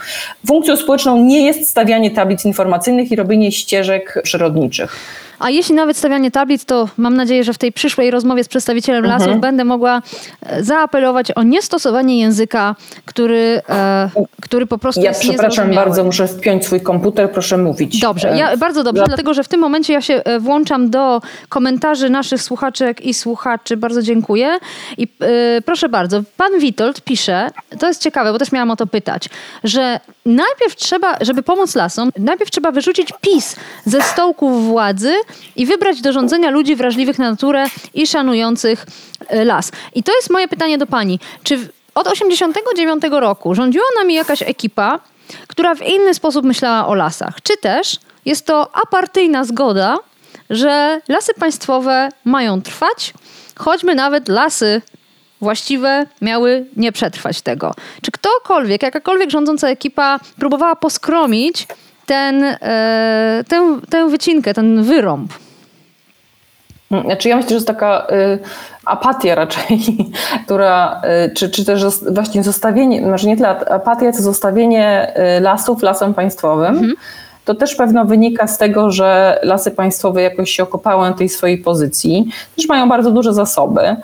Funkcją 0.47 0.77
społeczną 0.77 1.17
nie 1.17 1.45
jest 1.45 1.69
stawianie 1.69 2.11
tablic 2.11 2.45
informacyjnych 2.45 3.11
i 3.11 3.15
robienie 3.15 3.51
ścieżek 3.51 4.21
przyrodniczych. 4.23 4.97
A 5.39 5.49
jeśli 5.49 5.75
nawet 5.75 5.97
stawianie 5.97 6.31
tablic, 6.31 6.65
to 6.65 6.89
mam 6.97 7.15
nadzieję, 7.15 7.43
że 7.43 7.53
w 7.53 7.57
tej 7.57 7.71
przyszłej 7.71 8.11
rozmowie 8.11 8.43
z 8.43 8.47
przedstawicielem 8.47 9.05
mhm. 9.05 9.21
lasów 9.21 9.41
będę 9.41 9.63
mogła 9.63 10.01
e, 10.41 10.63
zaapelować 10.63 11.31
o 11.31 11.43
niestosowanie 11.43 12.19
języka, 12.19 12.75
który, 13.05 13.61
e, 13.69 14.09
który 14.41 14.65
po 14.65 14.77
prostu 14.77 15.01
ja 15.01 15.09
jest 15.09 15.23
Ja 15.23 15.29
przepraszam 15.29 15.73
bardzo, 15.73 16.03
muszę 16.03 16.27
wpiąć 16.27 16.65
swój 16.65 16.81
komputer, 16.81 17.31
proszę 17.31 17.57
mówić. 17.57 17.99
Dobrze, 17.99 18.37
ja, 18.37 18.51
e, 18.51 18.57
bardzo 18.65 18.83
dobrze, 18.83 19.01
Dla... 19.01 19.07
dlatego 19.07 19.33
że 19.33 19.43
w 19.43 19.47
tym 19.47 19.59
momencie 19.59 19.93
ja 19.93 20.01
się 20.01 20.13
e, 20.23 20.39
włączam 20.39 20.89
do 20.89 21.21
komentarzy 21.49 22.09
naszych 22.09 22.41
słuchaczek 22.41 23.01
i 23.01 23.13
słuchaczy. 23.13 23.77
Bardzo 23.77 24.01
dziękuję. 24.01 24.59
I 24.97 25.07
e, 25.19 25.61
proszę 25.61 25.89
bardzo, 25.89 26.23
pan 26.37 26.59
Witold 26.59 27.01
pisze, 27.01 27.49
to 27.79 27.87
jest 27.87 28.01
ciekawe, 28.01 28.31
bo 28.31 28.39
też 28.39 28.51
miałam 28.51 28.71
o 28.71 28.75
to 28.75 28.87
pytać, 28.87 29.29
że 29.63 29.99
najpierw 30.25 30.75
trzeba, 30.75 31.17
żeby 31.21 31.43
pomóc 31.43 31.75
lasom, 31.75 32.09
najpierw 32.17 32.51
trzeba 32.51 32.71
wyrzucić 32.71 33.09
PiS 33.21 33.55
ze 33.85 34.01
stołków 34.01 34.67
władzy 34.67 35.13
i 35.55 35.65
wybrać 35.65 36.01
do 36.01 36.13
rządzenia 36.13 36.49
ludzi 36.49 36.75
wrażliwych 36.75 37.19
na 37.19 37.31
naturę 37.31 37.65
i 37.93 38.07
szanujących 38.07 38.85
e, 39.27 39.45
las. 39.45 39.71
I 39.95 40.03
to 40.03 40.15
jest 40.15 40.29
moje 40.29 40.47
pytanie 40.47 40.77
do 40.77 40.87
pani. 40.87 41.19
Czy 41.43 41.69
od 41.95 42.07
89 42.07 43.03
roku 43.11 43.55
rządziła 43.55 43.85
nami 43.97 44.13
jakaś 44.13 44.41
ekipa, 44.41 44.99
która 45.47 45.75
w 45.75 45.81
inny 45.81 46.13
sposób 46.13 46.45
myślała 46.45 46.87
o 46.87 46.95
lasach? 46.95 47.41
Czy 47.43 47.57
też 47.57 47.99
jest 48.25 48.45
to 48.45 48.75
apartyjna 48.75 49.45
zgoda, 49.45 49.97
że 50.49 51.01
lasy 51.07 51.33
państwowe 51.33 52.09
mają 52.25 52.61
trwać, 52.61 53.13
choćby 53.55 53.95
nawet 53.95 54.27
lasy 54.27 54.81
właściwe 55.41 56.05
miały 56.21 56.65
nie 56.75 56.91
przetrwać 56.91 57.41
tego. 57.41 57.73
Czy 58.01 58.11
ktokolwiek, 58.11 58.83
jakakolwiek 58.83 59.29
rządząca 59.29 59.69
ekipa 59.69 60.19
próbowała 60.39 60.75
poskromić 60.75 61.67
ten, 62.05 62.43
e, 62.43 63.43
tę, 63.47 63.79
tę 63.89 64.09
wycinkę, 64.09 64.53
ten 64.53 64.83
wyrąb? 64.83 65.33
Znaczy 67.05 67.29
ja 67.29 67.35
myślę, 67.35 67.49
że 67.49 67.55
jest 67.55 67.67
taka 67.67 68.07
y, 68.11 68.39
apatia 68.85 69.35
raczej, 69.35 69.79
która, 70.45 71.01
y, 71.25 71.33
czy, 71.33 71.49
czy 71.49 71.65
też 71.65 71.83
właśnie 72.11 72.43
zostawienie, 72.43 73.01
może 73.01 73.27
nie 73.27 73.35
tyle 73.35 73.49
apatia, 73.49 74.11
co 74.11 74.23
zostawienie 74.23 75.13
y, 75.37 75.41
lasów 75.41 75.83
lasem 75.83 76.13
państwowym. 76.13 76.75
Mhm. 76.75 76.93
To 77.45 77.55
też 77.55 77.75
pewno 77.75 78.05
wynika 78.05 78.47
z 78.47 78.57
tego, 78.57 78.91
że 78.91 79.39
lasy 79.43 79.71
państwowe 79.71 80.21
jakoś 80.21 80.51
się 80.51 80.63
okopały 80.63 81.09
na 81.09 81.15
tej 81.15 81.29
swojej 81.29 81.57
pozycji. 81.57 82.25
Też 82.55 82.67
mają 82.67 82.89
bardzo 82.89 83.11
duże 83.11 83.33
zasoby. 83.33 83.95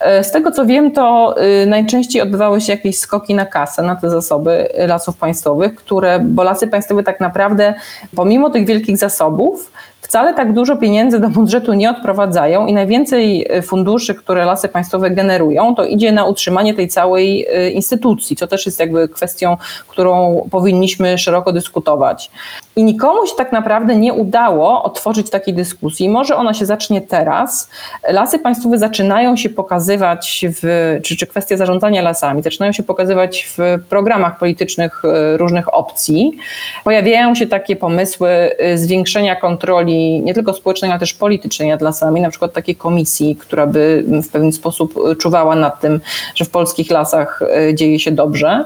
E, 0.00 0.24
z 0.24 0.32
tego 0.32 0.52
co 0.52 0.66
wiem, 0.66 0.92
to 0.92 1.34
y, 1.62 1.66
najczęściej 1.66 2.22
odbywały 2.22 2.60
się 2.60 2.72
jakieś 2.72 2.98
skoki 2.98 3.34
na 3.34 3.46
kasę, 3.46 3.82
na 3.82 3.96
te 3.96 4.10
zasoby 4.10 4.68
lasów 4.86 5.16
państwowych, 5.16 5.74
które, 5.74 6.20
bo 6.24 6.42
lasy 6.42 6.68
państwowe 6.68 7.02
tak 7.02 7.20
naprawdę, 7.20 7.74
pomimo 8.16 8.50
tych 8.50 8.66
wielkich 8.66 8.96
zasobów, 8.96 9.70
wcale 10.00 10.34
tak 10.34 10.52
dużo 10.52 10.76
pieniędzy 10.76 11.20
do 11.20 11.28
budżetu 11.28 11.72
nie 11.72 11.90
odprowadzają 11.90 12.66
i 12.66 12.72
najwięcej 12.72 13.46
e, 13.50 13.62
funduszy, 13.62 14.14
które 14.14 14.44
lasy 14.44 14.68
państwowe 14.68 15.10
generują, 15.10 15.74
to 15.74 15.84
idzie 15.84 16.12
na 16.12 16.24
utrzymanie 16.24 16.74
tej 16.74 16.88
całej 16.88 17.46
e, 17.46 17.70
instytucji, 17.70 18.36
co 18.36 18.46
też 18.46 18.66
jest 18.66 18.80
jakby 18.80 19.08
kwestią, 19.08 19.56
którą 19.88 20.42
powinniśmy 20.50 21.18
szeroko 21.18 21.52
dyskutować. 21.52 22.30
I 22.76 22.84
nikomu 22.84 23.26
się 23.26 23.34
tak 23.36 23.52
naprawdę 23.52 23.96
nie 23.96 24.12
udało 24.12 24.82
otworzyć 24.82 25.30
takiej 25.30 25.54
dyskusji. 25.54 26.08
Może 26.08 26.36
ona 26.36 26.54
się 26.54 26.66
zacznie 26.66 27.00
teraz. 27.00 27.70
Lasy 28.08 28.38
państwowe 28.38 28.78
zaczynają 28.78 29.36
się 29.36 29.48
pokazywać, 29.48 30.44
w, 30.48 30.98
czy, 31.02 31.16
czy 31.16 31.26
kwestie 31.26 31.56
zarządzania 31.56 32.02
lasami, 32.02 32.42
zaczynają 32.42 32.72
się 32.72 32.82
pokazywać 32.82 33.48
w 33.56 33.78
programach 33.88 34.38
politycznych 34.38 35.02
e, 35.04 35.36
różnych 35.36 35.74
opcji. 35.74 36.36
Pojawiają 36.84 37.34
się 37.34 37.46
takie 37.46 37.76
pomysły 37.76 38.30
zwiększenia 38.74 39.36
kontroli 39.36 40.20
nie 40.20 40.34
tylko 40.34 40.52
społecznej, 40.52 40.90
ale 40.90 41.00
też 41.00 41.14
politycznej 41.14 41.68
nad 41.68 41.82
lasami, 41.82 42.20
na 42.20 42.30
przykład 42.30 42.52
takiej 42.52 42.76
komisji, 42.76 43.36
która 43.36 43.66
by 43.66 44.04
w 44.22 44.28
pewien 44.28 44.52
sposób 44.52 44.94
czuwała 45.18 45.56
nad 45.56 45.80
tym, 45.80 46.00
że 46.34 46.44
w 46.44 46.50
polskich 46.50 46.90
lasach 46.90 47.42
e, 47.42 47.74
dzieje 47.74 47.98
się 47.98 48.10
dobrze, 48.10 48.64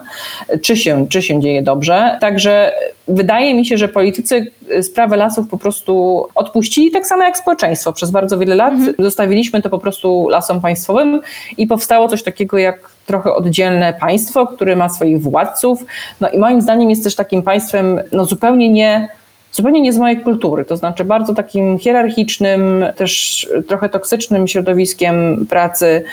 czy 0.62 0.76
się, 0.76 1.06
czy 1.08 1.22
się 1.22 1.40
dzieje 1.40 1.62
dobrze. 1.62 2.18
Także 2.20 2.72
wydaje 3.08 3.54
mi 3.54 3.66
się, 3.66 3.78
że 3.78 3.88
politycy 3.94 4.50
sprawę 4.82 5.16
lasów 5.16 5.48
po 5.48 5.58
prostu 5.58 6.26
odpuścili, 6.34 6.90
tak 6.90 7.06
samo 7.06 7.22
jak 7.22 7.38
społeczeństwo. 7.38 7.92
Przez 7.92 8.10
bardzo 8.10 8.38
wiele 8.38 8.54
lat 8.54 8.72
mhm. 8.72 8.94
zostawiliśmy 8.98 9.62
to 9.62 9.70
po 9.70 9.78
prostu 9.78 10.28
lasom 10.28 10.60
państwowym 10.60 11.20
i 11.58 11.66
powstało 11.66 12.08
coś 12.08 12.22
takiego 12.22 12.58
jak 12.58 12.90
trochę 13.06 13.34
oddzielne 13.34 13.94
państwo, 14.00 14.46
które 14.46 14.76
ma 14.76 14.88
swoich 14.88 15.22
władców. 15.22 15.84
No 16.20 16.28
i 16.30 16.38
moim 16.38 16.62
zdaniem 16.62 16.90
jest 16.90 17.04
też 17.04 17.14
takim 17.14 17.42
państwem 17.42 18.00
no, 18.12 18.24
zupełnie 18.24 18.68
nie 18.68 19.08
zupełnie 19.54 19.80
nie 19.80 19.92
z 19.92 19.98
mojej 19.98 20.20
kultury, 20.20 20.64
to 20.64 20.76
znaczy 20.76 21.04
bardzo 21.04 21.34
takim 21.34 21.78
hierarchicznym, 21.78 22.84
też 22.96 23.48
trochę 23.68 23.88
toksycznym 23.88 24.48
środowiskiem 24.48 25.46
pracy 25.46 26.04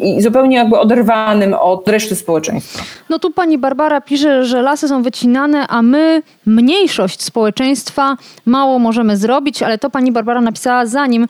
i 0.00 0.22
zupełnie 0.22 0.56
jakby 0.56 0.78
oderwanym 0.78 1.54
od 1.54 1.88
reszty 1.88 2.16
społeczeństwa. 2.16 2.82
No 3.10 3.18
tu 3.18 3.30
pani 3.30 3.58
Barbara 3.58 4.00
pisze, 4.00 4.44
że 4.44 4.62
lasy 4.62 4.88
są 4.88 5.02
wycinane, 5.02 5.66
a 5.68 5.82
my, 5.82 6.22
mniejszość 6.46 7.22
społeczeństwa, 7.22 8.16
mało 8.46 8.78
możemy 8.78 9.16
zrobić, 9.16 9.62
ale 9.62 9.78
to 9.78 9.90
pani 9.90 10.12
Barbara 10.12 10.40
napisała 10.40 10.86
zanim 10.86 11.28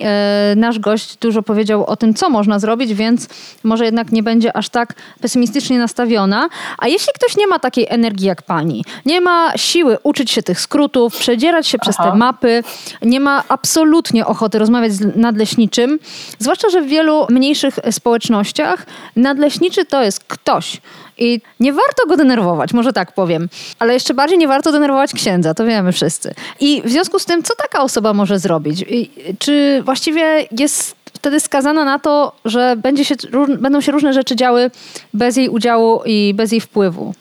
e, 0.00 0.54
nasz 0.56 0.78
gość 0.78 1.16
dużo 1.16 1.42
powiedział 1.42 1.86
o 1.86 1.96
tym, 1.96 2.14
co 2.14 2.30
można 2.30 2.58
zrobić, 2.58 2.94
więc 2.94 3.28
może 3.64 3.84
jednak 3.84 4.12
nie 4.12 4.22
będzie 4.22 4.56
aż 4.56 4.68
tak 4.68 4.94
pesymistycznie 5.20 5.78
nastawiona. 5.78 6.48
A 6.78 6.88
jeśli 6.88 7.12
ktoś 7.14 7.36
nie 7.36 7.46
ma 7.46 7.58
takiej 7.58 7.86
energii 7.88 8.26
jak 8.26 8.42
pani, 8.42 8.84
nie 9.06 9.20
ma 9.20 9.52
siły 9.56 9.98
uczyć 10.02 10.30
się 10.30 10.42
tych 10.42 10.60
skrótów, 10.60 11.16
przedzierać 11.16 11.66
się 11.66 11.78
Aha. 11.80 11.90
przez 11.90 11.96
te 11.96 12.16
mapy. 12.16 12.62
Nie 13.02 13.20
ma 13.20 13.44
absolutnie 13.48 14.26
ochoty 14.26 14.58
rozmawiać 14.58 14.92
z 14.92 15.16
nadleśniczym. 15.16 15.98
Zwłaszcza, 16.38 16.68
że 16.70 16.82
w 16.82 16.86
wielu 16.86 17.26
mniejszych 17.30 17.78
społecznościach 17.90 18.86
nadleśniczy 19.16 19.84
to 19.84 20.02
jest 20.02 20.24
ktoś. 20.24 20.80
I 21.18 21.40
nie 21.60 21.72
warto 21.72 22.06
go 22.08 22.16
denerwować, 22.16 22.72
może 22.72 22.92
tak 22.92 23.12
powiem. 23.12 23.48
Ale 23.78 23.94
jeszcze 23.94 24.14
bardziej 24.14 24.38
nie 24.38 24.48
warto 24.48 24.72
denerwować 24.72 25.12
księdza, 25.12 25.54
to 25.54 25.64
wiemy 25.64 25.92
wszyscy. 25.92 26.34
I 26.60 26.82
w 26.82 26.90
związku 26.90 27.18
z 27.18 27.24
tym, 27.24 27.42
co 27.42 27.54
taka 27.54 27.82
osoba 27.82 28.12
może 28.12 28.38
zrobić? 28.38 28.84
I 28.88 29.10
czy 29.38 29.82
właściwie 29.84 30.46
jest 30.58 30.96
wtedy 31.14 31.40
skazana 31.40 31.84
na 31.84 31.98
to, 31.98 32.32
że 32.44 32.76
będzie 32.76 33.04
się, 33.04 33.14
będą 33.58 33.80
się 33.80 33.92
różne 33.92 34.12
rzeczy 34.12 34.36
działy 34.36 34.70
bez 35.14 35.36
jej 35.36 35.48
udziału 35.48 36.00
i 36.04 36.34
bez 36.34 36.52
jej 36.52 36.60
wpływu? 36.60 37.14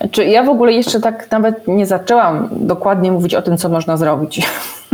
Znaczy, 0.00 0.24
ja 0.24 0.42
w 0.42 0.48
ogóle 0.48 0.72
jeszcze 0.72 1.00
tak 1.00 1.30
nawet 1.30 1.68
nie 1.68 1.86
zaczęłam 1.86 2.48
dokładnie 2.52 3.12
mówić 3.12 3.34
o 3.34 3.42
tym, 3.42 3.58
co 3.58 3.68
można 3.68 3.96
zrobić, 3.96 4.42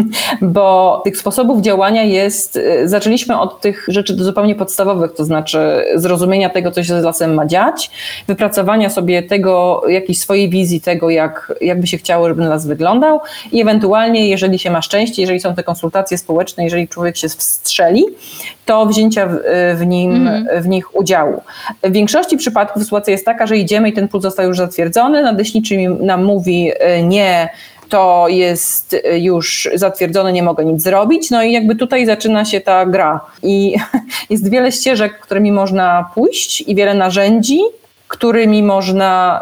bo 0.42 1.00
tych 1.04 1.16
sposobów 1.16 1.62
działania 1.62 2.02
jest, 2.02 2.56
y, 2.56 2.88
zaczęliśmy 2.88 3.40
od 3.40 3.60
tych 3.60 3.84
rzeczy 3.88 4.14
zupełnie 4.14 4.54
podstawowych, 4.54 5.14
to 5.14 5.24
znaczy 5.24 5.84
zrozumienia 5.94 6.50
tego, 6.50 6.70
co 6.70 6.84
się 6.84 7.00
z 7.00 7.04
lasem 7.04 7.34
ma 7.34 7.46
dziać, 7.46 7.90
wypracowania 8.26 8.90
sobie 8.90 9.22
tego, 9.22 9.82
jakiejś 9.88 10.18
swojej 10.18 10.50
wizji 10.50 10.80
tego, 10.80 11.10
jak, 11.10 11.52
jak 11.60 11.80
by 11.80 11.86
się 11.86 11.98
chciało, 11.98 12.28
żeby 12.28 12.44
las 12.44 12.66
wyglądał 12.66 13.20
i 13.52 13.60
ewentualnie, 13.60 14.28
jeżeli 14.28 14.58
się 14.58 14.70
ma 14.70 14.82
szczęście, 14.82 15.22
jeżeli 15.22 15.40
są 15.40 15.54
te 15.54 15.62
konsultacje 15.62 16.18
społeczne, 16.18 16.64
jeżeli 16.64 16.88
człowiek 16.88 17.16
się 17.16 17.28
wstrzeli, 17.28 18.04
to 18.64 18.86
wzięcia 18.86 19.26
w, 19.26 19.36
w, 19.78 19.86
nim, 19.86 20.28
mm. 20.28 20.62
w 20.62 20.68
nich 20.68 20.96
udziału. 20.96 21.42
W 21.84 21.92
większości 21.92 22.36
przypadków 22.36 22.82
sytuacja 22.82 23.12
jest 23.12 23.24
taka, 23.24 23.46
że 23.46 23.56
idziemy 23.56 23.88
i 23.88 23.92
ten 23.92 24.08
puls 24.08 24.22
został 24.22 24.46
już 24.46 24.56
zatwierdzony, 24.56 25.22
nadleśniczy 25.22 25.76
nam 26.00 26.24
mówi 26.24 26.70
y, 26.98 27.02
nie, 27.02 27.48
to 27.88 28.26
jest 28.28 28.92
y, 28.92 29.18
już 29.18 29.68
zatwierdzone, 29.74 30.32
nie 30.32 30.42
mogę 30.42 30.64
nic 30.64 30.82
zrobić. 30.82 31.30
No 31.30 31.42
i 31.42 31.52
jakby 31.52 31.76
tutaj 31.76 32.06
zaczyna 32.06 32.44
się 32.44 32.60
ta 32.60 32.86
gra. 32.86 33.20
I 33.42 33.76
jest 34.30 34.50
wiele 34.50 34.72
ścieżek, 34.72 35.20
którymi 35.20 35.52
można 35.52 36.10
pójść 36.14 36.60
i 36.60 36.74
wiele 36.74 36.94
narzędzi, 36.94 37.60
którymi 38.08 38.62
można 38.62 39.40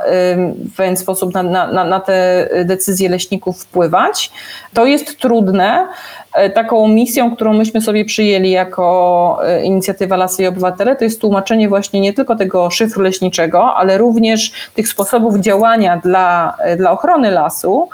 w 0.72 0.76
pewien 0.76 0.96
sposób 0.96 1.34
na, 1.34 1.42
na, 1.42 1.84
na 1.84 2.00
te 2.00 2.48
decyzje 2.64 3.08
leśników 3.08 3.62
wpływać. 3.62 4.30
To 4.74 4.86
jest 4.86 5.18
trudne. 5.18 5.88
E, 6.34 6.50
taką 6.50 6.88
misją, 6.88 7.36
którą 7.36 7.52
myśmy 7.52 7.80
sobie 7.80 8.04
przyjęli 8.04 8.50
jako 8.50 9.38
e, 9.46 9.64
inicjatywa 9.64 10.16
Lasy 10.16 10.42
i 10.42 10.46
Obywatele, 10.46 10.96
to 10.96 11.04
jest 11.04 11.20
tłumaczenie 11.20 11.68
właśnie 11.68 12.00
nie 12.00 12.12
tylko 12.12 12.36
tego 12.36 12.70
szyfru 12.70 13.02
leśniczego, 13.02 13.74
ale 13.74 13.98
również 13.98 14.52
tych 14.74 14.88
sposobów 14.88 15.36
działania 15.36 15.96
dla, 15.96 16.56
e, 16.58 16.76
dla 16.76 16.90
ochrony 16.90 17.30
lasu, 17.30 17.88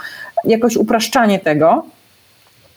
jakoś 0.45 0.77
upraszczanie 0.77 1.39
tego 1.39 1.85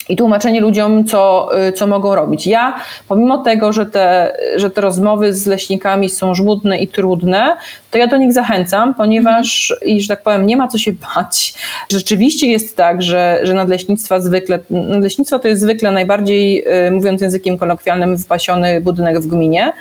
i 0.09 0.15
tłumaczenie 0.15 0.61
ludziom, 0.61 1.05
co, 1.05 1.49
co 1.75 1.87
mogą 1.87 2.15
robić. 2.15 2.47
Ja, 2.47 2.75
pomimo 3.07 3.37
tego, 3.37 3.73
że 3.73 3.85
te, 3.85 4.37
że 4.55 4.69
te 4.69 4.81
rozmowy 4.81 5.33
z 5.33 5.47
leśnikami 5.47 6.09
są 6.09 6.35
żmudne 6.35 6.77
i 6.77 6.87
trudne, 6.87 7.57
to 7.91 7.97
ja 7.97 8.07
do 8.07 8.17
nich 8.17 8.33
zachęcam, 8.33 8.93
ponieważ, 8.93 9.75
i 9.85 10.01
że 10.01 10.07
tak 10.07 10.23
powiem, 10.23 10.47
nie 10.47 10.57
ma 10.57 10.67
co 10.67 10.77
się 10.77 10.91
bać. 11.15 11.53
Rzeczywiście 11.91 12.47
jest 12.47 12.77
tak, 12.77 13.01
że, 13.01 13.39
że 13.43 13.53
nadleśnictwa 13.53 14.19
zwykle, 14.19 14.59
nadleśnictwo 14.69 15.39
to 15.39 15.47
jest 15.47 15.61
zwykle 15.61 15.91
najbardziej, 15.91 16.63
y, 16.87 16.91
mówiąc 16.91 17.21
językiem 17.21 17.57
kolokwialnym, 17.57 18.17
wypasiony 18.17 18.81
budynek 18.81 19.19
w 19.19 19.27
gminie. 19.27 19.73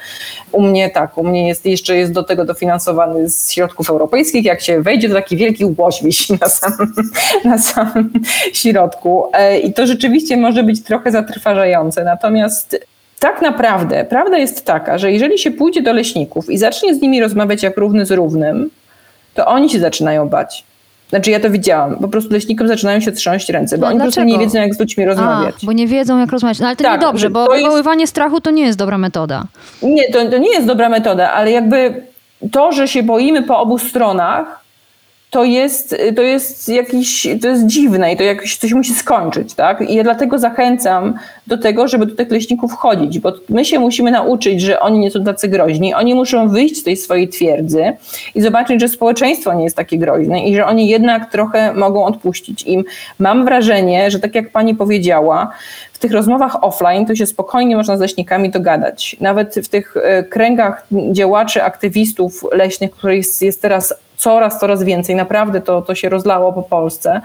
U 0.52 0.62
mnie 0.62 0.90
tak, 0.90 1.18
u 1.18 1.24
mnie 1.24 1.48
jest, 1.48 1.66
jeszcze 1.66 1.96
jest 1.96 2.12
do 2.12 2.22
tego 2.22 2.44
dofinansowany 2.44 3.30
z 3.30 3.52
środków 3.52 3.90
europejskich. 3.90 4.44
Jak 4.44 4.60
się 4.60 4.82
wejdzie, 4.82 5.08
to 5.08 5.14
taki 5.14 5.36
wielki 5.36 5.64
łoś 5.78 6.02
wisi 6.02 6.32
na 6.40 6.48
samym, 6.48 6.92
na 7.44 7.58
samym 7.58 8.12
środku. 8.52 9.24
E, 9.32 9.58
I 9.58 9.72
to 9.72 9.86
rzeczywiście 9.86 10.11
może 10.36 10.62
być 10.62 10.82
trochę 10.82 11.10
zatrważające. 11.10 12.04
Natomiast 12.04 12.86
tak 13.18 13.42
naprawdę 13.42 14.04
prawda 14.04 14.38
jest 14.38 14.64
taka, 14.64 14.98
że 14.98 15.12
jeżeli 15.12 15.38
się 15.38 15.50
pójdzie 15.50 15.82
do 15.82 15.92
leśników 15.92 16.50
i 16.50 16.58
zacznie 16.58 16.94
z 16.94 17.00
nimi 17.00 17.20
rozmawiać 17.20 17.62
jak 17.62 17.76
równy 17.76 18.06
z 18.06 18.10
równym, 18.10 18.70
to 19.34 19.46
oni 19.46 19.70
się 19.70 19.80
zaczynają 19.80 20.28
bać. 20.28 20.64
Znaczy 21.12 21.30
ja 21.30 21.40
to 21.40 21.50
widziałam. 21.50 21.96
Po 21.96 22.08
prostu 22.08 22.32
leśnikom 22.32 22.68
zaczynają 22.68 23.00
się 23.00 23.12
trząść 23.12 23.48
ręce, 23.48 23.78
bo 23.78 23.80
no 23.80 23.88
oni 23.88 23.96
dlaczego? 23.96 24.10
po 24.10 24.28
prostu 24.28 24.38
nie 24.38 24.46
wiedzą, 24.46 24.58
jak 24.58 24.74
z 24.74 24.80
ludźmi 24.80 25.04
rozmawiać. 25.04 25.54
A, 25.62 25.66
bo 25.66 25.72
nie 25.72 25.86
wiedzą, 25.86 26.18
jak 26.18 26.32
rozmawiać. 26.32 26.58
No 26.58 26.66
ale 26.66 26.76
to 26.76 26.84
tak, 26.84 27.00
niedobrze, 27.00 27.30
bo 27.30 27.46
wywoływanie 27.46 28.00
jest... 28.00 28.10
strachu 28.10 28.40
to 28.40 28.50
nie 28.50 28.62
jest 28.62 28.78
dobra 28.78 28.98
metoda. 28.98 29.44
Nie, 29.82 30.12
to, 30.12 30.30
to 30.30 30.38
nie 30.38 30.50
jest 30.50 30.66
dobra 30.66 30.88
metoda, 30.88 31.32
ale 31.32 31.50
jakby 31.50 32.02
to, 32.52 32.72
że 32.72 32.88
się 32.88 33.02
boimy 33.02 33.42
po 33.42 33.58
obu 33.58 33.78
stronach, 33.78 34.61
to 35.32 35.44
jest, 35.44 35.96
to 36.16 36.22
jest 36.22 36.68
jakiś, 36.68 37.26
to 37.42 37.48
jest 37.48 37.66
dziwne 37.66 38.12
i 38.12 38.16
to 38.16 38.22
jakoś 38.22 38.56
coś 38.56 38.72
musi 38.72 38.94
skończyć, 38.94 39.54
tak? 39.54 39.90
I 39.90 39.94
ja 39.94 40.02
dlatego 40.02 40.38
zachęcam 40.38 41.14
do 41.46 41.58
tego, 41.58 41.88
żeby 41.88 42.06
do 42.06 42.14
tych 42.14 42.30
leśników 42.30 42.72
chodzić, 42.72 43.18
bo 43.18 43.32
my 43.48 43.64
się 43.64 43.78
musimy 43.78 44.10
nauczyć, 44.10 44.60
że 44.60 44.80
oni 44.80 44.98
nie 44.98 45.10
są 45.10 45.24
tacy 45.24 45.48
groźni, 45.48 45.94
oni 45.94 46.14
muszą 46.14 46.48
wyjść 46.48 46.76
z 46.76 46.82
tej 46.82 46.96
swojej 46.96 47.28
twierdzy 47.28 47.92
i 48.34 48.40
zobaczyć, 48.40 48.80
że 48.80 48.88
społeczeństwo 48.88 49.54
nie 49.54 49.64
jest 49.64 49.76
takie 49.76 49.98
groźne 49.98 50.44
i 50.44 50.54
że 50.54 50.66
oni 50.66 50.88
jednak 50.88 51.32
trochę 51.32 51.72
mogą 51.74 52.04
odpuścić 52.04 52.62
im. 52.62 52.84
Mam 53.18 53.44
wrażenie, 53.44 54.10
że 54.10 54.20
tak 54.20 54.34
jak 54.34 54.50
pani 54.50 54.74
powiedziała, 54.74 55.52
w 55.92 55.98
tych 55.98 56.12
rozmowach 56.12 56.64
offline 56.64 57.06
to 57.06 57.14
się 57.14 57.26
spokojnie 57.26 57.76
można 57.76 57.96
z 57.96 58.00
leśnikami 58.00 58.50
dogadać. 58.50 59.16
Nawet 59.20 59.54
w 59.54 59.68
tych 59.68 59.96
e, 59.96 60.22
kręgach 60.22 60.86
działaczy, 61.12 61.62
aktywistów 61.62 62.44
leśnych, 62.52 62.90
których 62.90 63.16
jest, 63.16 63.42
jest 63.42 63.62
teraz 63.62 63.94
coraz, 64.22 64.60
coraz 64.60 64.82
więcej. 64.82 65.16
Naprawdę 65.16 65.60
to, 65.60 65.82
to 65.82 65.94
się 65.94 66.08
rozlało 66.08 66.52
po 66.52 66.62
Polsce. 66.62 67.20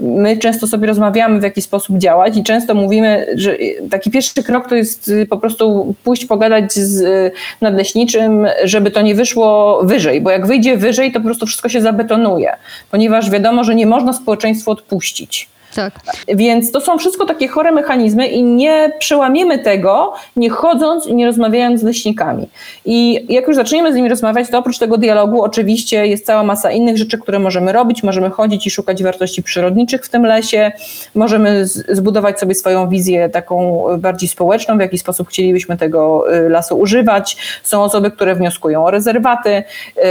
My 0.00 0.36
często 0.36 0.66
sobie 0.66 0.86
rozmawiamy, 0.86 1.40
w 1.40 1.42
jaki 1.42 1.62
sposób 1.62 1.98
działać 1.98 2.36
i 2.36 2.42
często 2.42 2.74
mówimy, 2.74 3.26
że 3.34 3.56
taki 3.90 4.10
pierwszy 4.10 4.42
krok 4.42 4.68
to 4.68 4.74
jest 4.74 5.08
y, 5.08 5.26
po 5.26 5.38
prostu 5.38 5.94
pójść 6.04 6.24
pogadać 6.24 6.72
z 6.72 7.00
y, 7.00 7.32
nadleśniczym, 7.60 8.46
żeby 8.64 8.90
to 8.90 9.02
nie 9.02 9.14
wyszło 9.14 9.80
wyżej, 9.84 10.20
bo 10.20 10.30
jak 10.30 10.46
wyjdzie 10.46 10.76
wyżej, 10.76 11.12
to 11.12 11.20
po 11.20 11.24
prostu 11.24 11.46
wszystko 11.46 11.68
się 11.68 11.80
zabetonuje, 11.80 12.52
ponieważ 12.90 13.30
wiadomo, 13.30 13.64
że 13.64 13.74
nie 13.74 13.86
można 13.86 14.12
społeczeństwu 14.12 14.70
odpuścić 14.70 15.48
Tak. 15.74 15.92
Więc 16.28 16.72
to 16.72 16.80
są 16.80 16.98
wszystko 16.98 17.26
takie 17.26 17.48
chore 17.48 17.72
mechanizmy 17.72 18.26
i 18.26 18.42
nie 18.42 18.92
przełamiemy 18.98 19.58
tego, 19.58 20.12
nie 20.36 20.50
chodząc 20.50 21.06
i 21.06 21.14
nie 21.14 21.26
rozmawiając 21.26 21.80
z 21.80 21.84
leśnikami. 21.84 22.48
I 22.84 23.26
jak 23.28 23.46
już 23.48 23.56
zaczniemy 23.56 23.92
z 23.92 23.96
nimi 23.96 24.08
rozmawiać, 24.08 24.48
to 24.50 24.58
oprócz 24.58 24.78
tego 24.78 24.98
dialogu 24.98 25.42
oczywiście 25.42 26.06
jest 26.06 26.26
cała 26.26 26.42
masa 26.42 26.70
innych 26.70 26.98
rzeczy, 26.98 27.18
które 27.18 27.38
możemy 27.38 27.72
robić. 27.72 28.02
Możemy 28.02 28.30
chodzić 28.30 28.66
i 28.66 28.70
szukać 28.70 29.02
wartości 29.02 29.42
przyrodniczych 29.42 30.04
w 30.04 30.08
tym 30.08 30.26
lesie, 30.26 30.72
możemy 31.14 31.66
zbudować 31.88 32.40
sobie 32.40 32.54
swoją 32.54 32.88
wizję 32.88 33.28
taką 33.28 33.84
bardziej 33.98 34.28
społeczną, 34.28 34.76
w 34.76 34.80
jaki 34.80 34.98
sposób 34.98 35.28
chcielibyśmy 35.28 35.76
tego 35.76 36.34
y, 36.34 36.48
lasu 36.48 36.78
używać. 36.78 37.36
Są 37.62 37.82
osoby, 37.82 38.10
które 38.10 38.34
wnioskują 38.34 38.84
o 38.84 38.90
rezerwaty, 38.90 39.62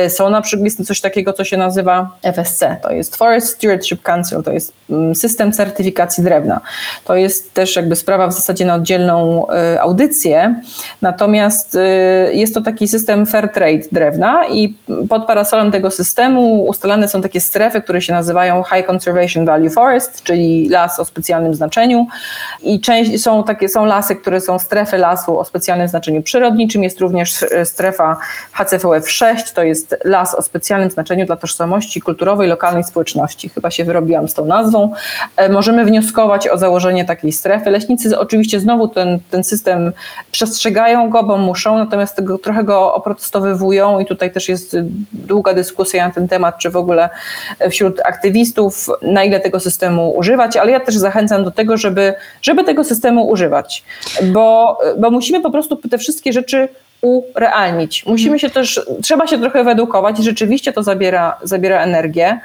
y, 0.06 0.10
są 0.10 0.30
na 0.30 0.42
przykład 0.42 0.66
jest 0.66 0.88
coś 0.88 1.02
takiego, 1.02 1.34
co 1.34 1.44
się 1.44 1.58
nazywa 1.58 2.10
FSC, 2.24 2.78
to 2.84 2.92
jest 2.92 3.16
Forest 3.16 3.48
Stewardship 3.48 4.02
Council, 4.02 4.44
to 4.44 4.52
jest 4.52 4.74
mm, 4.90 5.16
certyfikacji 5.52 6.24
drewna. 6.24 6.62
To 7.06 7.16
jest 7.16 7.54
też 7.54 7.76
jakby 7.76 7.96
sprawa 7.96 8.28
w 8.28 8.34
zasadzie 8.34 8.66
na 8.66 8.76
oddzielną 8.76 9.48
y, 9.76 9.82
audycję, 9.82 10.56
natomiast 11.02 11.78
jest 12.32 12.54
to 12.54 12.62
taki 12.62 12.88
system 12.88 13.26
fair 13.26 13.50
trade 13.50 13.82
drewna 13.92 14.48
i 14.48 14.78
pod 15.10 15.26
parasolem 15.26 15.72
tego 15.72 15.92
systemu 15.92 16.66
ustalane 16.66 17.08
są 17.08 17.22
takie 17.22 17.42
strefy, 17.42 17.82
które 17.82 18.02
się 18.02 18.14
nazywają 18.14 18.64
High 18.64 18.90
Conservation 18.90 19.46
Value 19.46 19.70
Forest, 19.70 20.24
czyli 20.24 20.70
las 20.70 21.00
o 21.00 21.06
specjalnym 21.06 21.56
znaczeniu 21.56 22.08
i 22.64 22.82
część, 22.82 23.24
są 23.24 23.44
takie 23.44 23.70
są 23.70 23.86
lasy, 23.86 24.16
które 24.16 24.42
są 24.42 24.60
strefy 24.60 24.98
lasu 24.98 25.40
o 25.40 25.46
specjalnym 25.46 25.88
znaczeniu 25.88 26.22
przyrodniczym, 26.22 26.84
jest 26.84 27.00
również 27.00 27.46
strefa 27.64 28.18
HCVF 28.52 29.12
6, 29.12 29.52
to 29.52 29.64
jest 29.64 29.96
las 30.06 30.36
o 30.36 30.42
specjalnym 30.42 30.92
znaczeniu 30.92 31.26
dla 31.26 31.36
tożsamości 31.36 32.02
kulturowej 32.02 32.48
lokalnej 32.48 32.84
społeczności. 32.84 33.50
Chyba 33.50 33.72
się 33.72 33.86
wyrobiłam 33.86 34.28
z 34.30 34.34
tą 34.34 34.46
nazwą. 34.46 34.94
E, 35.42 35.50
możemy 35.50 35.86
wnioskować 35.86 36.48
o 36.48 36.58
założenie 36.58 37.06
takiej 37.06 37.32
strefy. 37.32 37.70
Leśnicy 37.70 38.20
oczywiście 38.20 38.60
znowu 38.60 38.88
ten, 38.88 39.20
ten 39.32 39.44
system 39.44 39.92
przestrzegają 40.32 41.10
go, 41.10 41.24
bo 41.24 41.38
muszą, 41.38 41.78
natomiast 41.78 42.16
tego, 42.16 42.38
trochę 42.38 42.64
go 42.64 42.94
oprotestowywują 42.94 44.00
i 44.00 44.06
tutaj 44.06 44.32
też 44.32 44.50
jest 44.50 44.78
długa 45.14 45.54
dyskusja 45.54 46.08
na 46.08 46.14
ten 46.14 46.28
temat, 46.28 46.58
czy 46.58 46.70
w 46.70 46.76
ogóle 46.76 47.10
wśród 47.70 48.00
aktywistów, 48.00 48.88
na 49.02 49.24
ile 49.24 49.40
tego 49.40 49.60
systemu 49.60 50.18
używać, 50.18 50.58
ale 50.58 50.72
ja 50.72 50.80
też 50.80 50.98
zachęcam 50.98 51.44
do 51.44 51.52
tego, 51.52 51.78
żeby, 51.78 52.14
żeby 52.42 52.64
tego 52.64 52.84
systemu 52.84 53.28
używać, 53.28 53.84
bo, 54.24 54.78
bo 54.98 55.12
musimy 55.12 55.42
po 55.42 55.52
prostu 55.52 55.76
te 55.76 55.98
wszystkie 55.98 56.34
rzeczy 56.34 56.70
urealnić. 57.02 58.06
Musimy 58.06 58.40
się 58.40 58.50
też, 58.50 58.82
trzeba 59.04 59.28
się 59.28 59.40
trochę 59.40 59.64
wyedukować 59.64 60.20
i 60.20 60.24
rzeczywiście 60.24 60.74
to 60.74 60.84
zabiera, 60.84 61.38
zabiera 61.44 61.84
energię. 61.84 62.40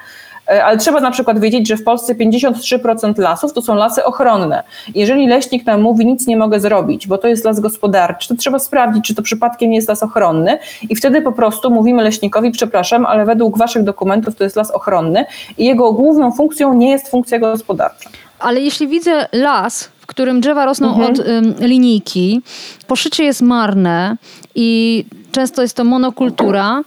E, 0.49 0.65
ale 0.65 0.79
trzeba 0.79 1.01
na 1.01 1.11
przykład 1.11 1.39
wiedzieć, 1.39 1.69
że 1.69 1.77
w 1.77 1.85
Polsce 1.85 2.15
53% 2.15 3.19
lasów 3.19 3.53
to 3.53 3.63
są 3.63 3.75
lasy 3.75 4.05
ochronne. 4.05 4.63
Jeżeli 4.95 5.27
leśnik 5.27 5.67
nam 5.67 5.83
mówi, 5.83 6.07
nic 6.07 6.27
nie 6.27 6.37
mogę 6.37 6.61
zrobić, 6.61 7.07
bo 7.07 7.19
to 7.19 7.29
jest 7.29 7.45
las 7.45 7.61
gospodarczy, 7.61 8.29
to 8.29 8.35
trzeba 8.35 8.59
sprawdzić, 8.59 9.05
czy 9.05 9.15
to 9.15 9.23
przypadkiem 9.23 9.71
nie 9.71 9.77
jest 9.77 9.89
las 9.89 10.03
ochronny 10.03 10.59
i 10.89 10.97
wtedy 10.97 11.23
po 11.23 11.33
prostu 11.33 11.71
mówimy 11.71 12.03
leśnikowi, 12.03 12.51
przepraszam, 12.51 13.07
ale 13.07 13.25
według 13.25 13.59
waszych 13.59 13.83
dokumentów 13.83 14.37
to 14.37 14.45
jest 14.45 14.57
las 14.57 14.71
ochronny 14.71 15.25
i 15.59 15.65
jego 15.65 15.93
główną 15.93 16.33
funkcją 16.33 16.75
nie 16.75 16.91
jest 16.91 17.09
funkcja 17.09 17.39
gospodarcza. 17.39 18.11
Ale 18.39 18.61
jeśli 18.61 18.89
widzę 18.89 19.29
las, 19.33 19.91
w 20.01 20.07
którym 20.07 20.41
drzewa 20.41 20.65
rosną 20.65 20.89
mhm. 20.89 21.11
od 21.11 21.19
ym, 21.19 21.55
linijki, 21.61 22.43
poszycie 22.87 23.25
jest 23.25 23.43
marne 23.43 24.17
i 24.55 25.05
często 25.33 25.63
jest 25.63 25.77
to 25.77 25.85
monokultura, 25.85 26.83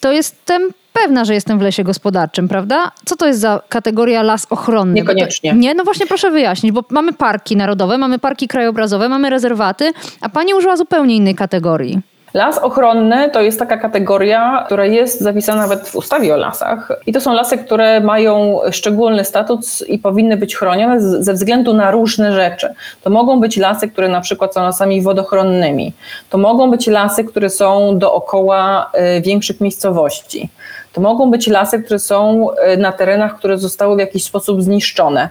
to 0.00 0.12
jestem 0.12 0.62
pewna, 1.02 1.24
że 1.24 1.34
jestem 1.34 1.58
w 1.58 1.62
lesie 1.62 1.84
gospodarczym, 1.84 2.48
prawda? 2.48 2.90
Co 3.04 3.16
to 3.16 3.26
jest 3.26 3.40
za 3.40 3.62
kategoria 3.68 4.22
las 4.22 4.46
ochronny? 4.50 4.94
Niekoniecznie. 4.94 5.50
To, 5.50 5.56
nie? 5.56 5.74
No 5.74 5.84
właśnie 5.84 6.06
proszę 6.06 6.30
wyjaśnić, 6.30 6.72
bo 6.72 6.84
mamy 6.90 7.12
parki 7.12 7.56
narodowe, 7.56 7.98
mamy 7.98 8.18
parki 8.18 8.48
krajobrazowe, 8.48 9.08
mamy 9.08 9.30
rezerwaty, 9.30 9.92
a 10.20 10.28
pani 10.28 10.54
użyła 10.54 10.76
zupełnie 10.76 11.16
innej 11.16 11.34
kategorii. 11.34 12.00
Las 12.38 12.58
ochronny 12.58 13.30
to 13.30 13.40
jest 13.40 13.58
taka 13.58 13.76
kategoria, 13.76 14.62
która 14.66 14.86
jest 14.86 15.20
zapisana 15.20 15.62
nawet 15.62 15.88
w 15.88 15.96
ustawie 15.96 16.34
o 16.34 16.36
lasach. 16.36 16.88
I 17.06 17.12
to 17.12 17.20
są 17.20 17.34
lasy, 17.34 17.58
które 17.58 18.00
mają 18.00 18.60
szczególny 18.70 19.24
status 19.24 19.84
i 19.88 19.98
powinny 19.98 20.36
być 20.36 20.56
chronione 20.56 21.00
ze 21.00 21.32
względu 21.34 21.74
na 21.74 21.90
różne 21.90 22.32
rzeczy. 22.32 22.74
To 23.02 23.10
mogą 23.10 23.40
być 23.40 23.56
lasy, 23.56 23.88
które 23.88 24.08
na 24.08 24.20
przykład 24.20 24.54
są 24.54 24.62
lasami 24.62 25.02
wodochronnymi. 25.02 25.92
To 26.30 26.38
mogą 26.38 26.70
być 26.70 26.86
lasy, 26.86 27.24
które 27.24 27.50
są 27.50 27.98
dookoła 27.98 28.90
y, 29.16 29.20
większych 29.20 29.60
miejscowości. 29.60 30.48
To 30.92 31.00
mogą 31.00 31.30
być 31.30 31.46
lasy, 31.46 31.82
które 31.82 31.98
są 31.98 32.48
y, 32.50 32.76
na 32.76 32.92
terenach, 32.92 33.38
które 33.38 33.58
zostały 33.58 33.96
w 33.96 33.98
jakiś 33.98 34.24
sposób 34.24 34.62
zniszczone. 34.62 35.28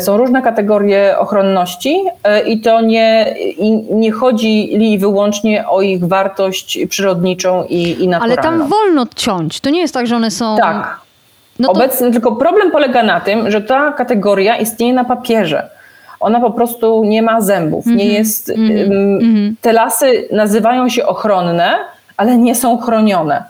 Są 0.00 0.16
różne 0.16 0.42
kategorie 0.42 1.18
ochronności 1.18 2.04
e, 2.24 2.40
i 2.40 2.60
to 2.60 2.80
nie, 2.80 3.34
nie 3.90 4.12
chodzi 4.12 4.98
wyłącznie 4.98 5.68
o 5.68 5.82
ich 5.82 6.08
wartość 6.08 6.78
przyrodniczą 6.88 7.64
i, 7.64 8.04
i 8.04 8.08
naturalną. 8.08 8.34
Ale 8.34 8.42
tam 8.42 8.68
wolno 8.68 9.06
ciąć. 9.16 9.60
To 9.60 9.70
nie 9.70 9.80
jest 9.80 9.94
tak, 9.94 10.06
że 10.06 10.16
one 10.16 10.30
są... 10.30 10.56
Tak. 10.56 11.00
No 11.58 11.68
to... 11.68 11.72
Obecnie, 11.72 12.10
tylko 12.10 12.36
problem 12.36 12.70
polega 12.70 13.02
na 13.02 13.20
tym, 13.20 13.50
że 13.50 13.60
ta 13.60 13.92
kategoria 13.92 14.56
istnieje 14.56 14.92
na 14.92 15.04
papierze. 15.04 15.70
Ona 16.20 16.40
po 16.40 16.50
prostu 16.50 17.04
nie 17.04 17.22
ma 17.22 17.40
zębów. 17.40 17.86
Mm 17.86 17.96
-hmm. 17.96 17.98
Nie 17.98 18.04
mhm. 18.04 18.18
jest, 18.18 18.48
mm 18.48 19.18
-hmm. 19.18 19.52
Te 19.60 19.72
lasy 19.72 20.28
nazywają 20.32 20.88
się 20.88 21.06
ochronne, 21.06 21.78
ale 22.16 22.36
nie 22.36 22.54
są 22.54 22.78
chronione. 22.78 23.44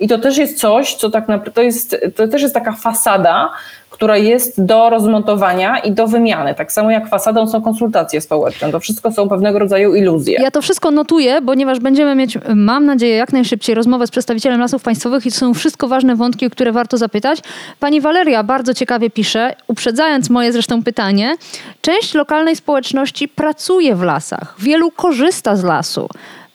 I 0.00 0.08
to 0.08 0.18
też 0.18 0.36
jest 0.36 0.58
coś, 0.58 0.94
co 0.94 1.10
tak 1.10 1.28
naprawdę 1.28 1.50
to 1.50 1.62
jest, 1.62 1.96
to 2.16 2.28
też 2.28 2.42
jest 2.42 2.54
taka 2.54 2.72
fasada, 2.72 3.50
która 3.90 4.16
jest 4.16 4.64
do 4.64 4.90
rozmontowania 4.90 5.78
i 5.78 5.92
do 5.92 6.06
wymiany. 6.06 6.54
Tak 6.54 6.72
samo 6.72 6.90
jak 6.90 7.08
fasadą 7.08 7.46
są 7.46 7.62
konsultacje 7.62 8.20
społeczne. 8.20 8.72
To 8.72 8.80
wszystko 8.80 9.12
są 9.12 9.28
pewnego 9.28 9.58
rodzaju 9.58 9.94
iluzje. 9.94 10.38
Ja 10.42 10.50
to 10.50 10.62
wszystko 10.62 10.90
notuję, 10.90 11.42
ponieważ 11.46 11.80
będziemy 11.80 12.14
mieć, 12.14 12.38
mam 12.54 12.86
nadzieję, 12.86 13.16
jak 13.16 13.32
najszybciej 13.32 13.74
rozmowę 13.74 14.06
z 14.06 14.10
przedstawicielem 14.10 14.60
lasów 14.60 14.82
państwowych 14.82 15.26
i 15.26 15.30
to 15.30 15.36
są 15.36 15.54
wszystko 15.54 15.88
ważne 15.88 16.16
wątki, 16.16 16.46
o 16.46 16.50
które 16.50 16.72
warto 16.72 16.96
zapytać. 16.96 17.40
Pani 17.80 18.00
Waleria 18.00 18.42
bardzo 18.42 18.74
ciekawie 18.74 19.10
pisze, 19.10 19.54
uprzedzając 19.66 20.30
moje 20.30 20.52
zresztą 20.52 20.82
pytanie, 20.82 21.36
część 21.80 22.14
lokalnej 22.14 22.56
społeczności 22.56 23.28
pracuje 23.28 23.94
w 23.94 24.02
lasach, 24.02 24.54
wielu 24.58 24.90
korzysta 24.90 25.56
z 25.56 25.64
lasu, 25.64 26.08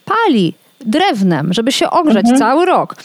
pali 0.06 0.54
drewnem, 0.86 1.54
żeby 1.54 1.72
się 1.72 1.90
ogrzeć 1.90 2.26
mhm. 2.26 2.38
cały 2.40 2.66
rok. 2.66 2.96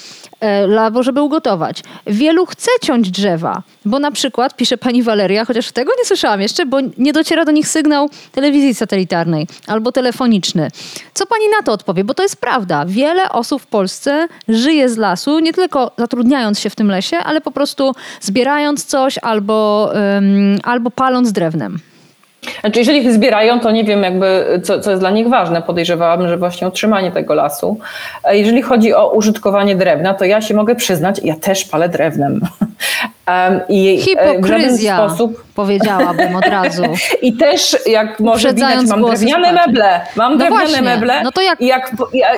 E, 0.42 0.80
albo 0.80 1.02
żeby 1.02 1.22
ugotować. 1.22 1.82
Wielu 2.06 2.46
chce 2.46 2.70
ciąć 2.82 3.10
drzewa, 3.10 3.62
bo 3.84 3.98
na 3.98 4.10
przykład, 4.10 4.56
pisze 4.56 4.78
pani 4.78 5.02
Waleria, 5.02 5.44
chociaż 5.44 5.72
tego 5.72 5.92
nie 5.98 6.04
słyszałam 6.04 6.40
jeszcze, 6.40 6.66
bo 6.66 6.78
nie 6.98 7.12
dociera 7.12 7.44
do 7.44 7.52
nich 7.52 7.68
sygnał 7.68 8.10
telewizji 8.32 8.74
satelitarnej 8.74 9.46
albo 9.66 9.92
telefoniczny. 9.92 10.68
Co 11.14 11.26
pani 11.26 11.44
na 11.58 11.62
to 11.62 11.72
odpowie? 11.72 12.04
Bo 12.04 12.14
to 12.14 12.22
jest 12.22 12.40
prawda. 12.40 12.84
Wiele 12.86 13.30
osób 13.32 13.62
w 13.62 13.66
Polsce 13.66 14.28
żyje 14.48 14.88
z 14.88 14.96
lasu, 14.96 15.38
nie 15.38 15.52
tylko 15.52 15.90
zatrudniając 15.98 16.60
się 16.60 16.70
w 16.70 16.76
tym 16.76 16.88
lesie, 16.90 17.16
ale 17.16 17.40
po 17.40 17.50
prostu 17.50 17.92
zbierając 18.20 18.84
coś 18.84 19.18
albo, 19.22 19.90
um, 19.94 20.58
albo 20.62 20.90
paląc 20.90 21.32
drewnem. 21.32 21.78
Znaczy, 22.60 22.78
jeżeli 22.78 22.98
ich 22.98 23.12
zbierają, 23.12 23.60
to 23.60 23.70
nie 23.70 23.84
wiem, 23.84 24.02
jakby, 24.02 24.60
co, 24.64 24.80
co 24.80 24.90
jest 24.90 25.02
dla 25.02 25.10
nich 25.10 25.28
ważne. 25.28 25.62
Podejrzewałabym, 25.62 26.28
że 26.28 26.36
właśnie 26.36 26.68
utrzymanie 26.68 27.12
tego 27.12 27.34
lasu. 27.34 27.78
Jeżeli 28.30 28.62
chodzi 28.62 28.94
o 28.94 29.10
użytkowanie 29.12 29.76
drewna, 29.76 30.14
to 30.14 30.24
ja 30.24 30.40
się 30.40 30.54
mogę 30.54 30.74
przyznać, 30.74 31.20
ja 31.24 31.36
też 31.36 31.64
palę 31.64 31.88
drewnem. 31.88 32.40
I 33.68 34.04
e, 34.16 34.40
w 34.40 34.46
żaden 34.46 34.78
sposób 34.78 35.44
powiedziałabym 35.58 36.36
od 36.36 36.44
razu. 36.44 36.82
I 37.22 37.32
też, 37.32 37.76
jak 37.86 38.20
może 38.20 38.54
widać, 38.54 38.86
mam 38.86 39.02
drewniane 39.02 39.52
meble. 39.52 40.00
Mam 40.16 40.32
no 40.32 40.38
drewniane 40.38 40.66
właśnie. 40.66 40.82
meble. 40.82 41.22
No 41.22 41.32
to 41.32 41.40
jak... 41.40 41.60
Jak, 41.60 41.92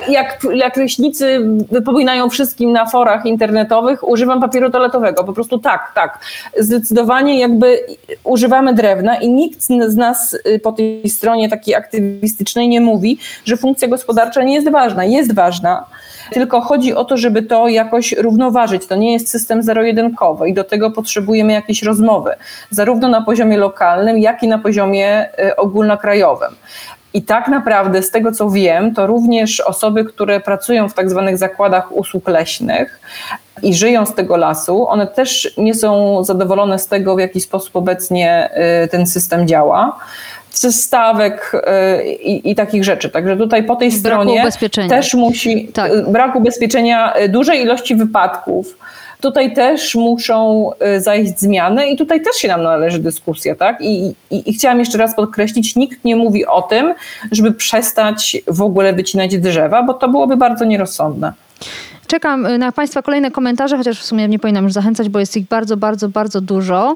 jak, 0.09 0.47
jak 0.53 0.77
leśnicy 0.77 1.39
wypominają 1.71 2.29
wszystkim 2.29 2.71
na 2.71 2.85
forach 2.85 3.25
internetowych, 3.25 4.07
używam 4.07 4.41
papieru 4.41 4.69
toaletowego. 4.69 5.23
Po 5.23 5.33
prostu 5.33 5.59
tak, 5.59 5.91
tak. 5.95 6.19
Zdecydowanie 6.57 7.39
jakby 7.39 7.79
używamy 8.23 8.73
drewna 8.73 9.15
i 9.15 9.29
nikt 9.29 9.61
z 9.87 9.95
nas 9.95 10.33
y, 10.33 10.59
po 10.59 10.71
tej 10.71 11.09
stronie 11.09 11.49
takiej 11.49 11.75
aktywistycznej 11.75 12.69
nie 12.69 12.81
mówi, 12.81 13.17
że 13.45 13.57
funkcja 13.57 13.87
gospodarcza 13.87 14.43
nie 14.43 14.53
jest 14.53 14.71
ważna. 14.71 15.05
Jest 15.05 15.33
ważna 15.33 15.85
tylko 16.31 16.61
chodzi 16.61 16.93
o 16.93 17.05
to, 17.05 17.17
żeby 17.17 17.43
to 17.43 17.67
jakoś 17.67 18.11
równoważyć. 18.11 18.85
To 18.85 18.95
nie 18.95 19.13
jest 19.13 19.29
system 19.29 19.63
zero-jedynkowy 19.63 20.49
i 20.49 20.53
do 20.53 20.63
tego 20.63 20.91
potrzebujemy 20.91 21.53
jakiejś 21.53 21.83
rozmowy, 21.83 22.31
zarówno 22.69 23.09
na 23.11 23.21
poziomie 23.21 23.57
lokalnym, 23.57 24.19
jak 24.19 24.43
i 24.43 24.47
na 24.47 24.57
poziomie 24.57 25.29
y, 25.39 25.55
ogólnokrajowym. 25.55 26.55
I 27.13 27.23
tak 27.23 27.47
naprawdę, 27.47 28.03
z 28.03 28.11
tego 28.11 28.31
co 28.31 28.49
wiem, 28.49 28.95
to 28.95 29.07
również 29.07 29.59
osoby, 29.59 30.05
które 30.05 30.39
pracują 30.39 30.89
w 30.89 30.93
tak 30.93 31.09
zwanych 31.09 31.37
zakładach 31.37 31.91
usług 31.91 32.27
leśnych 32.27 32.99
i 33.63 33.73
żyją 33.73 34.05
z 34.05 34.15
tego 34.15 34.37
lasu, 34.37 34.87
one 34.87 35.07
też 35.07 35.53
nie 35.57 35.75
są 35.75 36.23
zadowolone 36.23 36.79
z 36.79 36.87
tego, 36.87 37.15
w 37.15 37.19
jaki 37.19 37.41
sposób 37.41 37.75
obecnie 37.75 38.49
y, 38.83 38.87
ten 38.87 39.07
system 39.07 39.47
działa 39.47 39.99
stawek 40.71 41.51
y, 41.99 42.13
i, 42.13 42.51
i, 42.51 42.55
takich 42.55 42.83
rzeczy. 42.83 43.09
Także 43.09 43.37
tutaj 43.37 43.63
po 43.63 43.75
tej 43.75 43.91
stronie 43.91 44.43
też 44.89 45.13
musi 45.13 45.67
tak. 45.67 46.09
brak 46.09 46.35
ubezpieczenia 46.35 47.13
dużej 47.29 47.61
ilości 47.61 47.95
wypadków 47.95 48.77
tutaj 49.21 49.53
też 49.53 49.95
muszą 49.95 50.69
y, 50.95 51.01
zajść 51.01 51.39
zmiany 51.39 51.89
i 51.89 51.97
tutaj 51.97 52.21
też 52.21 52.35
się 52.35 52.47
nam 52.47 52.63
należy 52.63 52.99
dyskusja, 52.99 53.55
tak? 53.55 53.81
I, 53.81 54.15
i, 54.31 54.49
I 54.49 54.53
chciałam 54.53 54.79
jeszcze 54.79 54.97
raz 54.97 55.15
podkreślić, 55.15 55.75
nikt 55.75 56.05
nie 56.05 56.15
mówi 56.15 56.45
o 56.45 56.61
tym, 56.61 56.93
żeby 57.31 57.51
przestać 57.51 58.37
w 58.47 58.61
ogóle 58.61 58.93
wycinać 58.93 59.37
drzewa, 59.37 59.83
bo 59.83 59.93
to 59.93 60.09
byłoby 60.09 60.37
bardzo 60.37 60.65
nierozsądne. 60.65 61.33
Czekam 62.07 62.45
y, 62.45 62.57
na 62.57 62.71
Państwa 62.71 63.01
kolejne 63.01 63.31
komentarze, 63.31 63.77
chociaż 63.77 63.99
w 63.99 64.05
sumie 64.05 64.27
nie 64.27 64.39
powinnam 64.39 64.63
już 64.63 64.73
zachęcać, 64.73 65.09
bo 65.09 65.19
jest 65.19 65.37
ich 65.37 65.47
bardzo, 65.47 65.77
bardzo, 65.77 66.09
bardzo 66.09 66.41
dużo. 66.41 66.95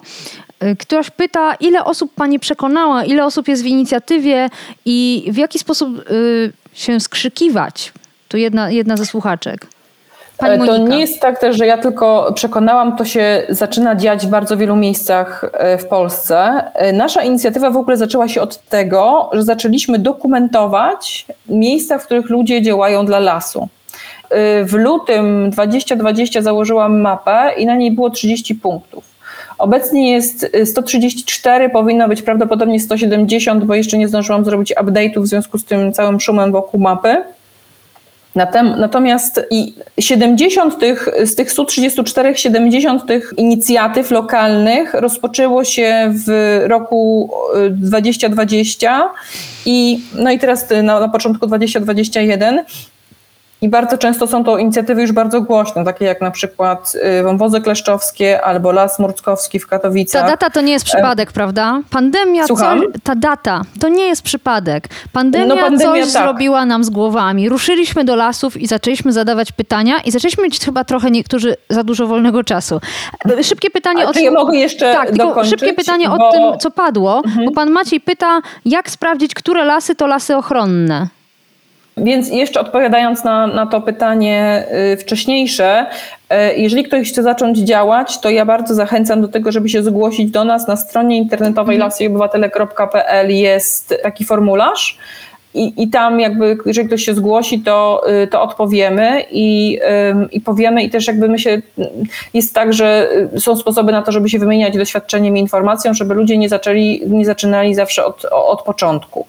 Y, 0.64 0.76
ktoś 0.76 1.10
pyta, 1.10 1.56
ile 1.56 1.86
osób 1.86 2.14
Pani 2.16 2.40
przekonała, 2.40 3.06
ile 3.06 3.26
osób 3.26 3.48
jest 3.48 3.64
w 3.64 3.66
inicjatywie 3.66 4.50
i 4.86 5.28
w 5.32 5.38
jaki 5.38 5.60
sposób 5.60 6.12
y, 6.12 6.54
się 6.74 7.00
skrzykiwać? 7.00 7.94
Tu 8.28 8.38
jedna, 8.38 8.72
jedna 8.72 8.98
ze 8.98 9.06
słuchaczek. 9.06 9.68
Pani 10.38 10.64
e, 10.64 10.66
to 10.66 10.78
nie 10.78 11.00
jest 11.00 11.20
tak 11.20 11.40
też, 11.40 11.58
że 11.58 11.66
ja 11.66 11.78
tylko 11.78 12.32
przekonałam, 12.36 12.98
to 12.98 13.06
się 13.06 13.44
zaczyna 13.50 13.96
dziać 13.96 14.28
w 14.28 14.30
bardzo 14.30 14.58
wielu 14.58 14.76
miejscach 14.76 15.46
e, 15.54 15.78
w 15.78 15.88
Polsce. 15.88 16.64
E, 16.74 16.94
nasza 16.94 17.24
inicjatywa 17.24 17.70
w 17.70 17.78
ogóle 17.78 17.98
zaczęła 17.98 18.28
się 18.28 18.42
od 18.42 18.58
tego, 18.70 19.30
że 19.34 19.44
zaczęliśmy 19.44 20.00
dokumentować 20.00 21.26
miejsca, 21.50 21.98
w 21.98 22.06
których 22.06 22.30
ludzie 22.30 22.62
działają 22.62 23.06
dla 23.06 23.20
lasu. 23.20 23.68
W 24.64 24.74
lutym 24.74 25.50
2020 25.50 26.42
założyłam 26.42 27.02
mapę 27.02 27.52
i 27.58 27.66
na 27.66 27.76
niej 27.76 27.92
było 27.92 28.10
30 28.10 28.56
punktów. 28.56 29.04
Obecnie 29.58 30.12
jest 30.12 30.52
134, 30.66 31.70
powinno 31.70 32.08
być 32.08 32.22
prawdopodobnie 32.22 32.80
170, 32.80 33.64
bo 33.64 33.76
jeszcze 33.76 33.98
nie 33.98 34.08
zdążyłam 34.08 34.46
zrobić 34.46 34.74
update'u 34.76 35.22
w 35.22 35.28
związku 35.28 35.58
z 35.58 35.66
tym 35.66 35.94
całym 35.94 36.20
szumem 36.20 36.52
wokół 36.52 36.80
mapy. 36.80 37.24
Natomiast 38.78 39.42
i 39.52 39.74
70 40.00 40.80
tych, 40.80 41.10
z 41.24 41.36
tych 41.36 41.52
134, 41.52 42.38
70 42.38 43.06
tych 43.06 43.34
inicjatyw 43.38 44.12
lokalnych 44.12 44.94
rozpoczęło 44.94 45.64
się 45.64 46.14
w 46.26 46.60
roku 46.68 47.32
2020 47.72 49.10
i 49.66 50.00
no 50.16 50.32
i 50.32 50.40
teraz 50.40 50.70
na, 50.84 51.00
na 51.00 51.10
początku 51.10 51.48
2021 51.48 52.64
i 53.62 53.70
bardzo 53.70 53.98
często 53.98 54.28
są 54.28 54.44
to 54.44 54.58
inicjatywy 54.58 55.02
już 55.02 55.12
bardzo 55.12 55.42
głośne, 55.42 55.86
takie 55.86 56.06
jak 56.06 56.22
na 56.22 56.32
przykład 56.32 56.94
y, 57.20 57.24
wąwozy 57.24 57.62
kleszczowskie 57.62 58.42
albo 58.42 58.72
Las 58.72 59.00
Murckowski 59.00 59.60
w 59.60 59.68
Katowicach. 59.68 60.22
Ta 60.22 60.28
data 60.28 60.50
to 60.50 60.62
nie 60.62 60.72
jest 60.72 60.86
przypadek, 60.86 61.32
prawda? 61.32 61.82
Pandemia, 61.90 62.48
Słucham? 62.48 62.80
coś, 62.80 62.88
ta 63.04 63.16
data 63.16 63.62
to 63.80 63.90
nie 63.90 64.08
jest 64.08 64.22
przypadek. 64.22 64.88
Pandemia, 65.14 65.46
no, 65.46 65.58
pandemia 65.58 66.04
coś 66.04 66.14
tak. 66.14 66.24
zrobiła 66.24 66.66
nam 66.66 66.84
z 66.84 66.90
głowami. 66.90 67.50
Ruszyliśmy 67.50 68.04
do 68.04 68.16
lasów 68.16 68.58
i 68.58 68.68
zaczęliśmy 68.68 69.14
zadawać 69.14 69.52
pytania 69.52 69.96
i 70.06 70.12
zaczęliśmy 70.12 70.44
mieć 70.44 70.60
chyba 70.60 70.84
trochę 70.84 71.12
niektórzy 71.12 71.56
za 71.70 71.84
dużo 71.84 72.08
wolnego 72.08 72.44
czasu. 72.44 72.82
Szybkie 73.42 73.70
pytanie 73.70 74.08
o 74.08 74.14
tym. 74.14 74.24
Ja 74.24 74.32
mogę 74.32 74.58
jeszcze 74.58 74.94
tak, 74.94 75.16
dokończyć, 75.16 75.60
szybkie 75.60 75.74
pytanie 75.74 76.10
bo... 76.10 76.30
o 76.30 76.32
tym, 76.32 76.60
co 76.60 76.72
padło, 76.72 77.22
mhm. 77.26 77.46
bo 77.46 77.52
pan 77.52 77.70
Maciej 77.70 78.00
pyta, 78.00 78.40
jak 78.66 78.90
sprawdzić, 78.90 79.34
które 79.34 79.66
lasy 79.66 79.96
to 79.96 80.08
lasy 80.08 80.36
ochronne. 80.36 81.08
Więc 81.98 82.30
jeszcze 82.30 82.60
odpowiadając 82.60 83.24
na, 83.24 83.48
na 83.48 83.66
to 83.66 83.82
pytanie 83.82 84.66
y, 84.94 84.98
wcześniejsze, 84.98 85.86
y, 86.34 86.36
jeżeli 86.58 86.84
ktoś 86.84 87.12
chce 87.12 87.24
zacząć 87.24 87.58
działać, 87.58 88.20
to 88.20 88.30
ja 88.30 88.46
bardzo 88.46 88.74
zachęcam 88.74 89.22
do 89.22 89.28
tego, 89.28 89.52
żeby 89.52 89.70
się 89.70 89.84
zgłosić 89.84 90.32
do 90.32 90.44
nas. 90.44 90.68
Na 90.68 90.78
stronie 90.78 91.18
internetowej 91.18 91.78
lasojobywatele.pl 91.78 93.32
jest 93.32 93.94
taki 94.04 94.26
formularz 94.26 94.98
i, 95.56 95.84
I 95.84 95.90
tam 95.90 96.20
jakby, 96.20 96.58
jeżeli 96.66 96.88
ktoś 96.88 97.04
się 97.04 97.14
zgłosi, 97.14 97.60
to, 97.60 98.04
y, 98.24 98.28
to 98.28 98.42
odpowiemy 98.42 99.24
i, 99.32 99.80
i 100.32 100.42
powiemy 100.42 100.84
i 100.84 100.90
też 100.90 101.08
jakby 101.08 101.30
my 101.30 101.40
się, 101.40 101.62
jest 102.34 102.54
tak, 102.54 102.74
że 102.74 103.10
y, 103.36 103.40
są 103.40 103.56
sposoby 103.56 103.92
na 103.92 104.02
to, 104.02 104.12
żeby 104.12 104.30
się 104.30 104.40
wymieniać 104.40 104.78
doświadczeniem 104.78 105.38
i 105.38 105.40
informacją, 105.40 105.94
żeby 105.94 106.14
ludzie 106.14 106.38
nie 106.38 106.50
zaczęli, 106.50 107.02
nie 107.08 107.26
zaczynali 107.26 107.76
zawsze 107.76 108.06
od, 108.06 108.26
od 108.32 108.62
początku. 108.62 109.26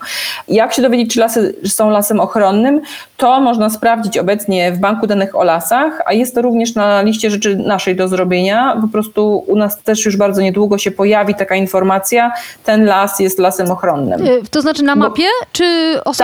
Jak 0.49 0.73
się 0.73 0.83
dowiedzieć, 0.83 1.15
czy 1.15 1.21
lasy 1.21 1.55
są 1.65 1.91
lasem 1.91 2.21
ochronnym? 2.21 2.81
To 3.17 3.41
można 3.41 3.71
sprawdzić 3.71 4.19
obecnie 4.19 4.73
w 4.73 4.79
Banku 4.79 5.07
Danych 5.07 5.37
o 5.37 5.45
Lasach, 5.45 6.03
a 6.07 6.13
jest 6.13 6.35
to 6.35 6.43
również 6.43 6.75
na 6.75 7.03
liście 7.03 7.31
rzeczy 7.31 7.57
naszej 7.57 7.97
do 7.97 8.09
zrobienia. 8.09 8.79
Po 8.81 8.89
prostu 8.89 9.45
u 9.47 9.57
nas 9.57 9.83
też 9.83 10.05
już 10.05 10.17
bardzo 10.17 10.43
niedługo 10.43 10.79
się 10.79 10.91
pojawi 10.91 11.35
taka 11.35 11.57
informacja, 11.57 12.33
ten 12.65 12.85
las 12.85 13.21
jest 13.21 13.39
lasem 13.39 13.71
ochronnym. 13.71 14.27
Y, 14.27 14.43
to 14.51 14.63
znaczy 14.63 14.83
na 14.83 14.97
mapie, 14.97 15.23
Bo, 15.41 15.47
czy 15.53 15.65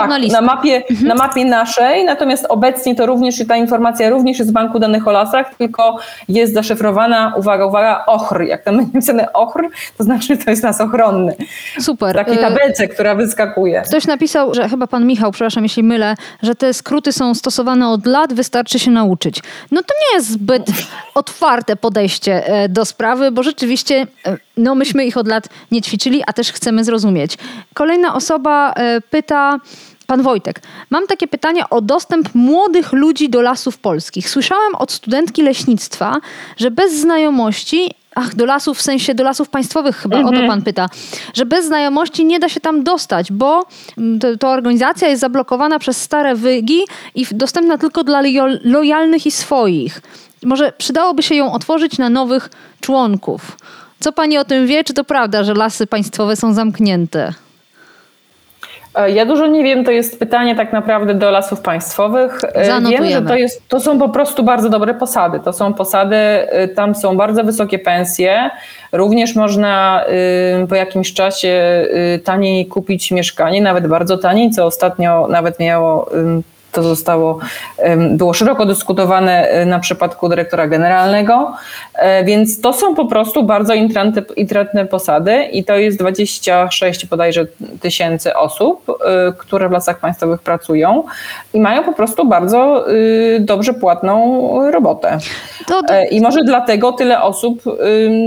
osobna 0.01 0.15
tak, 0.15 0.23
lista? 0.23 0.41
Na 0.41 0.47
mapie, 0.47 0.83
mhm. 0.91 1.09
na 1.09 1.15
mapie 1.15 1.45
naszej, 1.45 2.05
natomiast 2.05 2.47
obecnie 2.49 2.95
to 2.95 3.07
również, 3.07 3.47
ta 3.49 3.57
informacja 3.57 4.11
również 4.11 4.39
jest 4.39 4.51
w 4.51 4.55
Banku 4.55 4.79
Danych 4.79 5.09
o 5.09 5.13
Lasach, 5.13 5.55
tylko 5.55 5.99
jest 6.29 6.55
zaszyfrowana, 6.55 7.33
uwaga, 7.37 7.67
uwaga, 7.67 8.05
ochr. 8.07 8.43
Jak 8.43 8.65
tam 8.65 8.77
jest 8.77 8.95
napisane 8.95 9.33
ochr, 9.33 9.69
to 9.99 10.05
znaczy, 10.05 10.27
że 10.27 10.37
to 10.37 10.51
jest 10.51 10.63
las 10.63 10.81
ochronny. 10.81 11.37
Super. 11.81 12.17
Takiej 12.17 12.35
y, 12.35 12.39
tabelce, 12.39 12.89
która 12.89 13.15
wyskakuje. 13.15 13.83
Ktoś 13.83 14.07
napisał, 14.07 14.55
że 14.55 14.69
chyba 14.69 14.87
pan 14.87 15.07
Michał, 15.07 15.33
przepraszam, 15.33 15.63
jeśli 15.63 15.83
mylę, 15.83 16.15
że 16.43 16.55
te 16.55 16.75
skróty 16.75 17.13
są 17.13 17.35
stosowane 17.35 17.89
od 17.89 18.07
lat, 18.07 18.33
wystarczy 18.33 18.79
się 18.79 18.91
nauczyć. 18.91 19.43
No 19.71 19.83
to 19.83 19.95
nie 20.01 20.17
jest 20.17 20.31
zbyt 20.31 20.67
otwarte 21.15 21.77
podejście 21.77 22.47
e, 22.47 22.69
do 22.69 22.85
sprawy, 22.85 23.31
bo 23.31 23.43
rzeczywiście 23.43 24.07
e, 24.27 24.37
no 24.57 24.75
myśmy 24.75 25.05
ich 25.05 25.17
od 25.17 25.29
lat 25.29 25.49
nie 25.71 25.83
ćwiczyli, 25.83 26.23
a 26.27 26.33
też 26.33 26.53
chcemy 26.53 26.85
zrozumieć. 26.85 27.39
Kolejna 27.75 28.15
osoba 28.15 28.73
e, 28.73 29.01
pyta, 29.01 29.59
Pan 30.13 30.23
Wojtek, 30.23 30.61
mam 30.91 31.07
takie 31.07 31.29
pytanie 31.29 31.69
o 31.71 31.81
dostęp 31.81 32.35
młodych 32.35 32.93
ludzi 32.93 33.31
do 33.31 33.43
lasów 33.43 33.79
polskich. 33.79 34.31
Słyszałem 34.31 34.75
od 34.75 34.93
studentki 34.93 35.43
leśnictwa, 35.43 36.17
że 36.57 36.71
bez 36.71 36.95
znajomości 36.95 37.91
Ach, 38.15 38.35
do 38.35 38.47
lasów, 38.47 38.79
w 38.79 38.83
sensie 38.83 39.15
do 39.15 39.25
lasów 39.25 39.49
państwowych 39.49 39.97
chyba, 39.97 40.17
mhm. 40.17 40.35
o 40.35 40.39
to 40.39 40.43
mhm. 40.43 40.51
pan 40.51 40.65
pyta. 40.65 40.89
Że 41.35 41.47
bez 41.47 41.67
znajomości 41.67 42.25
nie 42.25 42.41
da 42.41 42.49
się 42.49 42.61
tam 42.61 42.85
dostać, 42.85 43.33
bo 43.33 43.67
mm, 43.99 44.19
to, 44.19 44.37
to 44.37 44.49
organizacja 44.49 45.09
jest 45.09 45.21
zablokowana 45.21 45.79
przez 45.79 45.97
stare 45.97 46.35
wygi 46.35 46.81
i 47.15 47.27
dostępna 47.31 47.79
tylko 47.79 48.05
dla 48.05 48.23
lojalnych 48.65 49.27
i 49.27 49.31
swoich. 49.31 50.01
Może 50.45 50.73
przydałoby 50.79 51.23
się 51.23 51.35
ją 51.35 51.53
otworzyć 51.53 51.99
na 51.99 52.11
nowych 52.11 52.51
członków. 52.81 53.57
Co 54.01 54.13
pani 54.13 54.39
o 54.39 54.45
tym 54.45 54.67
wie? 54.67 54.85
Czy 54.85 54.95
to 54.95 55.05
prawda, 55.05 55.45
że 55.45 55.55
lasy 55.55 55.87
państwowe 55.87 56.37
są 56.37 56.55
zamknięte? 56.55 57.35
E, 58.95 59.11
ja 59.11 59.27
dużo 59.27 59.47
nie 59.47 59.65
wiem, 59.65 59.85
to 59.85 59.91
jest 59.91 60.19
pytanie 60.19 60.57
tak 60.57 60.73
naprawdę 60.73 61.15
do 61.15 61.31
lasów 61.31 61.61
państwowych. 61.61 62.41
Zanotujemy. 62.67 63.09
Wiem, 63.09 63.23
że 63.23 63.29
to, 63.29 63.37
jest, 63.37 63.69
to 63.69 63.81
są 63.81 63.99
po 63.99 64.09
prostu 64.09 64.43
bardzo 64.43 64.69
dobre 64.69 64.95
posady. 64.95 65.41
To 65.41 65.53
są 65.53 65.75
posady, 65.75 66.17
e, 66.17 66.69
tam 66.69 66.95
są 66.95 67.17
bardzo 67.17 67.45
wysokie 67.45 67.79
pensje. 67.79 68.51
Również 68.93 69.37
można 69.37 70.05
e, 70.05 70.67
po 70.67 70.75
jakimś 70.75 71.15
czasie 71.15 71.87
taniej 72.25 72.67
kupić 72.67 73.11
mieszkanie, 73.11 73.63
nawet 73.63 73.87
bardzo 73.87 74.19
taniej, 74.19 74.51
co 74.51 74.67
ostatnio 74.67 75.27
nawet 75.31 75.61
miało 75.61 76.11
to 76.73 76.83
zostało, 76.83 77.39
było 78.11 78.35
szeroko 78.35 78.67
dyskutowane 78.67 79.49
e, 79.49 79.67
na 79.67 79.79
przypadku 79.79 80.29
dyrektora 80.29 80.67
generalnego, 80.67 81.53
e, 81.95 82.25
więc 82.25 82.61
to 82.61 82.73
są 82.73 82.95
po 82.95 83.07
prostu 83.07 83.43
bardzo 83.43 83.75
intratne 84.37 84.87
posady 84.87 85.45
i 85.53 85.65
to 85.65 85.77
jest 85.77 85.99
26 85.99 87.07
bodajże 87.07 87.47
tysięcy 87.81 88.37
osób, 88.37 88.91
e, 88.91 89.33
które 89.39 89.69
w 89.69 89.73
lasach 89.73 89.99
państwowych 89.99 90.43
pracują 90.43 91.05
i 91.55 91.61
mają 91.61 91.85
po 91.85 91.93
prostu 91.93 92.29
bardzo 92.29 92.85
dobrze 93.41 93.75
płatną 93.75 94.71
robotę. 94.71 95.19
I 96.11 96.21
może 96.21 96.45
dlatego 96.45 96.93
tyle 96.93 97.23
osób 97.23 97.63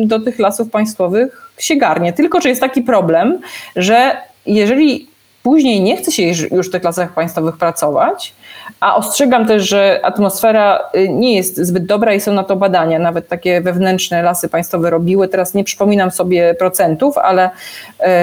do 0.06 0.20
tych 0.20 0.40
lasów 0.40 0.70
państwowych 0.70 1.52
się 1.58 1.76
garnie. 1.76 2.14
Tylko, 2.14 2.42
że 2.42 2.50
jest 2.50 2.62
taki 2.62 2.82
problem, 2.82 3.40
że 3.76 4.18
jeżeli 4.46 5.08
później 5.46 5.82
nie 5.82 5.98
chce 5.98 6.12
się 6.12 6.24
już 6.52 6.70
w 6.70 6.72
tych 6.72 6.84
lasach 6.84 7.14
państwowych 7.14 7.58
pracować, 7.58 8.34
a 8.80 8.96
ostrzegam 8.96 9.48
też, 9.48 9.70
że 9.70 10.00
atmosfera 10.04 10.80
y, 10.96 11.10
nie 11.10 11.36
jest 11.36 11.58
zbyt 11.58 11.86
dobra 11.86 12.14
i 12.14 12.22
są 12.22 12.34
na 12.34 12.44
to 12.44 12.56
badania. 12.56 13.00
Nawet 13.00 13.28
takie 13.28 13.62
wewnętrzne 13.62 14.24
lasy 14.24 14.50
państwowe 14.50 14.90
robiły. 14.90 15.28
Teraz 15.28 15.54
nie 15.54 15.64
przypominam 15.64 16.12
sobie 16.12 16.56
procentów, 16.56 17.18
ale 17.18 17.50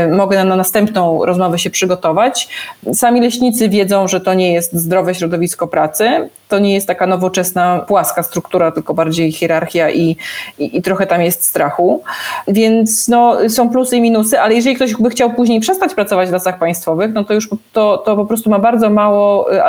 y, 0.06 0.08
mogę 0.12 0.44
na 0.44 0.56
następną 0.56 1.24
rozmowę 1.24 1.58
się 1.58 1.70
przygotować. 1.70 2.48
Sami 2.92 3.20
leśnicy 3.20 3.68
wiedzą, 3.68 4.08
że 4.08 4.20
to 4.20 4.34
nie 4.34 4.52
jest 4.52 4.72
zdrowe 4.72 5.14
środowisko 5.14 5.66
pracy. 5.66 6.28
To 6.48 6.58
nie 6.58 6.74
jest 6.74 6.86
taka 6.86 7.06
nowoczesna, 7.06 7.78
płaska 7.88 8.22
struktura, 8.22 8.72
tylko 8.72 8.94
bardziej 8.94 9.32
hierarchia 9.32 9.90
i, 9.90 10.16
i, 10.58 10.76
i 10.76 10.82
trochę 10.82 11.06
tam 11.06 11.22
jest 11.22 11.44
strachu. 11.44 12.02
Więc 12.48 13.08
no, 13.08 13.48
są 13.48 13.70
plusy 13.70 13.96
i 13.96 14.00
minusy, 14.00 14.40
ale 14.40 14.54
jeżeli 14.54 14.76
ktoś 14.76 14.94
by 14.94 15.10
chciał 15.10 15.30
później 15.30 15.60
przestać 15.60 15.94
pracować 15.94 16.28
w 16.28 16.32
lasach 16.32 16.58
państwowych, 16.58 17.12
no 17.12 17.24
to 17.24 17.34
już 17.34 17.48
to, 17.72 17.98
to 17.98 18.16
po 18.16 18.26
prostu 18.26 18.50
ma 18.50 18.58
bardzo 18.58 18.90
mało 18.90 19.54
y, 19.54 19.64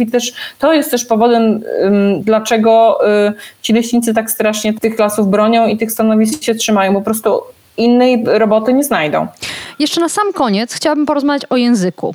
i 0.00 0.06
też 0.06 0.32
to 0.58 0.72
jest 0.72 0.90
też 0.90 1.04
powodem, 1.04 1.62
dlaczego 2.20 2.98
y, 3.28 3.32
ci 3.62 3.72
leśnicy 3.72 4.14
tak 4.14 4.30
strasznie 4.30 4.74
tych 4.74 4.98
lasów 4.98 5.28
bronią 5.28 5.66
i 5.66 5.76
tych 5.76 5.92
stanowisk 5.92 6.42
się 6.42 6.54
trzymają. 6.54 6.94
Po 6.94 7.02
prostu 7.02 7.40
innej 7.76 8.24
roboty 8.26 8.72
nie 8.72 8.84
znajdą. 8.84 9.26
Jeszcze 9.78 10.00
na 10.00 10.08
sam 10.08 10.32
koniec 10.32 10.74
chciałabym 10.74 11.06
porozmawiać 11.06 11.42
o 11.50 11.56
języku. 11.56 12.14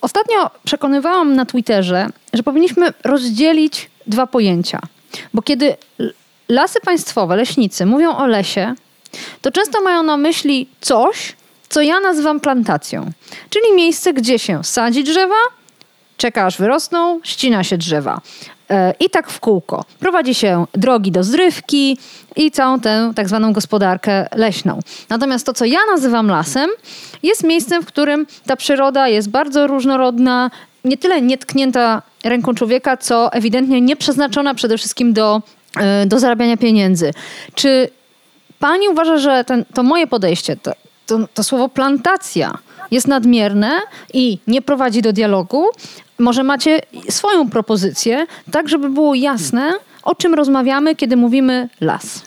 Ostatnio 0.00 0.50
przekonywałam 0.64 1.36
na 1.36 1.46
Twitterze, 1.46 2.06
że 2.32 2.42
powinniśmy 2.42 2.92
rozdzielić 3.04 3.90
dwa 4.06 4.26
pojęcia. 4.26 4.80
Bo 5.34 5.42
kiedy 5.42 5.76
lasy 6.48 6.80
państwowe, 6.80 7.36
leśnicy 7.36 7.86
mówią 7.86 8.16
o 8.16 8.26
lesie, 8.26 8.74
to 9.42 9.50
często 9.52 9.82
mają 9.82 10.02
na 10.02 10.16
myśli 10.16 10.68
coś, 10.80 11.36
co 11.68 11.82
ja 11.82 12.00
nazywam 12.00 12.40
plantacją. 12.40 13.10
Czyli 13.50 13.72
miejsce, 13.76 14.12
gdzie 14.12 14.38
się 14.38 14.64
sadzi 14.64 15.04
drzewa, 15.04 15.34
czeka 16.16 16.46
aż 16.46 16.58
wyrosną, 16.58 17.20
ścina 17.22 17.64
się 17.64 17.78
drzewa. 17.78 18.20
E, 18.70 18.94
I 19.00 19.10
tak 19.10 19.30
w 19.30 19.40
kółko. 19.40 19.84
Prowadzi 19.98 20.34
się 20.34 20.66
drogi 20.72 21.12
do 21.12 21.24
zrywki 21.24 21.98
i 22.36 22.50
całą 22.50 22.80
tę 22.80 23.12
tak 23.16 23.28
zwaną 23.28 23.52
gospodarkę 23.52 24.28
leśną. 24.36 24.80
Natomiast 25.08 25.46
to, 25.46 25.52
co 25.52 25.64
ja 25.64 25.78
nazywam 25.90 26.28
lasem, 26.28 26.70
jest 27.22 27.44
miejscem, 27.44 27.82
w 27.82 27.86
którym 27.86 28.26
ta 28.46 28.56
przyroda 28.56 29.08
jest 29.08 29.30
bardzo 29.30 29.66
różnorodna, 29.66 30.50
nie 30.84 30.96
tyle 30.96 31.22
nietknięta 31.22 32.02
ręką 32.24 32.54
człowieka, 32.54 32.96
co 32.96 33.32
ewidentnie 33.32 33.80
nie 33.80 33.96
przeznaczona 33.96 34.54
przede 34.54 34.78
wszystkim 34.78 35.12
do, 35.12 35.42
e, 35.80 36.06
do 36.06 36.18
zarabiania 36.18 36.56
pieniędzy. 36.56 37.10
Czy 37.54 37.88
pani 38.58 38.88
uważa, 38.88 39.18
że 39.18 39.44
ten, 39.44 39.64
to 39.74 39.82
moje 39.82 40.06
podejście, 40.06 40.56
to, 40.56 40.72
to, 41.06 41.18
to 41.34 41.44
słowo 41.44 41.68
plantacja 41.68 42.58
jest 42.90 43.08
nadmierne 43.08 43.70
i 44.12 44.38
nie 44.46 44.62
prowadzi 44.62 45.02
do 45.02 45.12
dialogu? 45.12 45.64
Może 46.18 46.42
macie 46.42 46.80
swoją 47.10 47.50
propozycję, 47.50 48.26
tak 48.52 48.68
żeby 48.68 48.88
było 48.90 49.14
jasne, 49.14 49.72
o 50.02 50.14
czym 50.14 50.34
rozmawiamy, 50.34 50.96
kiedy 50.96 51.16
mówimy 51.16 51.68
las. 51.80 52.22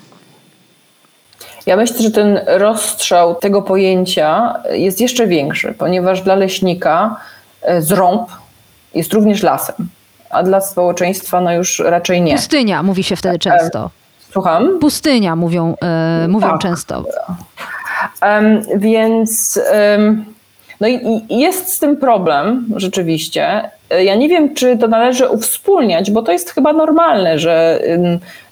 Ja 1.65 1.75
myślę, 1.75 1.97
że 2.01 2.11
ten 2.11 2.39
rozstrzał 2.47 3.35
tego 3.35 3.61
pojęcia 3.61 4.53
jest 4.71 5.01
jeszcze 5.01 5.27
większy, 5.27 5.73
ponieważ 5.77 6.21
dla 6.21 6.35
leśnika 6.35 7.15
e, 7.61 7.81
zrąb 7.81 8.29
jest 8.95 9.13
również 9.13 9.43
lasem, 9.43 9.75
a 10.29 10.43
dla 10.43 10.61
społeczeństwa 10.61 11.41
no 11.41 11.53
już 11.53 11.79
raczej 11.79 12.21
nie. 12.21 12.35
Pustynia 12.35 12.83
mówi 12.83 13.03
się 13.03 13.15
wtedy 13.15 13.39
często. 13.39 13.89
Słucham? 14.31 14.79
Pustynia 14.79 15.35
mówią, 15.35 15.75
e, 15.83 16.27
mówią 16.27 16.47
Tak. 16.49 16.59
często. 16.61 17.03
Em, 18.21 18.61
więc 18.75 19.59
em, 19.71 20.25
no 20.81 20.87
i, 20.87 20.99
jest 21.29 21.73
z 21.73 21.79
tym 21.79 21.97
problem 21.97 22.65
rzeczywiście. 22.75 23.69
Ja 24.03 24.15
nie 24.15 24.29
wiem, 24.29 24.55
czy 24.55 24.77
to 24.77 24.87
należy 24.87 25.29
uwspólniać, 25.29 26.11
bo 26.11 26.21
to 26.21 26.31
jest 26.31 26.49
chyba 26.49 26.73
normalne, 26.73 27.39
że, 27.39 27.81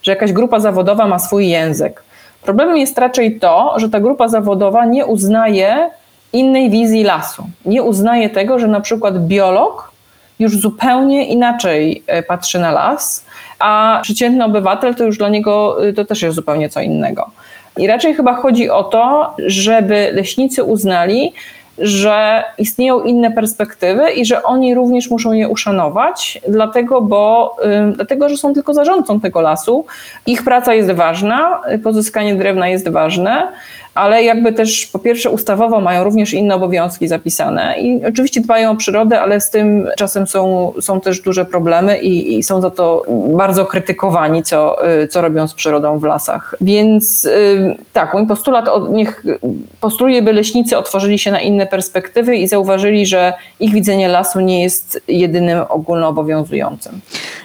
że 0.04 0.12
jakaś 0.12 0.34
grupa 0.34 0.60
zawodowa 0.60 1.08
ma 1.08 1.20
swój 1.20 1.48
język. 1.48 2.04
Problemem 2.44 2.78
jest 2.78 2.98
raczej 2.98 3.40
to, 3.40 3.74
że 3.78 3.90
ta 3.90 4.00
grupa 4.00 4.28
zawodowa 4.28 4.86
nie 4.86 5.06
uznaje 5.06 5.90
innej 6.34 6.70
wizji 6.70 7.04
lasu. 7.04 7.44
Nie 7.66 7.84
uznaje 7.84 8.30
tego, 8.30 8.60
że 8.60 8.68
na 8.68 8.82
przykład 8.82 9.28
biolog 9.28 9.92
już 10.40 10.58
zupełnie 10.58 11.28
inaczej 11.28 12.04
e, 12.08 12.24
patrzy 12.24 12.60
na 12.60 12.72
las, 12.72 13.26
a 13.60 14.00
przeciętny 14.04 14.46
obywatel 14.46 14.96
to 14.96 15.04
już 15.04 15.18
dla 15.18 15.30
niego 15.30 15.86
y, 15.86 15.94
to 15.94 16.06
też 16.06 16.22
jest 16.22 16.36
zupełnie 16.36 16.70
co 16.70 16.82
innego. 16.82 17.32
I 17.78 17.88
raczej 17.88 18.14
chyba 18.14 18.36
chodzi 18.36 18.70
o 18.70 18.84
to, 18.84 19.34
żeby 19.46 20.12
leśnicy 20.14 20.64
uznali, 20.64 21.34
że 21.78 22.44
istnieją 22.58 23.02
inne 23.04 23.32
perspektywy 23.32 24.12
i 24.12 24.26
że 24.26 24.44
oni 24.44 24.76
również 24.76 25.10
muszą 25.10 25.32
je 25.32 25.50
uszanować, 25.50 26.42
dlatego, 26.48 27.02
bo, 27.02 27.56
y, 27.90 27.96
dlatego 27.96 28.30
że 28.30 28.38
są 28.38 28.54
tylko 28.54 28.74
zarządcą 28.74 29.20
tego 29.20 29.42
lasu. 29.42 29.86
Ich 30.26 30.44
praca 30.44 30.74
jest 30.74 30.92
ważna, 30.92 31.62
pozyskanie 31.84 32.36
drewna 32.36 32.70
jest 32.70 32.90
ważne, 32.90 33.48
ale 33.96 34.24
jakby 34.24 34.54
też 34.54 34.86
po 34.86 35.00
pierwsze 35.00 35.30
ustawowo 35.30 35.82
mają 35.82 36.04
również 36.04 36.34
inne 36.34 36.56
obowiązki 36.56 37.08
zapisane 37.08 37.76
i 37.80 38.06
oczywiście 38.06 38.42
dbają 38.42 38.72
o 38.72 38.76
przyrodę, 38.76 39.22
ale 39.22 39.42
z 39.42 39.50
tym 39.50 39.88
czasem 39.98 40.28
są, 40.28 40.74
są 40.82 41.02
też 41.02 41.22
duże 41.22 41.46
problemy 41.46 41.98
i, 41.98 42.38
i 42.38 42.44
są 42.44 42.62
za 42.62 42.70
to 42.72 43.04
bardzo 43.38 43.66
krytykowani, 43.66 44.44
co, 44.44 44.88
y, 45.04 45.08
co 45.08 45.22
robią 45.22 45.48
z 45.48 45.54
przyrodą 45.54 46.00
w 46.00 46.04
lasach. 46.04 46.56
Więc 46.62 47.26
y, 47.26 47.76
tak, 47.94 48.14
mój 48.14 48.28
postulat, 48.28 48.68
o- 48.68 48.88
niech 48.92 49.24
postuluję, 49.82 50.22
by 50.22 50.34
leśnicy 50.34 50.78
otworzyli 50.78 51.20
się 51.20 51.32
na 51.32 51.40
inne 51.42 51.68
perspektywy 51.68 52.36
i 52.36 52.48
zauważyli, 52.48 53.06
że 53.06 53.34
ich 53.60 53.74
widzenie 53.74 54.08
lasu 54.08 54.40
nie 54.40 54.64
jest 54.64 55.02
jedynym 55.08 55.60
ogólnoobowiązującym. 55.70 57.00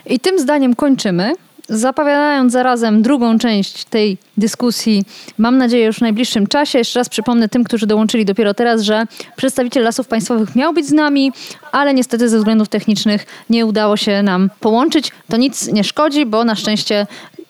I 0.06 0.20
tym 0.20 0.38
zdaniem 0.38 0.74
kończymy. 0.74 1.32
Zapowiadając 1.70 2.52
zarazem 2.52 3.02
drugą 3.02 3.38
część 3.38 3.84
tej 3.84 4.18
dyskusji, 4.36 5.04
mam 5.38 5.58
nadzieję 5.58 5.86
już 5.86 5.98
w 5.98 6.00
najbliższym 6.00 6.46
czasie. 6.46 6.78
Jeszcze 6.78 6.98
raz 6.98 7.08
przypomnę 7.08 7.48
tym, 7.48 7.64
którzy 7.64 7.86
dołączyli 7.86 8.24
dopiero 8.24 8.54
teraz, 8.54 8.82
że 8.82 9.04
przedstawiciel 9.36 9.84
lasów 9.84 10.08
państwowych 10.08 10.56
miał 10.56 10.72
być 10.72 10.86
z 10.86 10.92
nami, 10.92 11.32
ale 11.72 11.94
niestety 11.94 12.28
ze 12.28 12.38
względów 12.38 12.68
technicznych 12.68 13.26
nie 13.50 13.66
udało 13.66 13.96
się 13.96 14.22
nam 14.22 14.50
połączyć. 14.60 15.12
To 15.28 15.36
nic 15.36 15.72
nie 15.72 15.84
szkodzi, 15.84 16.26
bo 16.26 16.44
na 16.44 16.54
szczęście 16.54 17.06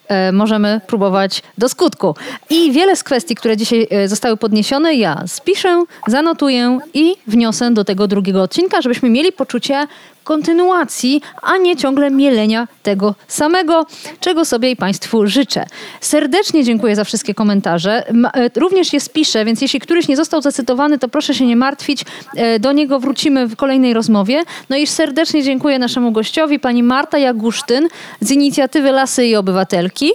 e, 0.09 0.33
możemy 0.33 0.81
próbować 0.87 1.43
do 1.59 1.69
skutku. 1.69 2.15
I 2.51 2.73
wiele 2.73 2.97
z 2.97 3.05
kwestii, 3.05 3.35
które 3.35 3.57
dzisiaj 3.57 3.87
e, 3.91 4.09
zostały 4.09 4.37
podniesione, 4.37 4.95
ja 4.95 5.25
spiszę, 5.27 5.85
zanotuję 6.07 6.79
i 6.95 7.17
wniosę 7.27 7.71
do 7.71 7.85
tego 7.85 8.07
drugiego 8.07 8.43
odcinka, 8.43 8.83
żebyśmy 8.83 9.11
mieli 9.11 9.33
poczucie 9.33 9.87
kontynuacji, 10.35 11.23
a 11.43 11.57
nie 11.57 11.77
ciągle 11.77 12.11
mielenia 12.11 12.69
tego 12.83 13.15
samego, 13.29 13.87
czego 14.21 14.45
sobie 14.45 14.71
i 14.71 14.77
Państwu 14.77 15.27
życzę. 15.27 15.65
Serdecznie 16.01 16.65
dziękuję 16.65 16.97
za 16.97 17.05
wszystkie 17.05 17.35
komentarze. 17.35 18.09
E, 18.35 18.51
Również 18.57 18.93
je 18.93 19.01
spiszę, 19.01 19.45
więc 19.45 19.63
jeśli 19.63 19.81
któryś 19.81 20.09
nie 20.09 20.17
został 20.17 20.43
zacytowany, 20.43 20.99
to 20.99 21.09
proszę 21.09 21.35
się 21.35 21.47
nie 21.47 21.57
martwić. 21.57 22.05
E, 22.37 22.59
Do 22.59 22.73
niego 22.73 23.01
wrócimy 23.01 23.47
w 23.47 23.57
kolejnej 23.57 23.95
rozmowie. 23.95 24.43
No 24.71 24.77
i 24.77 24.87
serdecznie 24.87 25.43
dziękuję 25.43 25.79
naszemu 25.79 26.13
gościowi, 26.13 26.59
pani 26.59 26.83
Marta 26.83 27.19
Jagusztyn 27.19 27.89
z 28.21 28.31
inicjatywy 28.31 28.91
Lasy 28.93 29.27
i 29.27 29.37
Obywatelki. 29.37 30.11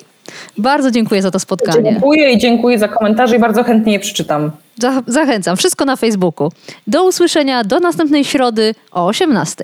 Bardzo 0.57 0.91
dziękuję 0.91 1.22
za 1.22 1.32
to 1.32 1.39
spotkanie. 1.39 1.91
Dziękuję 1.91 2.32
i 2.32 2.38
dziękuję 2.38 2.80
za 2.80 2.88
komentarze 2.88 3.36
i 3.36 3.39
bardzo 3.39 3.63
chętnie 3.63 3.93
je 3.93 3.99
przeczytam. 3.99 4.51
Za- 4.80 5.03
Zachęcam. 5.07 5.57
Wszystko 5.57 5.86
na 5.86 5.95
Facebooku. 5.95 6.51
Do 6.88 7.03
usłyszenia 7.03 7.63
do 7.63 7.80
następnej 7.80 8.26
środy 8.26 8.76
o 8.91 9.05
18. 9.05 9.63